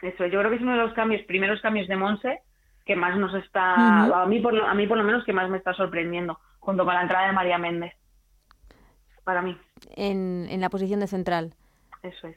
Eso, 0.00 0.26
yo 0.26 0.38
creo 0.38 0.50
que 0.50 0.56
es 0.56 0.62
uno 0.62 0.72
de 0.72 0.78
los 0.78 0.94
cambios, 0.94 1.22
primeros 1.26 1.60
cambios 1.60 1.88
de 1.88 1.96
Monse, 1.96 2.40
que 2.86 2.96
más 2.96 3.18
nos 3.18 3.34
está, 3.34 4.22
a, 4.22 4.26
mí 4.26 4.40
por 4.40 4.54
lo, 4.54 4.66
a 4.66 4.74
mí 4.74 4.86
por 4.86 4.96
lo 4.96 5.04
menos 5.04 5.24
que 5.24 5.32
más 5.32 5.48
me 5.50 5.58
está 5.58 5.74
sorprendiendo, 5.74 6.38
junto 6.58 6.84
con 6.84 6.94
la 6.94 7.02
entrada 7.02 7.26
de 7.26 7.32
María 7.32 7.58
Méndez, 7.58 7.92
para 9.24 9.42
mí. 9.42 9.56
En, 9.96 10.46
en 10.50 10.60
la 10.60 10.70
posición 10.70 11.00
de 11.00 11.06
central. 11.06 11.54
Eso 12.04 12.28
es. 12.28 12.36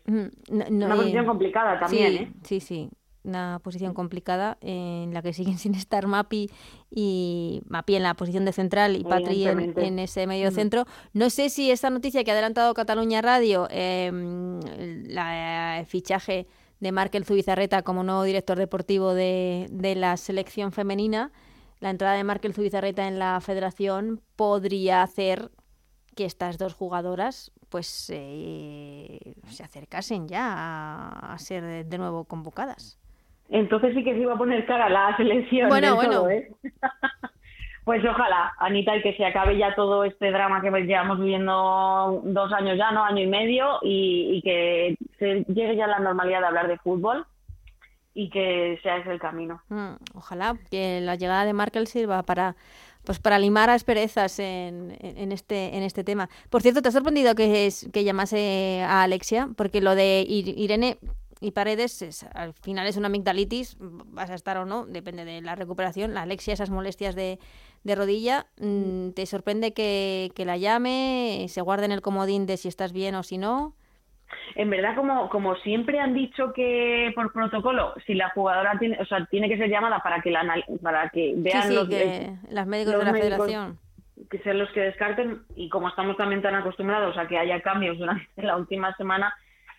una 0.49 0.95
posición 0.95 1.25
complicada 1.25 1.79
también, 1.79 2.11
sí, 2.11 2.17
¿eh? 2.17 2.31
Sí, 2.43 2.59
sí. 2.61 2.89
Una 3.23 3.59
posición 3.61 3.93
complicada 3.93 4.57
en 4.61 5.13
la 5.13 5.21
que 5.21 5.33
siguen 5.33 5.57
sin 5.57 5.75
estar 5.75 6.07
Mapi 6.07 6.49
y 6.89 7.61
Mapi 7.67 7.95
en 7.95 8.03
la 8.03 8.13
posición 8.13 8.45
de 8.45 8.53
central 8.53 8.95
y 8.95 9.03
Patri 9.03 9.45
en, 9.45 9.99
ese 9.99 10.25
medio 10.25 10.51
centro. 10.51 10.85
No 11.13 11.29
sé 11.29 11.49
si 11.49 11.69
esta 11.69 11.89
noticia 11.89 12.23
que 12.23 12.31
ha 12.31 12.33
adelantado 12.33 12.73
Cataluña 12.73 13.21
Radio, 13.21 13.67
eh, 13.69 14.09
la, 15.07 15.79
el 15.79 15.85
fichaje 15.85 16.47
de 16.79 16.91
Markel 16.93 17.25
Zubizarreta 17.25 17.81
como 17.81 18.03
nuevo 18.03 18.23
director 18.23 18.57
deportivo 18.57 19.13
de, 19.13 19.67
de 19.69 19.95
la 19.95 20.15
selección 20.15 20.71
femenina, 20.71 21.31
la 21.79 21.89
entrada 21.89 22.15
de 22.15 22.23
Markel 22.23 22.53
Zubizarreta 22.53 23.07
en 23.07 23.19
la 23.19 23.41
federación 23.41 24.21
podría 24.37 25.01
hacer 25.03 25.51
que 26.17 26.25
estas 26.25 26.57
dos 26.57 26.73
jugadoras 26.73 27.51
pues 27.69 28.11
eh, 28.13 29.35
se 29.45 29.63
acercasen 29.63 30.27
ya 30.27 31.09
a, 31.09 31.37
ser 31.37 31.85
de, 31.85 31.97
nuevo 31.97 32.25
convocadas. 32.25 32.99
Entonces 33.49 33.93
sí 33.93 34.03
que 34.03 34.13
se 34.13 34.19
iba 34.19 34.33
a 34.33 34.37
poner 34.37 34.65
cara 34.65 34.87
a 34.87 34.89
la 34.89 35.15
selección. 35.15 35.69
Bueno, 35.69 35.95
bueno. 35.95 36.11
todo, 36.11 36.29
¿eh? 36.29 36.51
pues 37.85 38.03
ojalá, 38.03 38.53
Anita, 38.57 38.97
y 38.97 39.01
que 39.01 39.15
se 39.15 39.25
acabe 39.25 39.57
ya 39.57 39.75
todo 39.75 40.03
este 40.03 40.31
drama 40.31 40.61
que 40.61 40.71
llevamos 40.81 41.19
viviendo 41.19 42.21
dos 42.25 42.51
años 42.51 42.77
ya, 42.77 42.91
¿no? 42.91 43.03
Año 43.05 43.21
y 43.21 43.27
medio, 43.27 43.79
y, 43.83 44.37
y 44.37 44.41
que 44.41 44.97
se 45.19 45.45
llegue 45.53 45.75
ya 45.75 45.85
a 45.85 45.89
la 45.89 45.99
normalidad 45.99 46.41
de 46.41 46.47
hablar 46.47 46.67
de 46.67 46.77
fútbol 46.79 47.25
y 48.17 48.31
que 48.31 48.79
sea 48.81 48.97
ese 48.97 49.11
el 49.11 49.19
camino. 49.19 49.61
Mm, 49.69 49.93
ojalá 50.15 50.55
que 50.71 50.99
la 51.01 51.15
llegada 51.15 51.45
de 51.45 51.53
Markel 51.53 51.85
sirva 51.85 52.23
para 52.23 52.55
pues 53.07 53.19
para 53.19 53.39
limar 53.39 53.69
asperezas 53.69 54.37
en, 54.37 54.97
en, 54.99 55.31
este 55.31 55.77
en 55.77 55.83
este 55.83 56.03
tema. 56.03 56.29
Por 56.49 56.61
cierto, 56.61 56.81
¿te 56.81 56.89
ha 56.89 56.91
sorprendido 56.91 57.35
que, 57.35 57.71
llamase 58.03 58.81
a 58.85 59.03
Alexia? 59.03 59.49
Porque 59.55 59.79
lo 59.79 59.95
de 59.95 60.25
Ir- 60.27 60.53
Irene 60.57 60.97
y 61.39 61.51
Paredes 61.51 62.01
es- 62.01 62.25
al 62.33 62.51
final 62.51 62.85
es 62.85 62.97
una 62.97 63.07
amigdalitis, 63.07 63.77
vas 63.79 64.29
a 64.29 64.35
estar 64.35 64.57
o 64.57 64.65
no, 64.65 64.85
depende 64.85 65.23
de 65.23 65.39
la 65.41 65.55
recuperación. 65.55 66.13
La 66.13 66.23
Alexia, 66.23 66.53
esas 66.53 66.69
molestias 66.69 67.15
de, 67.15 67.39
de 67.85 67.95
rodilla, 67.95 68.47
mm, 68.59 69.11
¿te 69.11 69.25
sorprende 69.25 69.71
que, 69.71 70.29
que 70.35 70.43
la 70.43 70.57
llame, 70.57 71.45
se 71.47 71.61
guarde 71.61 71.85
en 71.85 71.93
el 71.93 72.01
comodín 72.01 72.45
de 72.45 72.57
si 72.57 72.67
estás 72.67 72.91
bien 72.91 73.15
o 73.15 73.23
si 73.23 73.37
no? 73.37 73.73
En 74.55 74.69
verdad, 74.69 74.95
como, 74.95 75.29
como 75.29 75.55
siempre 75.57 75.99
han 75.99 76.13
dicho 76.13 76.51
que 76.53 77.11
por 77.15 77.31
protocolo, 77.31 77.93
si 78.05 78.13
la 78.13 78.29
jugadora 78.29 78.77
tiene, 78.79 78.97
o 79.01 79.05
sea, 79.05 79.25
tiene 79.25 79.47
que 79.49 79.57
ser 79.57 79.69
llamada 79.69 79.99
para 79.99 80.21
que 80.21 80.31
la 80.31 80.43
para 80.81 81.09
que 81.09 81.33
vean 81.37 81.67
sí, 81.69 81.75
los, 81.75 81.87
que 81.89 82.33
las 82.49 82.67
médicos 82.67 82.93
los 82.93 82.99
de 83.01 83.05
la 83.05 83.11
médicos 83.13 83.29
federación. 83.47 83.79
que 84.29 84.39
sean 84.39 84.59
los 84.59 84.69
que 84.71 84.81
descarten 84.81 85.41
y 85.55 85.69
como 85.69 85.87
estamos 85.89 86.17
también 86.17 86.41
tan 86.41 86.55
acostumbrados 86.55 87.17
a 87.17 87.27
que 87.27 87.37
haya 87.37 87.61
cambios 87.61 87.97
durante 87.97 88.27
la 88.41 88.57
última 88.57 88.93
semana, 88.95 89.33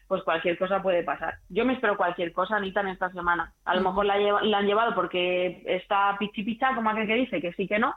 pues 0.07 0.23
cualquier 0.23 0.57
cosa 0.57 0.81
puede 0.83 1.03
pasar. 1.03 1.35
Yo 1.51 1.67
me 1.67 1.75
espero 1.75 1.99
cualquier 1.99 2.33
cosa, 2.33 2.57
Anita, 2.57 2.81
en 2.81 2.89
esta 2.89 3.11
semana. 3.11 3.53
A 3.67 3.75
lo 3.75 3.83
mejor 3.83 4.07
la, 4.07 4.17
lleva- 4.17 4.43
la 4.43 4.59
han 4.59 4.67
llevado 4.67 4.95
porque 4.95 5.63
está 5.67 6.17
pichi 6.19 6.43
picha, 6.45 6.75
como 6.75 6.89
aquel 6.89 7.07
que 7.07 7.15
dice 7.15 7.41
que 7.43 7.53
sí 7.53 7.69
que 7.69 7.79
no, 7.79 7.95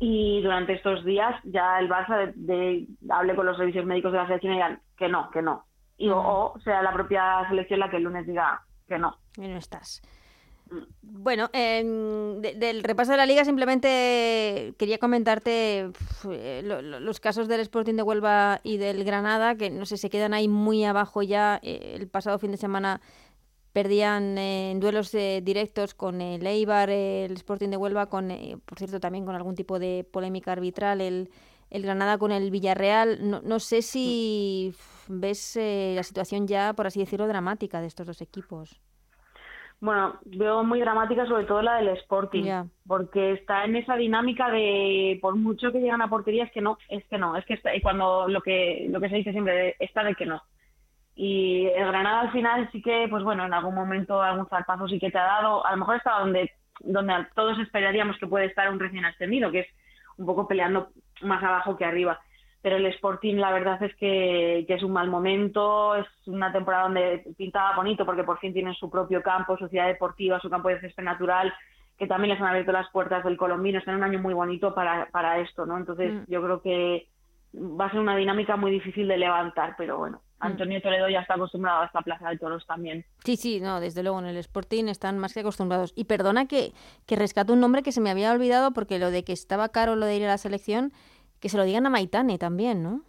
y 0.00 0.42
durante 0.42 0.72
estos 0.74 1.04
días 1.04 1.34
ya 1.44 1.78
el 1.78 1.88
Barça 1.88 2.16
de, 2.18 2.32
de- 2.34 2.86
hable 3.10 3.34
con 3.36 3.46
los 3.46 3.56
servicios 3.56 3.84
médicos 3.86 4.10
de 4.12 4.18
la 4.18 4.26
selección 4.26 4.52
y 4.52 4.56
digan 4.56 4.80
que 4.96 5.08
no, 5.08 5.30
que 5.30 5.42
no. 5.42 5.64
Y, 5.98 6.08
o, 6.08 6.52
o 6.54 6.60
sea 6.60 6.80
la 6.82 6.92
propia 6.92 7.44
selección 7.48 7.80
la 7.80 7.90
que 7.90 7.96
el 7.98 8.04
lunes 8.04 8.26
diga 8.26 8.64
que 8.86 8.98
no. 8.98 9.18
Y 9.36 9.42
no 9.48 9.58
estás. 9.58 10.00
Bueno, 11.00 11.48
em, 11.54 12.40
de- 12.42 12.54
del 12.54 12.82
repaso 12.84 13.12
de 13.12 13.16
la 13.16 13.24
liga 13.26 13.42
simplemente 13.44 14.74
quería 14.78 14.98
comentarte 14.98 15.90
pf, 15.92 16.28
eh, 16.32 16.62
lo- 16.62 16.82
lo- 16.82 17.00
los 17.00 17.20
casos 17.20 17.48
del 17.48 17.60
Sporting 17.60 17.94
de 17.94 18.02
Huelva 18.02 18.60
y 18.62 18.76
del 18.76 19.02
Granada, 19.04 19.54
que 19.54 19.70
no 19.70 19.86
sé, 19.86 19.96
se 19.96 20.10
quedan 20.10 20.34
ahí 20.34 20.46
muy 20.46 20.84
abajo 20.84 21.22
ya. 21.22 21.58
Eh, 21.62 21.94
el 21.98 22.06
pasado 22.08 22.38
fin 22.38 22.50
de 22.50 22.58
semana 22.58 23.00
perdían 23.72 24.36
eh, 24.36 24.70
en 24.72 24.80
duelos 24.80 25.14
eh, 25.14 25.40
directos 25.42 25.94
con 25.94 26.20
el 26.20 26.46
Eibar, 26.46 26.90
el 26.90 27.32
Sporting 27.32 27.70
de 27.70 27.76
Huelva, 27.78 28.06
con, 28.06 28.30
eh, 28.30 28.58
por 28.66 28.76
cierto, 28.78 29.00
también 29.00 29.24
con 29.24 29.34
algún 29.36 29.54
tipo 29.54 29.78
de 29.78 30.04
polémica 30.10 30.52
arbitral, 30.52 31.00
el, 31.00 31.30
el 31.70 31.82
Granada 31.82 32.18
con 32.18 32.30
el 32.30 32.50
Villarreal. 32.50 33.18
No, 33.28 33.40
no 33.42 33.58
sé 33.58 33.80
si 33.80 34.74
pf, 34.76 34.97
ves 35.08 35.56
eh, 35.56 35.92
la 35.96 36.02
situación 36.02 36.46
ya, 36.46 36.72
por 36.74 36.86
así 36.86 37.00
decirlo, 37.00 37.26
dramática 37.26 37.80
de 37.80 37.86
estos 37.86 38.06
dos 38.06 38.20
equipos. 38.20 38.80
Bueno, 39.80 40.18
veo 40.24 40.64
muy 40.64 40.80
dramática 40.80 41.24
sobre 41.26 41.44
todo 41.44 41.62
la 41.62 41.76
del 41.76 41.88
Sporting, 41.98 42.50
porque 42.84 43.32
está 43.32 43.64
en 43.64 43.76
esa 43.76 43.94
dinámica 43.94 44.50
de 44.50 45.18
por 45.22 45.36
mucho 45.36 45.70
que 45.70 45.78
llegan 45.78 46.02
a 46.02 46.10
portería 46.10 46.44
es 46.44 46.52
que 46.52 46.60
no, 46.60 46.78
es 46.88 47.04
que 47.06 47.16
no, 47.16 47.36
es 47.36 47.44
que 47.44 47.54
está, 47.54 47.74
y 47.76 47.80
cuando 47.80 48.26
lo 48.26 48.40
que 48.40 48.88
lo 48.90 49.00
que 49.00 49.08
se 49.08 49.16
dice 49.16 49.30
siempre 49.30 49.76
está 49.78 50.02
de 50.02 50.16
que 50.16 50.26
no. 50.26 50.42
Y 51.14 51.66
el 51.66 51.86
Granada 51.86 52.22
al 52.22 52.32
final 52.32 52.68
sí 52.72 52.82
que, 52.82 53.06
pues 53.08 53.22
bueno, 53.22 53.44
en 53.44 53.54
algún 53.54 53.74
momento 53.74 54.20
algún 54.20 54.48
zarpazo 54.48 54.88
sí 54.88 54.98
que 54.98 55.12
te 55.12 55.18
ha 55.18 55.24
dado, 55.24 55.64
a 55.64 55.70
lo 55.72 55.78
mejor 55.78 55.96
está 55.96 56.18
donde 56.18 56.50
donde 56.80 57.12
todos 57.34 57.58
esperaríamos 57.60 58.16
que 58.18 58.26
puede 58.26 58.46
estar 58.46 58.70
un 58.70 58.80
recién 58.80 59.04
ascendido, 59.04 59.50
que 59.50 59.60
es 59.60 59.68
un 60.16 60.26
poco 60.26 60.48
peleando 60.48 60.88
más 61.22 61.42
abajo 61.42 61.76
que 61.76 61.84
arriba. 61.84 62.20
Pero 62.60 62.76
el 62.76 62.86
Sporting 62.86 63.36
la 63.36 63.52
verdad 63.52 63.80
es 63.82 63.94
que, 63.96 64.64
que 64.66 64.74
es 64.74 64.82
un 64.82 64.92
mal 64.92 65.08
momento, 65.08 65.94
es 65.94 66.06
una 66.26 66.52
temporada 66.52 66.84
donde 66.84 67.24
pintaba 67.36 67.76
bonito 67.76 68.04
porque 68.04 68.24
por 68.24 68.38
fin 68.40 68.52
tienen 68.52 68.74
su 68.74 68.90
propio 68.90 69.22
campo, 69.22 69.56
su 69.56 69.68
ciudad 69.68 69.86
deportiva, 69.86 70.40
su 70.40 70.50
campo 70.50 70.68
de 70.68 70.80
césped 70.80 71.04
natural, 71.04 71.54
que 71.96 72.06
también 72.08 72.32
les 72.34 72.40
han 72.40 72.48
abierto 72.48 72.72
las 72.72 72.90
puertas 72.90 73.24
del 73.24 73.36
Colombino, 73.36 73.78
está 73.78 73.92
en 73.92 73.98
un 73.98 74.04
año 74.04 74.18
muy 74.18 74.34
bonito 74.34 74.74
para, 74.74 75.06
para 75.10 75.38
esto, 75.40 75.66
¿no? 75.66 75.76
Entonces 75.78 76.14
Mm. 76.14 76.24
yo 76.28 76.42
creo 76.42 76.62
que 76.62 77.08
va 77.54 77.86
a 77.86 77.90
ser 77.90 78.00
una 78.00 78.16
dinámica 78.16 78.56
muy 78.56 78.70
difícil 78.72 79.06
de 79.08 79.16
levantar, 79.18 79.74
pero 79.78 79.96
bueno, 79.98 80.20
Antonio 80.40 80.80
Toledo 80.82 81.08
ya 81.08 81.20
está 81.20 81.34
acostumbrado 81.34 81.82
a 81.82 81.86
esta 81.86 82.02
plaza 82.02 82.28
de 82.28 82.38
toros 82.38 82.64
también. 82.66 83.04
Sí, 83.24 83.36
sí, 83.36 83.60
no, 83.60 83.80
desde 83.80 84.02
luego 84.02 84.18
en 84.20 84.26
el 84.26 84.36
Sporting 84.36 84.84
están 84.86 85.18
más 85.18 85.32
que 85.34 85.40
acostumbrados. 85.40 85.92
Y 85.96 86.04
perdona 86.04 86.46
que, 86.46 86.72
que 87.06 87.16
rescato 87.16 87.52
un 87.52 87.60
nombre 87.60 87.82
que 87.82 87.90
se 87.90 88.00
me 88.00 88.10
había 88.10 88.32
olvidado 88.32 88.72
porque 88.72 88.98
lo 88.98 89.10
de 89.10 89.24
que 89.24 89.32
estaba 89.32 89.70
caro 89.70 89.96
lo 89.96 90.06
de 90.06 90.16
ir 90.16 90.24
a 90.24 90.28
la 90.28 90.38
selección, 90.38 90.92
que 91.40 91.48
se 91.48 91.56
lo 91.56 91.64
digan 91.64 91.86
a 91.86 91.90
Maitane 91.90 92.38
también, 92.38 92.82
¿no? 92.82 93.02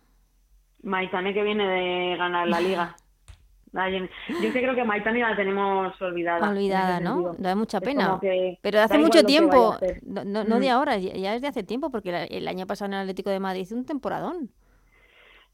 Maitane 0.84 1.34
que 1.34 1.44
viene 1.44 1.68
de 1.68 2.18
ganar 2.18 2.48
la 2.48 2.62
liga. 2.62 2.96
Yo 3.72 3.86
es 4.48 4.54
que 4.54 4.62
creo 4.62 4.74
que 4.74 4.84
Maitane 4.84 5.20
la 5.20 5.36
tenemos 5.36 6.02
olvidada. 6.02 6.50
Olvidada, 6.50 7.00
¿no? 7.00 7.34
Da 7.38 7.56
mucha 7.56 7.80
pena. 7.80 8.20
Pero 8.20 8.78
de 8.80 8.84
hace 8.84 8.98
mucho 8.98 9.24
tiempo, 9.24 9.78
no, 10.08 10.24
no, 10.24 10.44
no 10.44 10.60
de 10.60 10.68
Mm. 10.68 10.72
ahora, 10.72 10.98
ya 10.98 11.36
es 11.36 11.42
de 11.42 11.48
hace 11.50 11.64
tiempo, 11.64 11.92
porque 11.92 12.28
el 12.32 12.48
año 12.48 12.66
pasado 12.66 12.88
en 12.88 12.94
el 12.96 13.00
Atlético 13.02 13.30
de 13.30 13.40
Madrid 13.40 13.62
hizo 13.62 13.76
un 13.76 13.86
temporadón. 13.86 14.50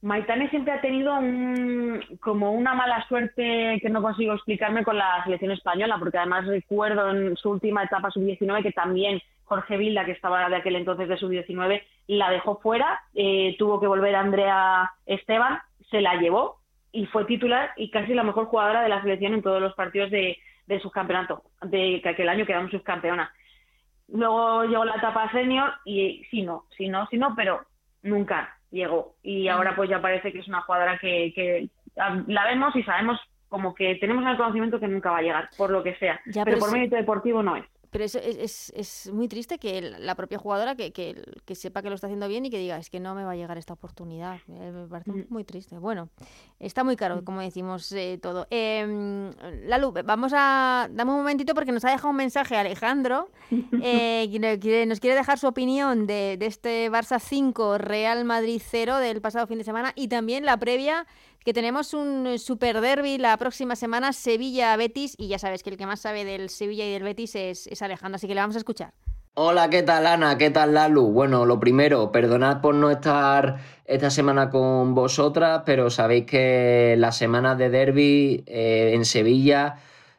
Maitane 0.02 0.50
siempre 0.50 0.72
ha 0.72 0.82
tenido 0.82 1.18
un, 1.18 2.00
como 2.22 2.52
una 2.52 2.74
mala 2.76 3.06
suerte 3.08 3.80
que 3.82 3.90
no 3.90 4.02
consigo 4.02 4.34
explicarme 4.34 4.84
con 4.84 4.98
la 4.98 5.24
selección 5.24 5.52
española, 5.52 5.98
porque 5.98 6.18
además 6.18 6.46
recuerdo 6.46 7.10
en 7.10 7.36
su 7.36 7.50
última 7.50 7.84
etapa 7.84 8.12
sub-19 8.12 8.62
que 8.62 8.72
también 8.72 9.20
Jorge 9.46 9.78
Vilda, 9.78 10.06
que 10.06 10.12
estaba 10.12 10.50
de 10.50 10.56
aquel 10.56 10.76
entonces 10.76 11.08
de 11.08 11.18
sub-19, 11.18 11.82
la 12.08 12.30
dejó 12.30 12.60
fuera, 12.60 13.02
eh, 13.14 13.56
tuvo 13.58 13.80
que 13.80 13.88
volver 13.88 14.16
Andrea 14.16 14.92
Esteban, 15.06 15.60
se 15.90 16.02
la 16.02 16.16
llevó 16.16 16.60
y 16.92 17.06
fue 17.08 17.26
titular 17.26 17.72
y 17.78 17.90
casi 17.92 18.14
la 18.14 18.24
mejor 18.24 18.46
jugadora 18.46 18.82
de 18.82 18.90
la 18.90 19.02
selección 19.02 19.34
en 19.34 19.42
todos 19.42 19.62
los 19.62 19.74
partidos 19.76 20.12
de, 20.12 20.38
de 20.68 20.80
subcampeonato, 20.80 21.44
de 21.62 22.00
que 22.02 22.10
aquel 22.10 22.30
año 22.30 22.46
quedamos 22.46 22.72
subcampeona. 22.72 23.32
Luego 24.08 24.64
llegó 24.66 24.86
la 24.86 24.96
etapa 24.96 25.32
senior 25.32 25.74
y 25.84 26.24
sí, 26.30 26.44
no, 26.44 26.66
sí, 26.78 26.88
no, 26.88 27.08
sí, 27.08 27.18
no, 27.18 27.36
pero 27.36 27.62
nunca 28.04 28.58
llegó. 28.72 29.16
Y 29.24 29.48
ahora 29.48 29.76
pues 29.76 29.90
ya 29.90 30.02
parece 30.02 30.32
que 30.32 30.40
es 30.40 30.48
una 30.48 30.62
jugadora 30.62 30.98
que, 31.00 31.32
que 31.34 31.70
ah, 31.98 32.22
la 32.28 32.46
vemos 32.46 32.76
y 32.76 32.84
sabemos 32.84 33.20
como 33.50 33.74
que 33.74 33.96
tenemos 33.96 34.26
el 34.26 34.38
conocimiento 34.38 34.80
que 34.80 34.88
nunca 34.88 35.12
va 35.12 35.20
a 35.20 35.22
llegar, 35.22 35.50
por 35.58 35.70
lo 35.70 35.84
que 35.84 35.96
sea. 35.96 36.20
Ya, 36.26 36.44
pero 36.44 36.58
pero 36.58 36.60
por 36.60 36.70
sí. 36.70 36.76
mérito 36.76 36.96
deportivo 36.96 37.44
no 37.44 37.56
es. 37.56 37.66
Pero 37.96 38.04
eso 38.04 38.20
es, 38.20 38.36
es, 38.36 38.74
es 38.76 39.14
muy 39.14 39.30
triste 39.30 39.58
que 39.58 39.80
la 39.80 40.16
propia 40.16 40.38
jugadora 40.38 40.76
que, 40.76 40.92
que, 40.92 41.16
que 41.46 41.56
sepa 41.56 41.82
que 41.82 41.88
lo 41.88 41.96
está 41.96 42.08
haciendo 42.08 42.28
bien 42.28 42.46
y 42.46 42.50
que 42.50 42.60
diga, 42.60 42.78
es 42.78 42.90
que 42.90 43.00
no 43.00 43.16
me 43.16 43.24
va 43.24 43.32
a 43.32 43.36
llegar 43.38 43.58
esta 43.58 43.72
oportunidad. 43.72 44.36
Eh, 44.50 44.72
Me 44.74 44.88
parece 44.88 45.12
Mm. 45.12 45.26
muy 45.30 45.46
triste. 45.46 45.78
Bueno, 45.78 46.10
está 46.60 46.84
muy 46.84 46.98
caro, 46.98 47.24
como 47.24 47.40
decimos 47.40 47.90
eh, 47.94 48.20
todo. 48.22 48.48
Eh, 48.50 49.32
Lalu, 49.68 49.94
vamos 50.04 50.34
a... 50.36 50.90
Dame 50.92 51.12
un 51.12 51.18
momentito 51.20 51.54
porque 51.54 51.72
nos 51.72 51.86
ha 51.86 51.92
dejado 51.92 52.10
un 52.10 52.18
mensaje 52.18 52.58
Alejandro, 52.58 53.30
eh, 53.82 54.28
que 54.62 54.86
nos 54.86 55.00
quiere 55.00 55.16
dejar 55.16 55.40
su 55.40 55.48
opinión 55.48 56.06
de, 56.06 56.36
de 56.38 56.46
este 56.48 56.92
Barça 56.92 57.20
5, 57.22 57.78
Real 57.78 58.26
Madrid 58.26 58.62
0 58.62 58.98
del 58.98 59.22
pasado 59.22 59.48
fin 59.48 59.58
de 59.58 59.64
semana 59.64 59.94
y 59.96 60.10
también 60.10 60.44
la 60.46 60.58
previa 60.58 61.08
que 61.46 61.54
tenemos 61.54 61.94
un 61.94 62.40
super 62.40 62.82
derby 62.82 63.20
la 63.20 63.38
próxima 63.38 63.76
semana, 63.76 64.14
Sevilla-Betis, 64.14 65.14
y 65.16 65.28
ya 65.28 65.38
sabes 65.38 65.62
que 65.62 65.70
el 65.70 65.78
que 65.78 65.86
más 65.86 66.00
sabe 66.00 66.26
del 66.26 66.50
Sevilla 66.50 66.88
y 66.88 66.92
del 66.92 67.04
Betis 67.04 67.36
es, 67.36 67.68
es 67.68 67.84
Alejandro, 67.84 68.16
así 68.16 68.28
que 68.28 68.34
le 68.34 68.42
vamos 68.42 68.56
a 68.56 68.60
escuchar. 68.60 68.94
Hola, 69.36 69.70
¿qué 69.70 69.84
tal 69.84 70.08
Ana? 70.08 70.40
¿Qué 70.40 70.50
tal 70.50 70.74
Lalu? 70.74 71.12
Bueno, 71.12 71.46
lo 71.46 71.60
primero, 71.60 72.12
perdonad 72.12 72.62
por 72.62 72.74
no 72.74 72.90
estar 72.90 73.58
esta 73.86 74.10
semana 74.10 74.50
con 74.50 74.96
vosotras, 74.96 75.62
pero 75.68 75.92
sabéis 75.92 76.26
que 76.26 76.96
la 76.98 77.12
semana 77.12 77.54
de 77.54 77.70
derby 77.70 78.44
eh, 78.48 78.94
en 78.96 79.06
Sevilla 79.06 79.76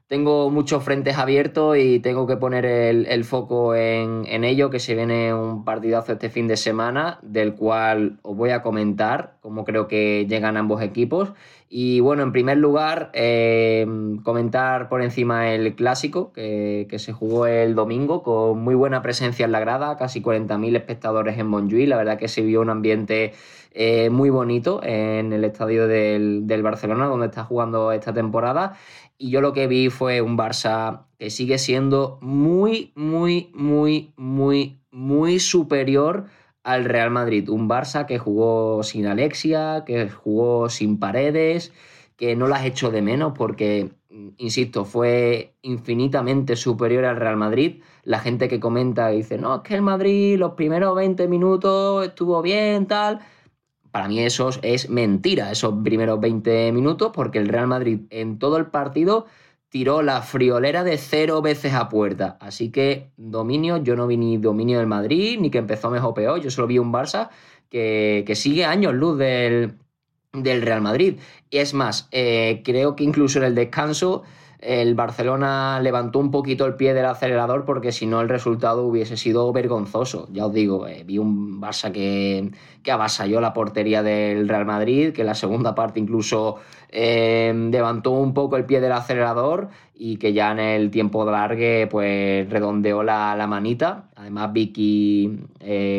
tengo 0.09 0.51
muchos 0.51 0.85
frentes 0.85 1.19
abiertos 1.19 1.77
y 1.79 1.99
tengo 1.99 2.27
que 2.27 2.37
poner 2.37 2.65
el, 2.65 3.25
foco 3.25 3.75
en, 3.75 4.25
en 4.27 4.45
ello, 4.45 4.71
que 4.71 4.79
se 4.79 4.95
viene 4.95 5.35
un 5.35 5.65
partidazo 5.65 6.13
este 6.13 6.31
fin 6.31 6.47
de 6.47 6.57
semana, 6.57 7.19
del 7.23 7.55
cual 7.55 8.19
os 8.23 8.37
voy 8.37 8.51
a 8.51 8.63
comentar 8.63 9.35
cómo 9.41 9.65
creo 9.65 9.89
que 9.89 10.27
llegan 10.29 10.57
ambos 10.57 10.81
equipos. 10.83 11.33
Y 11.69 11.99
bueno, 11.99 12.23
en 12.23 12.31
primer 12.31 12.59
lugar, 12.59 13.11
eh, 13.13 13.85
comentar 14.23 14.89
por 14.89 15.03
encima 15.03 15.53
el 15.53 15.75
clásico 15.75 16.33
que, 16.33 16.87
que 16.89 17.01
se 17.01 17.13
jugó 17.13 17.49
el 17.49 17.75
domingo 17.75 18.23
con 18.23 18.63
muy 18.63 18.77
buena 18.77 19.03
presencia 19.03 19.45
en 19.45 19.51
la 19.51 19.59
grada, 19.59 19.97
casi 19.97 20.23
40.000 20.23 20.77
espectadores 20.77 21.37
en 21.39 21.49
Montjuïc. 21.49 21.89
La 21.89 21.97
verdad 21.97 22.19
que 22.19 22.29
se 22.29 22.43
vio 22.43 22.61
un 22.61 22.71
ambiente 22.71 23.33
eh, 23.79 24.09
muy 24.09 24.31
bonito 24.31 24.81
en 24.83 25.35
el 25.35 25.45
estadio 25.45 25.87
del, 25.87 26.47
del 26.47 26.63
Barcelona, 26.63 27.07
donde 27.07 27.27
está 27.27 27.45
jugando 27.45 27.93
esta 27.93 28.15
temporada. 28.15 28.79
Y 29.19 29.31
yo 29.31 29.41
lo 29.41 29.53
que 29.53 29.67
vi 29.67 29.91
fue 29.91 30.21
un 30.21 30.37
Barça 30.37 31.07
que 31.19 31.31
sigue 31.31 31.59
siendo 31.59 32.19
muy, 32.21 32.93
muy, 32.95 33.51
muy, 33.55 34.13
muy, 34.17 34.81
muy 34.91 35.41
superior 35.41 36.27
al 36.65 36.85
Real 36.85 37.11
Madrid. 37.11 37.49
Un 37.49 37.69
Barça 37.69 38.07
que 38.07 38.19
jugó 38.19 38.83
sin 38.83 39.07
Alexia, 39.07 39.85
que 39.87 40.11
jugó 40.11 40.69
sin 40.69 40.99
paredes, 40.99 41.73
que 42.17 42.37
no 42.37 42.47
las 42.47 42.65
echo 42.65 42.91
de 42.91 43.03
menos 43.03 43.33
porque 43.37 43.91
insisto, 44.39 44.85
fue 44.85 45.55
infinitamente 45.63 46.57
superior 46.57 47.05
al 47.05 47.17
Real 47.17 47.37
Madrid. 47.37 47.83
La 48.05 48.21
gente 48.21 48.49
que 48.49 48.61
comenta 48.61 49.09
dice, 49.09 49.39
no, 49.39 49.57
es 49.57 49.63
que 49.63 49.75
el 49.75 49.83
Madrid 49.83 50.39
los 50.39 50.53
primeros 50.53 50.95
20 50.95 51.29
minutos 51.29 52.07
estuvo 52.07 52.43
bien, 52.43 52.87
tal. 52.87 53.21
Para 53.97 54.09
mí 54.09 54.21
eso 54.21 54.51
es 54.61 54.91
mentira, 54.91 55.51
esos 55.51 55.73
primeros 55.83 56.21
20 56.21 56.71
minutos, 56.73 57.13
porque 57.15 57.39
el 57.39 57.49
Real 57.49 57.67
Madrid 57.67 58.01
en 58.11 58.39
todo 58.39 58.59
el 58.59 58.67
partido 58.67 59.25
tiró 59.71 60.03
la 60.03 60.21
friolera 60.21 60.85
de 60.85 60.99
cero 60.99 61.41
veces 61.41 61.73
a 61.73 61.89
puerta. 61.89 62.37
Así 62.39 62.71
que 62.71 63.11
dominio, 63.17 63.79
yo 63.79 63.97
no 63.97 64.07
vi 64.07 64.19
ni 64.19 64.37
dominio 64.37 64.81
del 64.81 64.87
Madrid, 64.87 65.39
ni 65.41 65.49
que 65.49 65.57
empezó 65.57 65.89
mejor 65.89 66.11
o 66.11 66.13
peor, 66.15 66.41
yo 66.43 66.51
solo 66.51 66.67
vi 66.67 66.79
un 66.79 66.93
Barça 66.93 67.31
que, 67.71 68.23
que 68.27 68.35
sigue 68.35 68.67
años 68.67 68.93
luz 68.93 69.17
del, 69.17 69.79
del 70.35 70.61
Real 70.61 70.83
Madrid. 70.83 71.19
Y 71.49 71.57
es 71.57 71.73
más, 71.73 72.07
eh, 72.13 72.61
creo 72.67 72.97
que 72.97 73.05
incluso 73.05 73.39
en 73.39 73.47
el 73.47 73.55
descanso 73.55 74.25
el 74.61 74.95
Barcelona 74.95 75.81
levantó 75.81 76.19
un 76.19 76.31
poquito 76.31 76.65
el 76.67 76.75
pie 76.75 76.95
del 76.95 77.05
acelerador 77.05 77.65
porque 77.65 77.93
si 77.93 78.07
no 78.07 78.21
el 78.21 78.29
resultado 78.29 78.85
hubiese 78.85 79.17
sido 79.17 79.53
vergonzoso. 79.53 80.29
Ya 80.33 80.47
os 80.47 80.53
digo, 80.53 80.87
eh, 80.87 81.05
vi 81.05 81.19
un 81.19 81.61
Barça 81.61 81.93
que, 81.93 82.51
que, 82.83 82.93
avasalló 82.93 83.41
la 83.41 83.53
portería 83.53 84.03
del 84.03 84.49
Real 84.49 84.65
Madrid, 84.65 85.13
que 85.13 85.25
la 85.25 85.35
segunda 85.35 85.75
parte 85.75 86.01
incluso 86.01 86.57
eh, 86.91 87.53
levantó 87.71 88.13
un 88.13 88.33
poco 88.33 88.57
el 88.57 88.65
pie 88.65 88.81
del 88.81 88.93
acelerador 88.93 89.69
y 89.95 90.17
que 90.17 90.33
ya 90.33 90.53
en 90.53 90.61
el 90.61 90.91
tiempo 90.91 91.25
de 91.25 91.33
largue 91.33 91.87
pues 91.91 92.49
redondeó 92.49 93.03
la, 93.03 93.37
la 93.37 93.47
manita. 93.47 94.11
Además 94.17 94.53
Vicky 94.53 95.39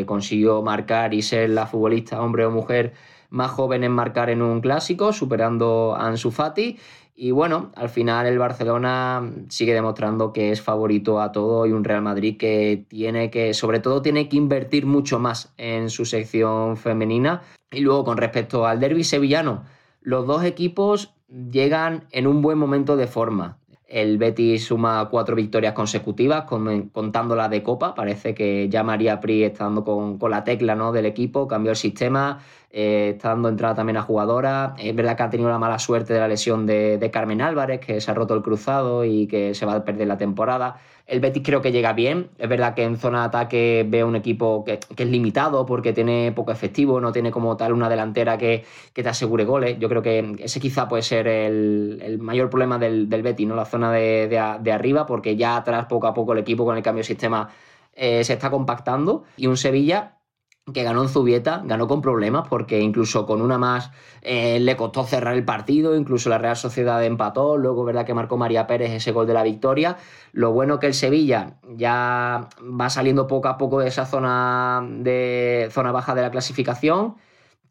consiguió 0.06 0.62
marcar 0.62 1.14
y 1.14 1.22
ser 1.22 1.52
la 1.52 1.68
futbolista, 1.68 2.22
hombre 2.22 2.46
o 2.46 2.52
mujer, 2.52 2.94
más 3.30 3.52
joven 3.52 3.84
en 3.84 3.92
marcar 3.92 4.30
en 4.30 4.42
un 4.42 4.62
clásico, 4.62 5.14
superando 5.14 5.96
a 5.96 6.08
Ansu 6.08 6.32
Fati. 6.32 6.78
Y 7.20 7.32
bueno, 7.32 7.72
al 7.76 7.90
final 7.90 8.28
el 8.28 8.38
Barcelona 8.38 9.28
sigue 9.50 9.74
demostrando 9.74 10.32
que 10.32 10.52
es 10.52 10.62
favorito 10.62 11.20
a 11.20 11.32
todo 11.32 11.66
y 11.66 11.72
un 11.72 11.84
Real 11.84 12.04
Madrid 12.04 12.38
que 12.38 12.86
tiene 12.88 13.32
que, 13.32 13.56
sobre 13.56 13.80
todo, 13.80 14.04
tiene 14.04 14.30
que 14.30 14.38
invertir 14.38 14.86
mucho 14.86 15.18
más 15.18 15.52
en 15.58 15.90
su 15.90 16.06
sección 16.06 16.78
femenina. 16.78 17.42
Y 17.72 17.80
luego, 17.80 18.06
con 18.06 18.18
respecto 18.18 18.68
al 18.68 18.80
derby 18.80 19.04
sevillano, 19.04 19.64
los 20.00 20.28
dos 20.28 20.44
equipos 20.44 21.16
llegan 21.28 22.06
en 22.12 22.28
un 22.28 22.44
buen 22.44 22.60
momento 22.60 22.96
de 22.96 23.08
forma. 23.08 23.58
El 23.88 24.20
Betis 24.20 24.66
suma 24.66 25.08
cuatro 25.10 25.36
victorias 25.36 25.74
consecutivas, 25.74 26.44
contando 26.44 27.36
la 27.36 27.50
de 27.50 27.64
Copa. 27.64 27.96
Parece 27.96 28.36
que 28.36 28.70
ya 28.70 28.84
María 28.84 29.20
Pri 29.20 29.44
está 29.44 29.64
dando 29.64 29.84
con, 29.84 30.20
con 30.20 30.30
la 30.30 30.44
tecla 30.44 30.76
¿no? 30.76 30.92
del 30.92 31.08
equipo, 31.08 31.48
cambió 31.48 31.72
el 31.72 31.78
sistema, 31.78 32.40
eh, 32.70 33.14
está 33.16 33.30
dando 33.30 33.50
entrada 33.50 33.76
también 33.76 33.98
a 33.98 34.02
jugadoras. 34.02 34.74
Es 34.78 34.96
verdad 34.96 35.16
que 35.16 35.24
ha 35.24 35.30
tenido 35.30 35.50
la 35.50 35.58
mala 35.58 35.80
suerte 35.80 36.14
de 36.14 36.20
la 36.20 36.28
lesión 36.28 36.66
de, 36.66 37.10
Carmen 37.12 37.42
Álvarez, 37.42 37.80
que 37.80 38.02
se 38.02 38.12
ha 38.12 38.14
roto 38.14 38.34
el 38.34 38.42
cruzado 38.42 39.06
y 39.06 39.28
que 39.28 39.54
se 39.56 39.66
va 39.66 39.76
a 39.76 39.86
perder 39.86 40.08
la 40.08 40.18
temporada. 40.18 40.78
El 41.06 41.22
Betis 41.22 41.42
creo 41.46 41.62
que 41.62 41.72
llega 41.72 41.94
bien. 41.94 42.30
Es 42.38 42.50
verdad 42.50 42.74
que 42.76 42.84
en 42.84 42.98
zona 42.98 43.22
de 43.22 43.26
ataque 43.28 43.86
veo 43.88 44.06
un 44.08 44.18
equipo 44.18 44.66
que, 44.66 44.80
es 44.96 45.08
limitado 45.08 45.66
porque 45.66 45.94
tiene 45.94 46.34
poco 46.34 46.52
efectivo, 46.52 47.00
no 47.00 47.14
tiene 47.14 47.32
como 47.32 47.56
tal 47.56 47.72
una 47.72 47.88
delantera 47.88 48.38
que, 48.38 48.66
te 48.94 49.08
asegure 49.08 49.46
goles. 49.46 49.80
Yo 49.80 49.88
creo 49.88 50.02
que 50.02 50.36
ese 50.40 50.60
quizá 50.60 50.90
puede 50.90 51.04
ser 51.04 51.28
el, 51.28 52.18
mayor 52.20 52.50
problema 52.50 52.78
del, 52.78 53.08
Betis, 53.08 53.48
¿no? 53.48 53.56
la 53.56 53.66
zona 53.66 53.92
de, 53.94 54.38
arriba, 54.72 55.06
porque 55.06 55.38
ya 55.38 55.56
atrás 55.56 55.86
poco 55.86 56.08
a 56.08 56.14
poco 56.14 56.34
el 56.34 56.40
equipo 56.40 56.66
con 56.66 56.76
el 56.76 56.84
cambio 56.84 57.00
de 57.00 57.08
sistema 57.08 57.50
eh, 57.94 58.26
se 58.26 58.34
está 58.34 58.52
compactando. 58.52 59.24
Y 59.38 59.48
un 59.48 59.56
Sevilla 59.56 60.17
que 60.74 60.84
ganó 60.84 61.02
en 61.02 61.10
Zubieta, 61.10 61.62
ganó 61.64 61.88
con 61.88 62.02
problemas 62.02 62.48
porque 62.48 62.80
incluso 62.80 63.26
con 63.26 63.42
una 63.42 63.58
más 63.58 63.92
eh, 64.22 64.60
le 64.60 64.76
costó 64.76 65.04
cerrar 65.06 65.36
el 65.36 65.46
partido, 65.46 65.96
incluso 65.96 66.30
la 66.30 66.38
Real 66.38 66.58
Sociedad 66.58 67.04
empató, 67.04 67.58
luego 67.58 67.86
verdad 67.86 68.06
que 68.06 68.14
marcó 68.14 68.38
María 68.38 68.68
Pérez 68.68 68.92
ese 68.92 69.12
gol 69.12 69.28
de 69.28 69.34
la 69.34 69.44
victoria. 69.44 69.98
Lo 70.34 70.52
bueno 70.52 70.80
que 70.80 70.88
el 70.88 70.94
Sevilla 70.94 71.58
ya 71.76 72.50
va 72.62 72.90
saliendo 72.90 73.28
poco 73.28 73.48
a 73.48 73.58
poco 73.58 73.80
de 73.80 73.88
esa 73.88 74.06
zona 74.06 74.86
de 74.90 75.70
zona 75.72 75.92
baja 75.92 76.14
de 76.16 76.22
la 76.22 76.32
clasificación, 76.32 77.16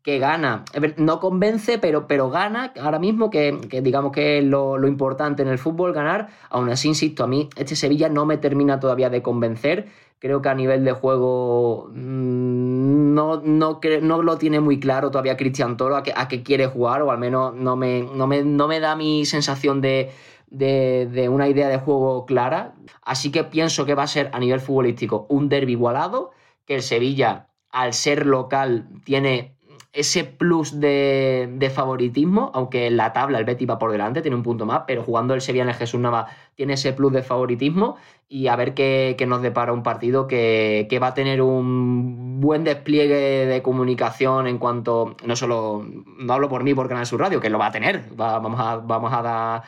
que 0.03 0.21
gana, 0.21 0.65
no 0.99 1.19
convence, 1.19 1.79
pero, 1.79 2.07
pero 2.07 2.31
gana 2.31 2.73
ahora 2.81 3.01
mismo, 3.01 3.29
que, 3.29 3.59
digamos 3.83 4.13
que 4.13 4.39
es 4.39 4.45
lo, 4.45 4.79
lo 4.79 4.87
importante 4.87 5.43
en 5.43 5.49
el 5.49 5.59
fútbol, 5.59 5.93
ganar. 5.93 6.29
Aún 6.49 6.69
así, 6.71 6.87
insisto, 6.87 7.25
a 7.25 7.27
mí 7.27 7.49
este 7.57 7.75
Sevilla 7.75 8.09
no 8.09 8.25
me 8.25 8.37
termina 8.37 8.79
todavía 8.79 9.11
de 9.11 9.21
convencer 9.21 9.89
Creo 10.19 10.41
que 10.41 10.49
a 10.49 10.55
nivel 10.55 10.85
de 10.85 10.93
juego 10.93 11.89
mm, 11.93 13.15
no, 13.15 13.41
no, 13.43 13.81
no 14.03 14.23
lo 14.23 14.39
tiene 14.39 14.61
muy 14.61 14.81
claro 14.81 15.11
todavía 15.11 15.37
Cristian 15.37 15.77
Toro 15.77 15.97
a 15.97 16.03
qué, 16.03 16.43
quiere 16.43 16.67
jugar, 16.67 17.03
o 17.03 17.11
al 17.11 17.19
menos 17.19 17.55
no 17.55 17.77
me, 17.77 18.03
no 18.03 18.27
me, 18.27 18.81
da 18.81 18.97
mi 18.97 19.25
sensación 19.27 19.81
de, 19.81 20.11
de, 20.49 21.29
una 21.29 21.49
idea 21.49 21.69
de 21.69 21.79
juego 21.79 22.27
clara. 22.27 22.75
Así 23.03 23.31
que 23.33 23.45
pienso 23.45 23.85
que 23.87 23.95
va 23.95 24.05
a 24.05 24.07
ser 24.07 24.31
a 24.33 24.39
nivel 24.39 24.61
futbolístico 24.61 25.27
un 25.29 25.49
derby 25.49 25.73
igualado, 25.73 26.31
que 26.67 26.77
el 26.77 26.83
Sevilla, 26.83 27.49
al 27.71 27.93
ser 27.93 28.27
local, 28.27 28.89
tiene 29.05 29.56
ese 29.97 30.25
plus 30.25 30.79
de, 30.79 31.73
favoritismo, 31.75 32.51
aunque 32.55 32.87
en 32.87 32.99
la 32.99 33.15
tabla 33.15 33.39
el 33.39 33.47
Betis 33.47 33.69
va 33.69 33.79
por 33.79 33.91
delante, 33.91 34.21
tiene 34.21 34.37
un 34.37 34.43
punto 34.43 34.67
más, 34.67 34.83
pero 34.87 35.03
jugando 35.03 35.33
el 35.33 35.41
Sevilla 35.41 35.63
en 35.63 35.71
el 35.71 35.75
Jesús 35.75 35.99
Nava 35.99 36.27
tiene 36.55 36.75
ese 36.75 36.93
plus 36.93 37.13
de 37.13 37.23
favoritismo 37.23 37.97
y 38.29 38.49
a 38.49 38.57
ver 38.57 38.75
qué, 38.75 39.17
nos 39.27 39.41
depara 39.41 39.73
un 39.73 39.83
partido 39.83 40.27
que, 40.27 40.87
va 41.03 41.09
a 41.09 41.15
tener 41.15 41.41
un 41.41 42.41
buen 42.41 42.63
despliegue 42.63 43.47
de 43.47 43.63
comunicación 43.63 44.47
en 44.47 44.59
cuanto, 44.59 45.17
no 45.25 45.35
solo, 45.35 45.87
no 46.19 46.33
hablo 46.33 46.51
por 46.51 46.63
mí 46.63 46.75
por 46.75 46.89
Canal 46.89 47.07
Sur 47.07 47.21
Radio, 47.21 47.41
que 47.41 47.49
lo 47.49 47.59
va 47.59 47.69
a 47.69 47.73
tener, 47.73 48.05
vamos 48.15 48.61
a, 48.61 48.77
vamos 48.77 49.13
a 49.15 49.23
dar 49.23 49.63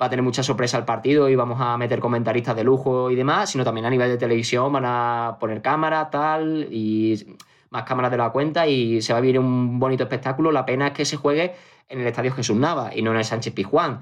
va 0.00 0.06
a 0.06 0.10
tener 0.10 0.24
mucha 0.24 0.42
sorpresa 0.42 0.76
el 0.76 0.84
partido 0.84 1.28
y 1.28 1.36
vamos 1.36 1.60
a 1.60 1.76
meter 1.76 2.00
comentaristas 2.00 2.56
de 2.56 2.64
lujo 2.64 3.12
y 3.12 3.14
demás, 3.14 3.50
sino 3.50 3.64
también 3.64 3.86
a 3.86 3.90
nivel 3.90 4.08
de 4.08 4.16
televisión 4.16 4.72
van 4.72 4.84
a 4.86 5.36
poner 5.38 5.62
cámaras, 5.62 6.10
tal, 6.10 6.66
y 6.68 7.36
más 7.74 7.82
cámaras 7.82 8.10
de 8.12 8.16
la 8.16 8.30
cuenta 8.30 8.66
y 8.66 9.02
se 9.02 9.12
va 9.12 9.18
a 9.18 9.20
vivir 9.20 9.38
un 9.38 9.78
bonito 9.78 10.04
espectáculo. 10.04 10.52
La 10.52 10.64
pena 10.64 10.86
es 10.86 10.92
que 10.94 11.04
se 11.04 11.16
juegue 11.16 11.54
en 11.88 12.00
el 12.00 12.06
Estadio 12.06 12.32
Jesús 12.32 12.56
Nava 12.56 12.94
y 12.94 13.02
no 13.02 13.10
en 13.10 13.18
el 13.18 13.24
Sánchez 13.24 13.52
Pizjuán. 13.52 14.00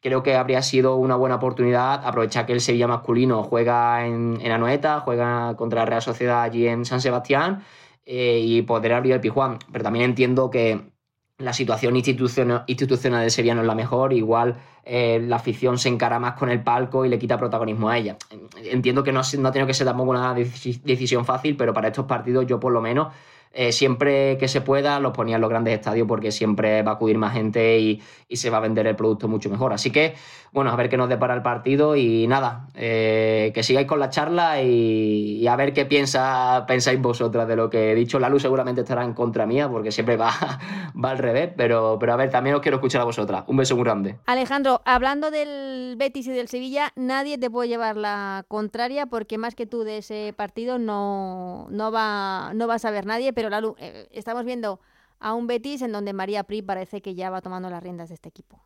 Creo 0.00 0.22
que 0.22 0.36
habría 0.36 0.60
sido 0.60 0.96
una 0.96 1.16
buena 1.16 1.36
oportunidad 1.36 2.06
aprovechar 2.06 2.44
que 2.44 2.52
el 2.52 2.60
Sevilla 2.60 2.86
masculino 2.86 3.42
juega 3.42 4.06
en, 4.06 4.38
en 4.42 4.52
Anoeta, 4.52 5.00
juega 5.00 5.56
contra 5.56 5.80
la 5.80 5.86
Real 5.86 6.02
Sociedad 6.02 6.42
allí 6.42 6.68
en 6.68 6.84
San 6.84 7.00
Sebastián 7.00 7.64
eh, 8.04 8.40
y 8.44 8.60
poder 8.62 8.92
abrir 8.92 9.14
el 9.14 9.20
Pizjuán. 9.20 9.58
Pero 9.72 9.82
también 9.82 10.04
entiendo 10.04 10.50
que 10.50 10.93
la 11.38 11.52
situación 11.52 11.96
institucional, 11.96 12.64
del 12.66 13.30
Sevilla 13.30 13.54
no 13.54 13.62
es 13.62 13.66
la 13.66 13.74
mejor, 13.74 14.12
igual 14.12 14.56
eh, 14.84 15.20
la 15.20 15.36
afición 15.36 15.78
se 15.78 15.88
encara 15.88 16.18
más 16.18 16.34
con 16.34 16.48
el 16.48 16.62
palco 16.62 17.04
y 17.04 17.08
le 17.08 17.18
quita 17.18 17.36
protagonismo 17.38 17.88
a 17.88 17.98
ella. 17.98 18.16
Entiendo 18.56 19.02
que 19.02 19.12
no, 19.12 19.22
no 19.38 19.48
ha 19.48 19.52
tenido 19.52 19.66
que 19.66 19.74
ser 19.74 19.86
tampoco 19.86 20.10
una 20.10 20.32
decisión 20.34 21.24
fácil, 21.24 21.56
pero 21.56 21.74
para 21.74 21.88
estos 21.88 22.06
partidos 22.06 22.46
yo 22.46 22.60
por 22.60 22.72
lo 22.72 22.80
menos 22.80 23.08
eh, 23.56 23.70
siempre 23.70 24.36
que 24.36 24.48
se 24.48 24.60
pueda 24.60 24.98
los 24.98 25.12
ponía 25.12 25.36
en 25.36 25.40
los 25.40 25.48
grandes 25.48 25.74
estadios 25.74 26.08
porque 26.08 26.32
siempre 26.32 26.82
va 26.82 26.90
a 26.90 26.94
acudir 26.94 27.16
más 27.18 27.32
gente 27.32 27.78
y, 27.78 28.02
se 28.32 28.50
va 28.50 28.56
a 28.56 28.60
vender 28.60 28.88
el 28.88 28.96
producto 28.96 29.28
mucho 29.28 29.48
mejor. 29.48 29.72
Así 29.72 29.90
que, 29.92 30.14
bueno, 30.54 30.70
a 30.70 30.76
ver 30.76 30.88
qué 30.88 30.96
nos 30.96 31.08
depara 31.08 31.34
el 31.34 31.42
partido 31.42 31.96
y 31.96 32.26
nada, 32.26 32.68
eh, 32.74 33.52
que 33.54 33.62
sigáis 33.62 33.86
con 33.86 34.00
la 34.00 34.10
charla 34.10 34.62
y, 34.62 35.46
a 35.46 35.56
ver 35.56 35.72
qué 35.72 35.84
piensa, 35.84 36.64
pensáis 36.66 37.00
vosotras 37.00 37.46
de 37.46 37.56
lo 37.56 37.68
que 37.70 37.92
he 37.92 37.94
dicho. 37.94 38.18
La 38.18 38.28
luz 38.28 38.42
seguramente 38.42 38.80
estará 38.80 39.04
en 39.04 39.14
contra 39.14 39.46
mía 39.46 39.68
porque 39.68 39.92
siempre 39.92 40.16
va, 40.16 40.32
va 41.04 41.10
al 41.10 41.18
revés, 41.18 41.50
pero, 41.56 41.98
pero 42.00 42.12
a 42.14 42.16
ver, 42.16 42.30
también 42.30 42.56
os 42.56 42.62
quiero 42.62 42.76
escuchar 42.76 43.02
a 43.02 43.04
vosotras. 43.04 43.44
Un 43.46 43.56
beso 43.56 43.76
muy 43.76 43.84
grande. 43.84 44.18
Alejandro, 44.26 44.80
hablando 44.84 45.30
del 45.30 45.96
Betis 45.96 46.26
y 46.26 46.32
del 46.32 46.48
Sevilla, 46.48 46.92
nadie 46.96 47.38
te 47.38 47.50
puede 47.50 47.68
llevar 47.68 47.96
la 47.96 48.44
contraria 48.48 49.06
porque 49.06 49.38
más 49.38 49.54
que 49.54 49.66
tú 49.66 49.84
de 49.84 49.98
ese 49.98 50.34
partido 50.36 50.78
no, 50.78 51.66
no, 51.70 51.92
va, 51.92 52.52
no 52.54 52.66
va 52.66 52.74
a 52.74 52.78
saber 52.78 53.06
nadie, 53.06 53.32
pero 53.32 53.44
pero 53.44 53.76
eh, 53.78 54.08
estamos 54.12 54.44
viendo 54.44 54.80
a 55.20 55.34
un 55.34 55.46
Betis 55.46 55.82
en 55.82 55.92
donde 55.92 56.12
María 56.12 56.44
Pri 56.44 56.62
parece 56.62 57.00
que 57.00 57.14
ya 57.14 57.30
va 57.30 57.40
tomando 57.40 57.70
las 57.70 57.82
riendas 57.82 58.08
de 58.08 58.14
este 58.14 58.28
equipo. 58.28 58.60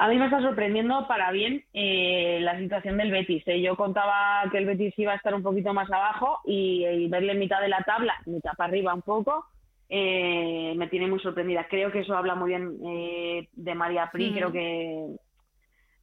A 0.00 0.08
mí 0.08 0.16
me 0.16 0.24
está 0.24 0.40
sorprendiendo 0.40 1.06
para 1.06 1.30
bien 1.30 1.62
eh, 1.74 2.38
la 2.40 2.58
situación 2.58 2.96
del 2.96 3.10
Betis. 3.10 3.46
¿eh? 3.46 3.60
Yo 3.60 3.76
contaba 3.76 4.42
que 4.50 4.56
el 4.56 4.64
Betis 4.64 4.98
iba 4.98 5.12
a 5.12 5.16
estar 5.16 5.34
un 5.34 5.42
poquito 5.42 5.74
más 5.74 5.92
abajo 5.92 6.40
y, 6.46 7.06
verle 7.08 7.32
en 7.32 7.38
mitad 7.38 7.60
de 7.60 7.68
la 7.68 7.82
tabla, 7.82 8.14
mitad 8.24 8.52
para 8.56 8.70
arriba 8.70 8.94
un 8.94 9.02
poco, 9.02 9.44
me 9.90 10.88
tiene 10.90 11.06
muy 11.06 11.20
sorprendida. 11.20 11.66
Creo 11.68 11.92
que 11.92 12.00
eso 12.00 12.16
habla 12.16 12.34
muy 12.34 12.48
bien 12.48 12.78
de 13.52 13.74
María 13.74 14.08
Pri. 14.10 14.32
Creo 14.32 14.50
que 14.50 15.06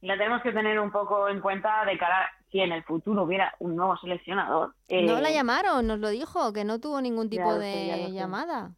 la 0.02 0.16
tenemos 0.16 0.42
que 0.42 0.52
tener 0.52 0.78
un 0.78 0.92
poco 0.92 1.28
en 1.28 1.40
cuenta 1.40 1.84
de 1.84 1.98
cara 1.98 2.30
si 2.52 2.60
en 2.60 2.70
el 2.70 2.84
futuro 2.84 3.24
hubiera 3.24 3.52
un 3.58 3.74
nuevo 3.74 3.96
seleccionador. 3.96 4.74
no 4.88 5.20
la 5.20 5.30
eh, 5.30 5.34
llamaron, 5.34 5.88
nos 5.88 5.98
lo 5.98 6.10
dijo, 6.10 6.52
que 6.52 6.62
no 6.62 6.78
tuvo 6.78 7.00
ningún 7.00 7.28
tipo 7.28 7.52
de 7.58 8.12
llamada. 8.12 8.70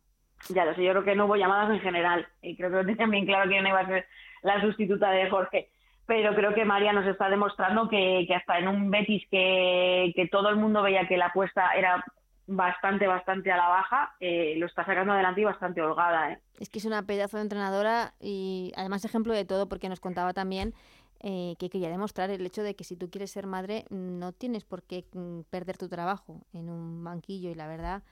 Ya 0.49 0.65
lo 0.65 0.75
sé, 0.75 0.83
yo 0.83 0.93
creo 0.93 1.05
que 1.05 1.15
no 1.15 1.27
hubo 1.27 1.37
llamadas 1.37 1.71
en 1.73 1.81
general 1.81 2.27
y 2.41 2.57
creo 2.57 2.71
que 2.71 2.77
lo 2.77 2.87
tenían 2.87 3.11
bien 3.11 3.27
claro 3.27 3.51
quién 3.51 3.67
iba 3.67 3.81
a 3.81 3.87
ser 3.87 4.07
la 4.43 4.61
sustituta 4.61 5.11
de 5.11 5.29
Jorge. 5.31 5.69
Pero 6.07 6.35
creo 6.35 6.55
que 6.55 6.65
María 6.65 6.93
nos 6.93 7.07
está 7.07 7.29
demostrando 7.29 7.89
que, 7.89 8.25
que 8.27 8.35
hasta 8.35 8.59
en 8.59 8.69
un 8.69 8.91
Betis 8.91 9.23
que, 9.31 10.13
que 10.17 10.27
todo 10.27 10.49
el 10.49 10.57
mundo 10.57 10.83
veía 10.83 11.07
que 11.07 11.17
la 11.17 11.27
apuesta 11.27 11.71
era 11.77 12.05
bastante, 12.51 13.07
bastante 13.07 13.53
a 13.53 13.57
la 13.57 13.69
baja, 13.69 14.15
eh, 14.19 14.55
lo 14.57 14.67
está 14.67 14.85
sacando 14.85 15.13
adelante 15.13 15.41
y 15.41 15.45
bastante 15.45 15.81
holgada. 15.81 16.33
¿eh? 16.33 16.41
Es 16.59 16.69
que 16.69 16.79
es 16.79 16.85
una 16.85 17.05
pedazo 17.05 17.37
de 17.37 17.45
entrenadora 17.45 18.15
y 18.21 18.73
además 18.77 19.05
ejemplo 19.05 19.33
de 19.33 19.45
todo 19.45 19.69
porque 19.69 19.89
nos 19.89 20.01
contaba 20.01 20.33
también 20.33 20.75
eh, 21.21 21.55
que 21.59 21.71
quería 21.71 21.91
demostrar 21.91 22.31
el 22.31 22.45
hecho 22.45 22.63
de 22.63 22.75
que 22.75 22.85
si 22.85 22.97
tú 22.97 23.09
quieres 23.09 23.31
ser 23.31 23.47
madre 23.47 23.85
no 23.91 24.33
tienes 24.33 24.65
por 24.65 24.83
qué 24.83 25.05
mm, 25.13 25.43
perder 25.51 25.77
tu 25.77 25.89
trabajo 25.89 26.41
en 26.53 26.71
un 26.71 27.05
banquillo 27.05 27.51
y 27.51 27.55
la 27.55 27.69
verdad 27.69 28.03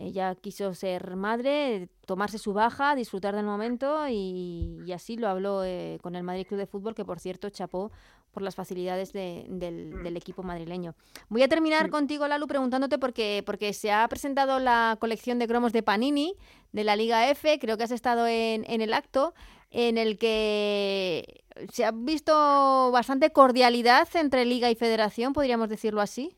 ella 0.00 0.34
quiso 0.34 0.74
ser 0.74 1.16
madre, 1.16 1.88
tomarse 2.06 2.38
su 2.38 2.52
baja, 2.52 2.94
disfrutar 2.94 3.36
del 3.36 3.44
momento 3.44 4.08
y, 4.08 4.90
así 4.94 5.16
lo 5.16 5.28
habló 5.28 5.64
eh, 5.64 5.98
con 6.02 6.16
el 6.16 6.22
Madrid 6.22 6.46
Club 6.46 6.58
de 6.58 6.66
Fútbol, 6.66 6.94
que 6.94 7.04
por 7.04 7.20
cierto 7.20 7.50
chapó 7.50 7.92
por 8.32 8.42
las 8.42 8.54
facilidades 8.54 9.12
del, 9.12 10.16
equipo 10.16 10.42
madrileño. 10.42 10.94
Voy 11.28 11.42
a 11.42 11.48
terminar 11.48 11.90
contigo, 11.90 12.26
Lalu, 12.26 12.46
preguntándote 12.46 12.98
porque, 12.98 13.42
porque 13.44 13.72
se 13.72 13.92
ha 13.92 14.06
presentado 14.08 14.58
la 14.58 14.96
colección 15.00 15.38
de 15.38 15.46
cromos 15.46 15.72
de 15.72 15.82
Panini 15.82 16.34
de 16.72 16.84
la 16.84 16.96
Liga 16.96 17.28
F, 17.30 17.58
creo 17.58 17.76
que 17.76 17.84
has 17.84 17.90
estado 17.90 18.26
en, 18.26 18.64
en 18.68 18.80
el 18.80 18.94
acto, 18.94 19.34
en 19.70 19.98
el 19.98 20.18
que 20.18 21.44
se 21.72 21.84
ha 21.84 21.92
visto 21.92 22.90
bastante 22.92 23.30
cordialidad 23.30 24.08
entre 24.14 24.44
Liga 24.44 24.70
y 24.70 24.74
Federación, 24.74 25.32
podríamos 25.32 25.68
decirlo 25.68 26.00
así. 26.00 26.36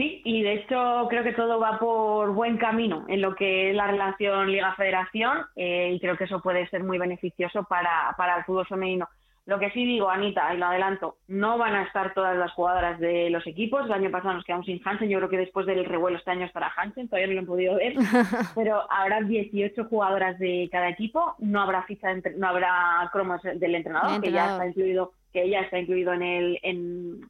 Sí, 0.00 0.22
y 0.24 0.42
de 0.42 0.54
hecho 0.54 1.08
creo 1.10 1.22
que 1.22 1.34
todo 1.34 1.60
va 1.60 1.78
por 1.78 2.32
buen 2.32 2.56
camino 2.56 3.04
en 3.08 3.20
lo 3.20 3.34
que 3.34 3.68
es 3.68 3.76
la 3.76 3.86
relación 3.86 4.50
Liga-Federación 4.50 5.40
eh, 5.56 5.92
y 5.94 6.00
creo 6.00 6.16
que 6.16 6.24
eso 6.24 6.40
puede 6.40 6.66
ser 6.70 6.82
muy 6.82 6.96
beneficioso 6.96 7.64
para, 7.64 8.14
para 8.16 8.38
el 8.38 8.44
fútbol 8.44 8.66
femenino. 8.66 9.10
Lo 9.44 9.58
que 9.58 9.70
sí 9.72 9.84
digo, 9.84 10.08
Anita, 10.08 10.54
y 10.54 10.56
lo 10.56 10.64
adelanto, 10.64 11.18
no 11.28 11.58
van 11.58 11.74
a 11.74 11.82
estar 11.82 12.14
todas 12.14 12.34
las 12.34 12.50
jugadoras 12.52 12.98
de 12.98 13.28
los 13.28 13.46
equipos. 13.46 13.84
El 13.84 13.92
año 13.92 14.10
pasado 14.10 14.32
nos 14.32 14.44
quedamos 14.46 14.64
sin 14.64 14.80
Hansen, 14.82 15.10
yo 15.10 15.18
creo 15.18 15.28
que 15.28 15.36
después 15.36 15.66
del 15.66 15.84
revuelo 15.84 16.16
este 16.16 16.30
año 16.30 16.46
estará 16.46 16.72
Hansen, 16.74 17.06
todavía 17.06 17.26
no 17.26 17.34
lo 17.34 17.40
he 17.42 17.46
podido 17.46 17.74
ver, 17.74 17.92
pero 18.54 18.90
habrá 18.90 19.20
18 19.20 19.84
jugadoras 19.84 20.38
de 20.38 20.66
cada 20.72 20.88
equipo, 20.88 21.34
no 21.40 21.60
habrá 21.60 21.82
ficha, 21.82 22.08
no 22.38 22.48
habrá 22.48 23.06
cromos 23.12 23.42
del 23.42 23.74
entrenador, 23.74 24.22
que 24.22 24.32
ya 24.32 24.52
está 24.52 24.66
incluido, 24.66 25.12
que 25.30 25.50
ya 25.50 25.60
está 25.60 25.78
incluido 25.78 26.14
en 26.14 26.22
el 26.22 26.58
en, 26.62 27.20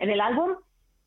en 0.00 0.10
el 0.10 0.20
álbum 0.20 0.56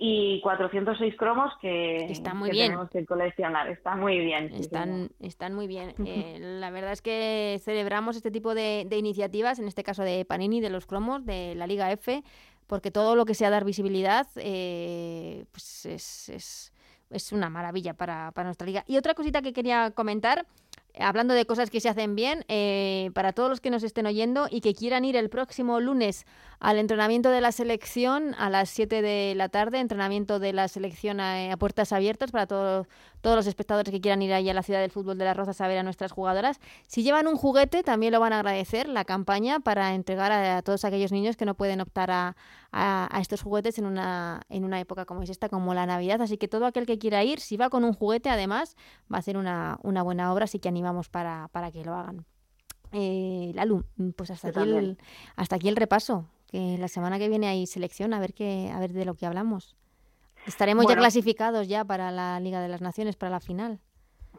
y 0.03 0.41
406 0.41 1.15
cromos 1.15 1.53
que, 1.61 2.05
están 2.05 2.35
muy 2.35 2.49
bien. 2.49 2.69
tenemos 2.69 2.89
que 2.89 3.05
coleccionar. 3.05 3.69
Está 3.69 3.95
muy 3.95 4.17
bien. 4.17 4.51
Están, 4.51 5.11
están 5.19 5.53
muy 5.53 5.67
bien. 5.67 5.93
Eh, 6.11 6.39
la 6.39 6.71
verdad 6.71 6.91
es 6.91 7.01
que 7.01 7.61
celebramos 7.63 8.15
este 8.15 8.31
tipo 8.31 8.55
de, 8.55 8.87
iniciativas, 8.91 9.59
en 9.59 9.67
este 9.67 9.83
caso 9.83 10.01
de 10.01 10.25
Panini, 10.25 10.59
de 10.59 10.71
los 10.71 10.87
cromos, 10.87 11.23
de 11.23 11.53
la 11.55 11.67
Liga 11.67 11.91
F, 11.91 12.23
porque 12.65 12.89
todo 12.89 13.15
lo 13.15 13.25
que 13.25 13.35
sea 13.35 13.51
dar 13.51 13.63
visibilidad 13.63 14.27
eh, 14.37 15.45
pues 15.51 15.85
es, 15.85 16.29
es, 16.29 16.73
es, 17.11 17.31
una 17.31 17.49
maravilla 17.49 17.93
para, 17.93 18.31
para 18.31 18.47
nuestra 18.47 18.65
liga. 18.65 18.83
Y 18.87 18.97
otra 18.97 19.13
cosita 19.13 19.43
que 19.43 19.53
quería 19.53 19.91
comentar 19.91 20.47
hablando 20.99 21.33
de 21.33 21.45
cosas 21.45 21.69
que 21.69 21.79
se 21.79 21.89
hacen 21.89 22.15
bien, 22.15 22.45
eh, 22.47 23.11
para 23.13 23.33
todos 23.33 23.49
los 23.49 23.61
que 23.61 23.69
nos 23.69 23.83
estén 23.83 24.05
oyendo 24.05 24.47
y 24.49 24.61
que 24.61 24.73
quieran 24.73 25.05
ir 25.05 25.15
el 25.15 25.29
próximo 25.29 25.79
lunes 25.79 26.25
al 26.59 26.77
entrenamiento 26.77 27.29
de 27.29 27.41
la 27.41 27.51
selección 27.51 28.35
a 28.37 28.49
las 28.49 28.69
7 28.69 29.01
de 29.01 29.33
la 29.35 29.49
tarde, 29.49 29.79
entrenamiento 29.79 30.39
de 30.39 30.53
la 30.53 30.67
selección 30.67 31.19
a, 31.19 31.55
puertas 31.57 31.91
abiertas 31.91 32.31
para 32.31 32.47
todos 32.47 32.87
todos 33.21 33.35
los 33.35 33.47
espectadores 33.47 33.91
que 33.91 34.01
quieran 34.01 34.21
ir 34.21 34.33
ahí 34.33 34.49
a 34.49 34.53
la 34.53 34.63
ciudad 34.63 34.81
del 34.81 34.91
fútbol 34.91 35.17
de 35.17 35.25
las 35.25 35.37
Rozas 35.37 35.61
a 35.61 35.67
ver 35.67 35.77
a 35.77 35.83
nuestras 35.83 36.11
jugadoras. 36.11 36.59
Si 36.87 37.03
llevan 37.03 37.27
un 37.27 37.37
juguete, 37.37 37.83
también 37.83 38.11
lo 38.11 38.19
van 38.19 38.33
a 38.33 38.39
agradecer 38.39 38.89
la 38.89 39.05
campaña 39.05 39.59
para 39.59 39.93
entregar 39.93 40.31
a, 40.31 40.61
todos 40.63 40.85
aquellos 40.85 41.11
niños 41.11 41.37
que 41.37 41.45
no 41.45 41.53
pueden 41.53 41.81
optar 41.81 42.11
a, 42.11 42.35
estos 43.19 43.41
juguetes 43.41 43.77
en 43.77 43.85
una, 43.85 44.41
en 44.49 44.63
una 44.63 44.79
época 44.79 45.05
como 45.05 45.23
es 45.23 45.29
esta, 45.29 45.49
como 45.49 45.73
la 45.73 45.85
Navidad. 45.85 46.21
Así 46.21 46.37
que 46.37 46.47
todo 46.47 46.65
aquel 46.65 46.85
que 46.85 46.97
quiera 46.97 47.23
ir, 47.23 47.39
si 47.39 47.57
va 47.57 47.69
con 47.69 47.83
un 47.83 47.93
juguete, 47.93 48.29
además, 48.29 48.75
va 49.11 49.17
a 49.17 49.21
ser 49.21 49.37
una, 49.37 49.77
una 49.83 50.03
buena 50.03 50.31
obra, 50.33 50.45
así 50.45 50.59
que 50.59 50.69
animamos 50.69 51.09
para, 51.09 51.49
para 51.51 51.71
que 51.71 51.83
lo 51.83 51.95
hagan. 51.95 52.25
Eh, 52.93 53.51
Lalu, 53.55 53.83
pues 54.15 54.31
hasta 54.31 54.49
aquí, 54.49 54.61
el, 54.61 54.97
hasta 55.35 55.55
aquí 55.55 55.69
el 55.69 55.75
repaso. 55.75 56.27
Que 56.47 56.77
la 56.77 56.89
semana 56.89 57.17
que 57.17 57.29
viene 57.29 57.47
hay 57.47 57.65
selección, 57.65 58.13
a 58.13 58.19
ver, 58.19 58.33
qué, 58.33 58.71
a 58.73 58.79
ver 58.79 58.91
de 58.91 59.05
lo 59.05 59.15
que 59.15 59.25
hablamos. 59.25 59.77
Estaremos 60.45 60.85
ya 60.87 60.95
clasificados 60.95 61.67
ya 61.67 61.85
para 61.85 62.11
la 62.11 62.39
Liga 62.39 62.61
de 62.61 62.67
las 62.67 62.81
Naciones, 62.81 63.15
para 63.15 63.29
la 63.29 63.39
final. 63.39 63.79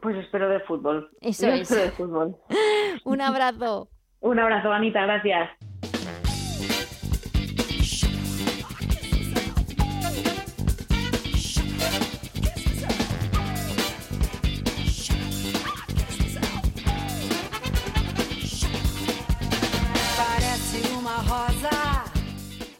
Pues 0.01 0.17
espero 0.17 0.49
de 0.49 0.59
fútbol. 0.61 1.09
Eso 1.21 1.47
es. 1.47 1.61
Espero 1.61 1.81
de 1.81 1.91
fútbol. 1.91 2.35
Un 3.05 3.21
abrazo. 3.21 3.89
Un 4.19 4.39
abrazo, 4.39 4.71
Anita, 4.71 5.01
gracias. 5.01 5.49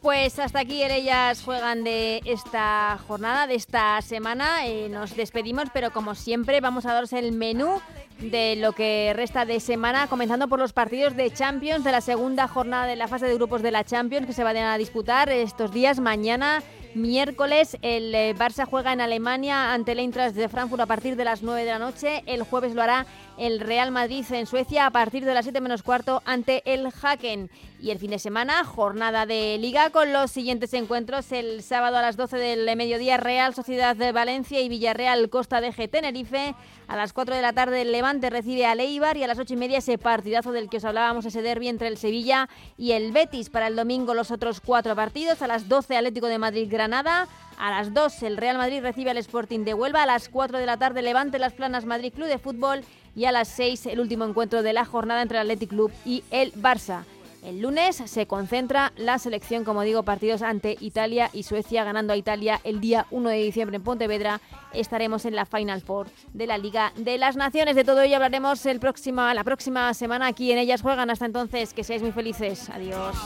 Pues 0.03 0.37
hasta 0.37 0.59
aquí 0.59 0.83
ellas 0.83 1.41
juegan 1.41 1.85
de 1.85 2.21
esta 2.25 2.99
jornada, 3.07 3.47
de 3.47 3.55
esta 3.55 4.01
semana. 4.01 4.67
Eh, 4.67 4.89
nos 4.89 5.15
despedimos, 5.15 5.69
pero 5.73 5.91
como 5.93 6.13
siempre 6.13 6.59
vamos 6.59 6.85
a 6.85 6.93
daros 6.93 7.13
el 7.13 7.31
menú 7.31 7.79
de 8.19 8.57
lo 8.57 8.73
que 8.73 9.13
resta 9.15 9.45
de 9.45 9.61
semana, 9.61 10.07
comenzando 10.07 10.49
por 10.49 10.59
los 10.59 10.73
partidos 10.73 11.15
de 11.15 11.31
Champions 11.31 11.85
de 11.85 11.93
la 11.93 12.01
segunda 12.01 12.49
jornada 12.49 12.85
de 12.85 12.97
la 12.97 13.07
fase 13.07 13.27
de 13.27 13.35
grupos 13.35 13.61
de 13.61 13.71
la 13.71 13.85
Champions 13.85 14.27
que 14.27 14.33
se 14.33 14.43
van 14.43 14.57
a 14.57 14.77
disputar 14.77 15.29
estos 15.29 15.71
días. 15.71 16.01
Mañana 16.01 16.61
Miércoles 16.95 17.77
el 17.81 18.13
eh, 18.13 18.35
Barça 18.37 18.65
juega 18.65 18.93
en 18.93 19.01
Alemania 19.01 19.73
ante 19.73 19.93
el 19.93 19.99
Eintracht 19.99 20.35
de 20.35 20.47
Frankfurt 20.47 20.81
a 20.81 20.85
partir 20.85 21.15
de 21.15 21.25
las 21.25 21.41
9 21.41 21.63
de 21.63 21.71
la 21.71 21.79
noche. 21.79 22.23
El 22.27 22.43
jueves 22.43 22.75
lo 22.75 22.83
hará 22.83 23.07
el 23.37 23.59
Real 23.59 23.91
Madrid 23.91 24.25
en 24.31 24.45
Suecia 24.45 24.85
a 24.85 24.91
partir 24.91 25.25
de 25.25 25.33
las 25.33 25.45
7 25.45 25.61
menos 25.61 25.83
cuarto 25.83 26.21
ante 26.25 26.61
el 26.65 26.87
Haken. 26.87 27.49
Y 27.81 27.91
el 27.91 27.99
fin 27.99 28.11
de 28.11 28.19
semana, 28.19 28.63
jornada 28.63 29.25
de 29.25 29.57
liga 29.59 29.89
con 29.89 30.13
los 30.13 30.31
siguientes 30.31 30.73
encuentros. 30.73 31.31
El 31.33 31.61
sábado 31.63 31.97
a 31.97 32.01
las 32.01 32.15
12 32.15 32.37
del 32.37 32.75
mediodía, 32.77 33.17
Real 33.17 33.53
Sociedad 33.53 33.95
de 33.95 34.13
Valencia 34.13 34.61
y 34.61 34.69
Villarreal 34.69 35.29
Costa 35.29 35.59
de 35.59 35.73
G 35.73 35.89
Tenerife. 35.89 36.55
A 36.87 36.95
las 36.95 37.11
4 37.11 37.35
de 37.35 37.41
la 37.41 37.51
tarde, 37.51 37.81
el 37.81 37.91
Levante 37.91 38.29
recibe 38.29 38.65
a 38.65 38.75
Leibar 38.75 39.17
y 39.17 39.23
a 39.23 39.27
las 39.27 39.39
8 39.39 39.55
y 39.55 39.57
media 39.57 39.79
ese 39.79 39.97
partidazo 39.97 40.53
del 40.53 40.69
que 40.69 40.77
os 40.77 40.85
hablábamos, 40.85 41.25
ese 41.25 41.41
derby 41.41 41.67
entre 41.67 41.89
el 41.89 41.97
Sevilla 41.97 42.47
y 42.77 42.93
el 42.93 43.11
Betis. 43.11 43.49
Para 43.49 43.67
el 43.67 43.75
domingo, 43.75 44.13
los 44.13 44.31
otros 44.31 44.61
cuatro 44.61 44.95
partidos. 44.95 45.41
A 45.41 45.47
las 45.47 45.67
12, 45.67 45.97
Atlético 45.97 46.27
de 46.27 46.37
Madrid 46.37 46.67
Granada. 46.71 47.27
A 47.57 47.69
las 47.69 47.93
2 47.93 48.23
el 48.23 48.37
Real 48.37 48.57
Madrid 48.57 48.81
recibe 48.81 49.11
al 49.11 49.17
Sporting 49.17 49.65
de 49.65 49.73
Huelva. 49.73 50.03
A 50.03 50.05
las 50.05 50.29
4 50.29 50.57
de 50.57 50.65
la 50.65 50.77
tarde 50.77 51.01
Levante 51.01 51.37
Las 51.37 51.53
Planas 51.53 51.85
Madrid 51.85 52.13
Club 52.13 52.27
de 52.27 52.39
Fútbol. 52.39 52.83
Y 53.15 53.25
a 53.25 53.31
las 53.31 53.47
6 53.49 53.87
el 53.87 53.99
último 53.99 54.25
encuentro 54.25 54.63
de 54.63 54.73
la 54.73 54.85
jornada 54.85 55.21
entre 55.21 55.37
el 55.37 55.43
Athletic 55.43 55.69
Club 55.69 55.91
y 56.05 56.23
el 56.31 56.53
Barça. 56.53 57.03
El 57.43 57.61
lunes 57.61 57.97
se 57.97 58.25
concentra 58.25 58.93
la 58.95 59.19
selección, 59.19 59.65
como 59.65 59.81
digo, 59.81 60.03
partidos 60.03 60.41
ante 60.41 60.77
Italia 60.79 61.29
y 61.33 61.43
Suecia, 61.43 61.83
ganando 61.83 62.13
a 62.13 62.17
Italia 62.17 62.61
el 62.63 62.79
día 62.79 63.05
1 63.11 63.29
de 63.29 63.43
diciembre 63.43 63.75
en 63.75 63.83
Pontevedra. 63.83 64.39
Estaremos 64.73 65.25
en 65.25 65.35
la 65.35 65.45
Final 65.45 65.81
Four 65.81 66.07
de 66.33 66.47
la 66.47 66.57
Liga 66.57 66.93
de 66.95 67.17
las 67.17 67.35
Naciones. 67.35 67.75
De 67.75 67.83
todo 67.83 68.01
ello 68.01 68.15
hablaremos 68.15 68.65
el 68.65 68.79
próximo, 68.79 69.21
la 69.33 69.43
próxima 69.43 69.93
semana 69.93 70.27
aquí 70.27 70.53
en 70.53 70.57
Ellas 70.57 70.81
Juegan. 70.81 71.09
Hasta 71.09 71.25
entonces, 71.25 71.73
que 71.73 71.83
seáis 71.83 72.01
muy 72.01 72.13
felices. 72.13 72.69
Adiós. 72.69 73.17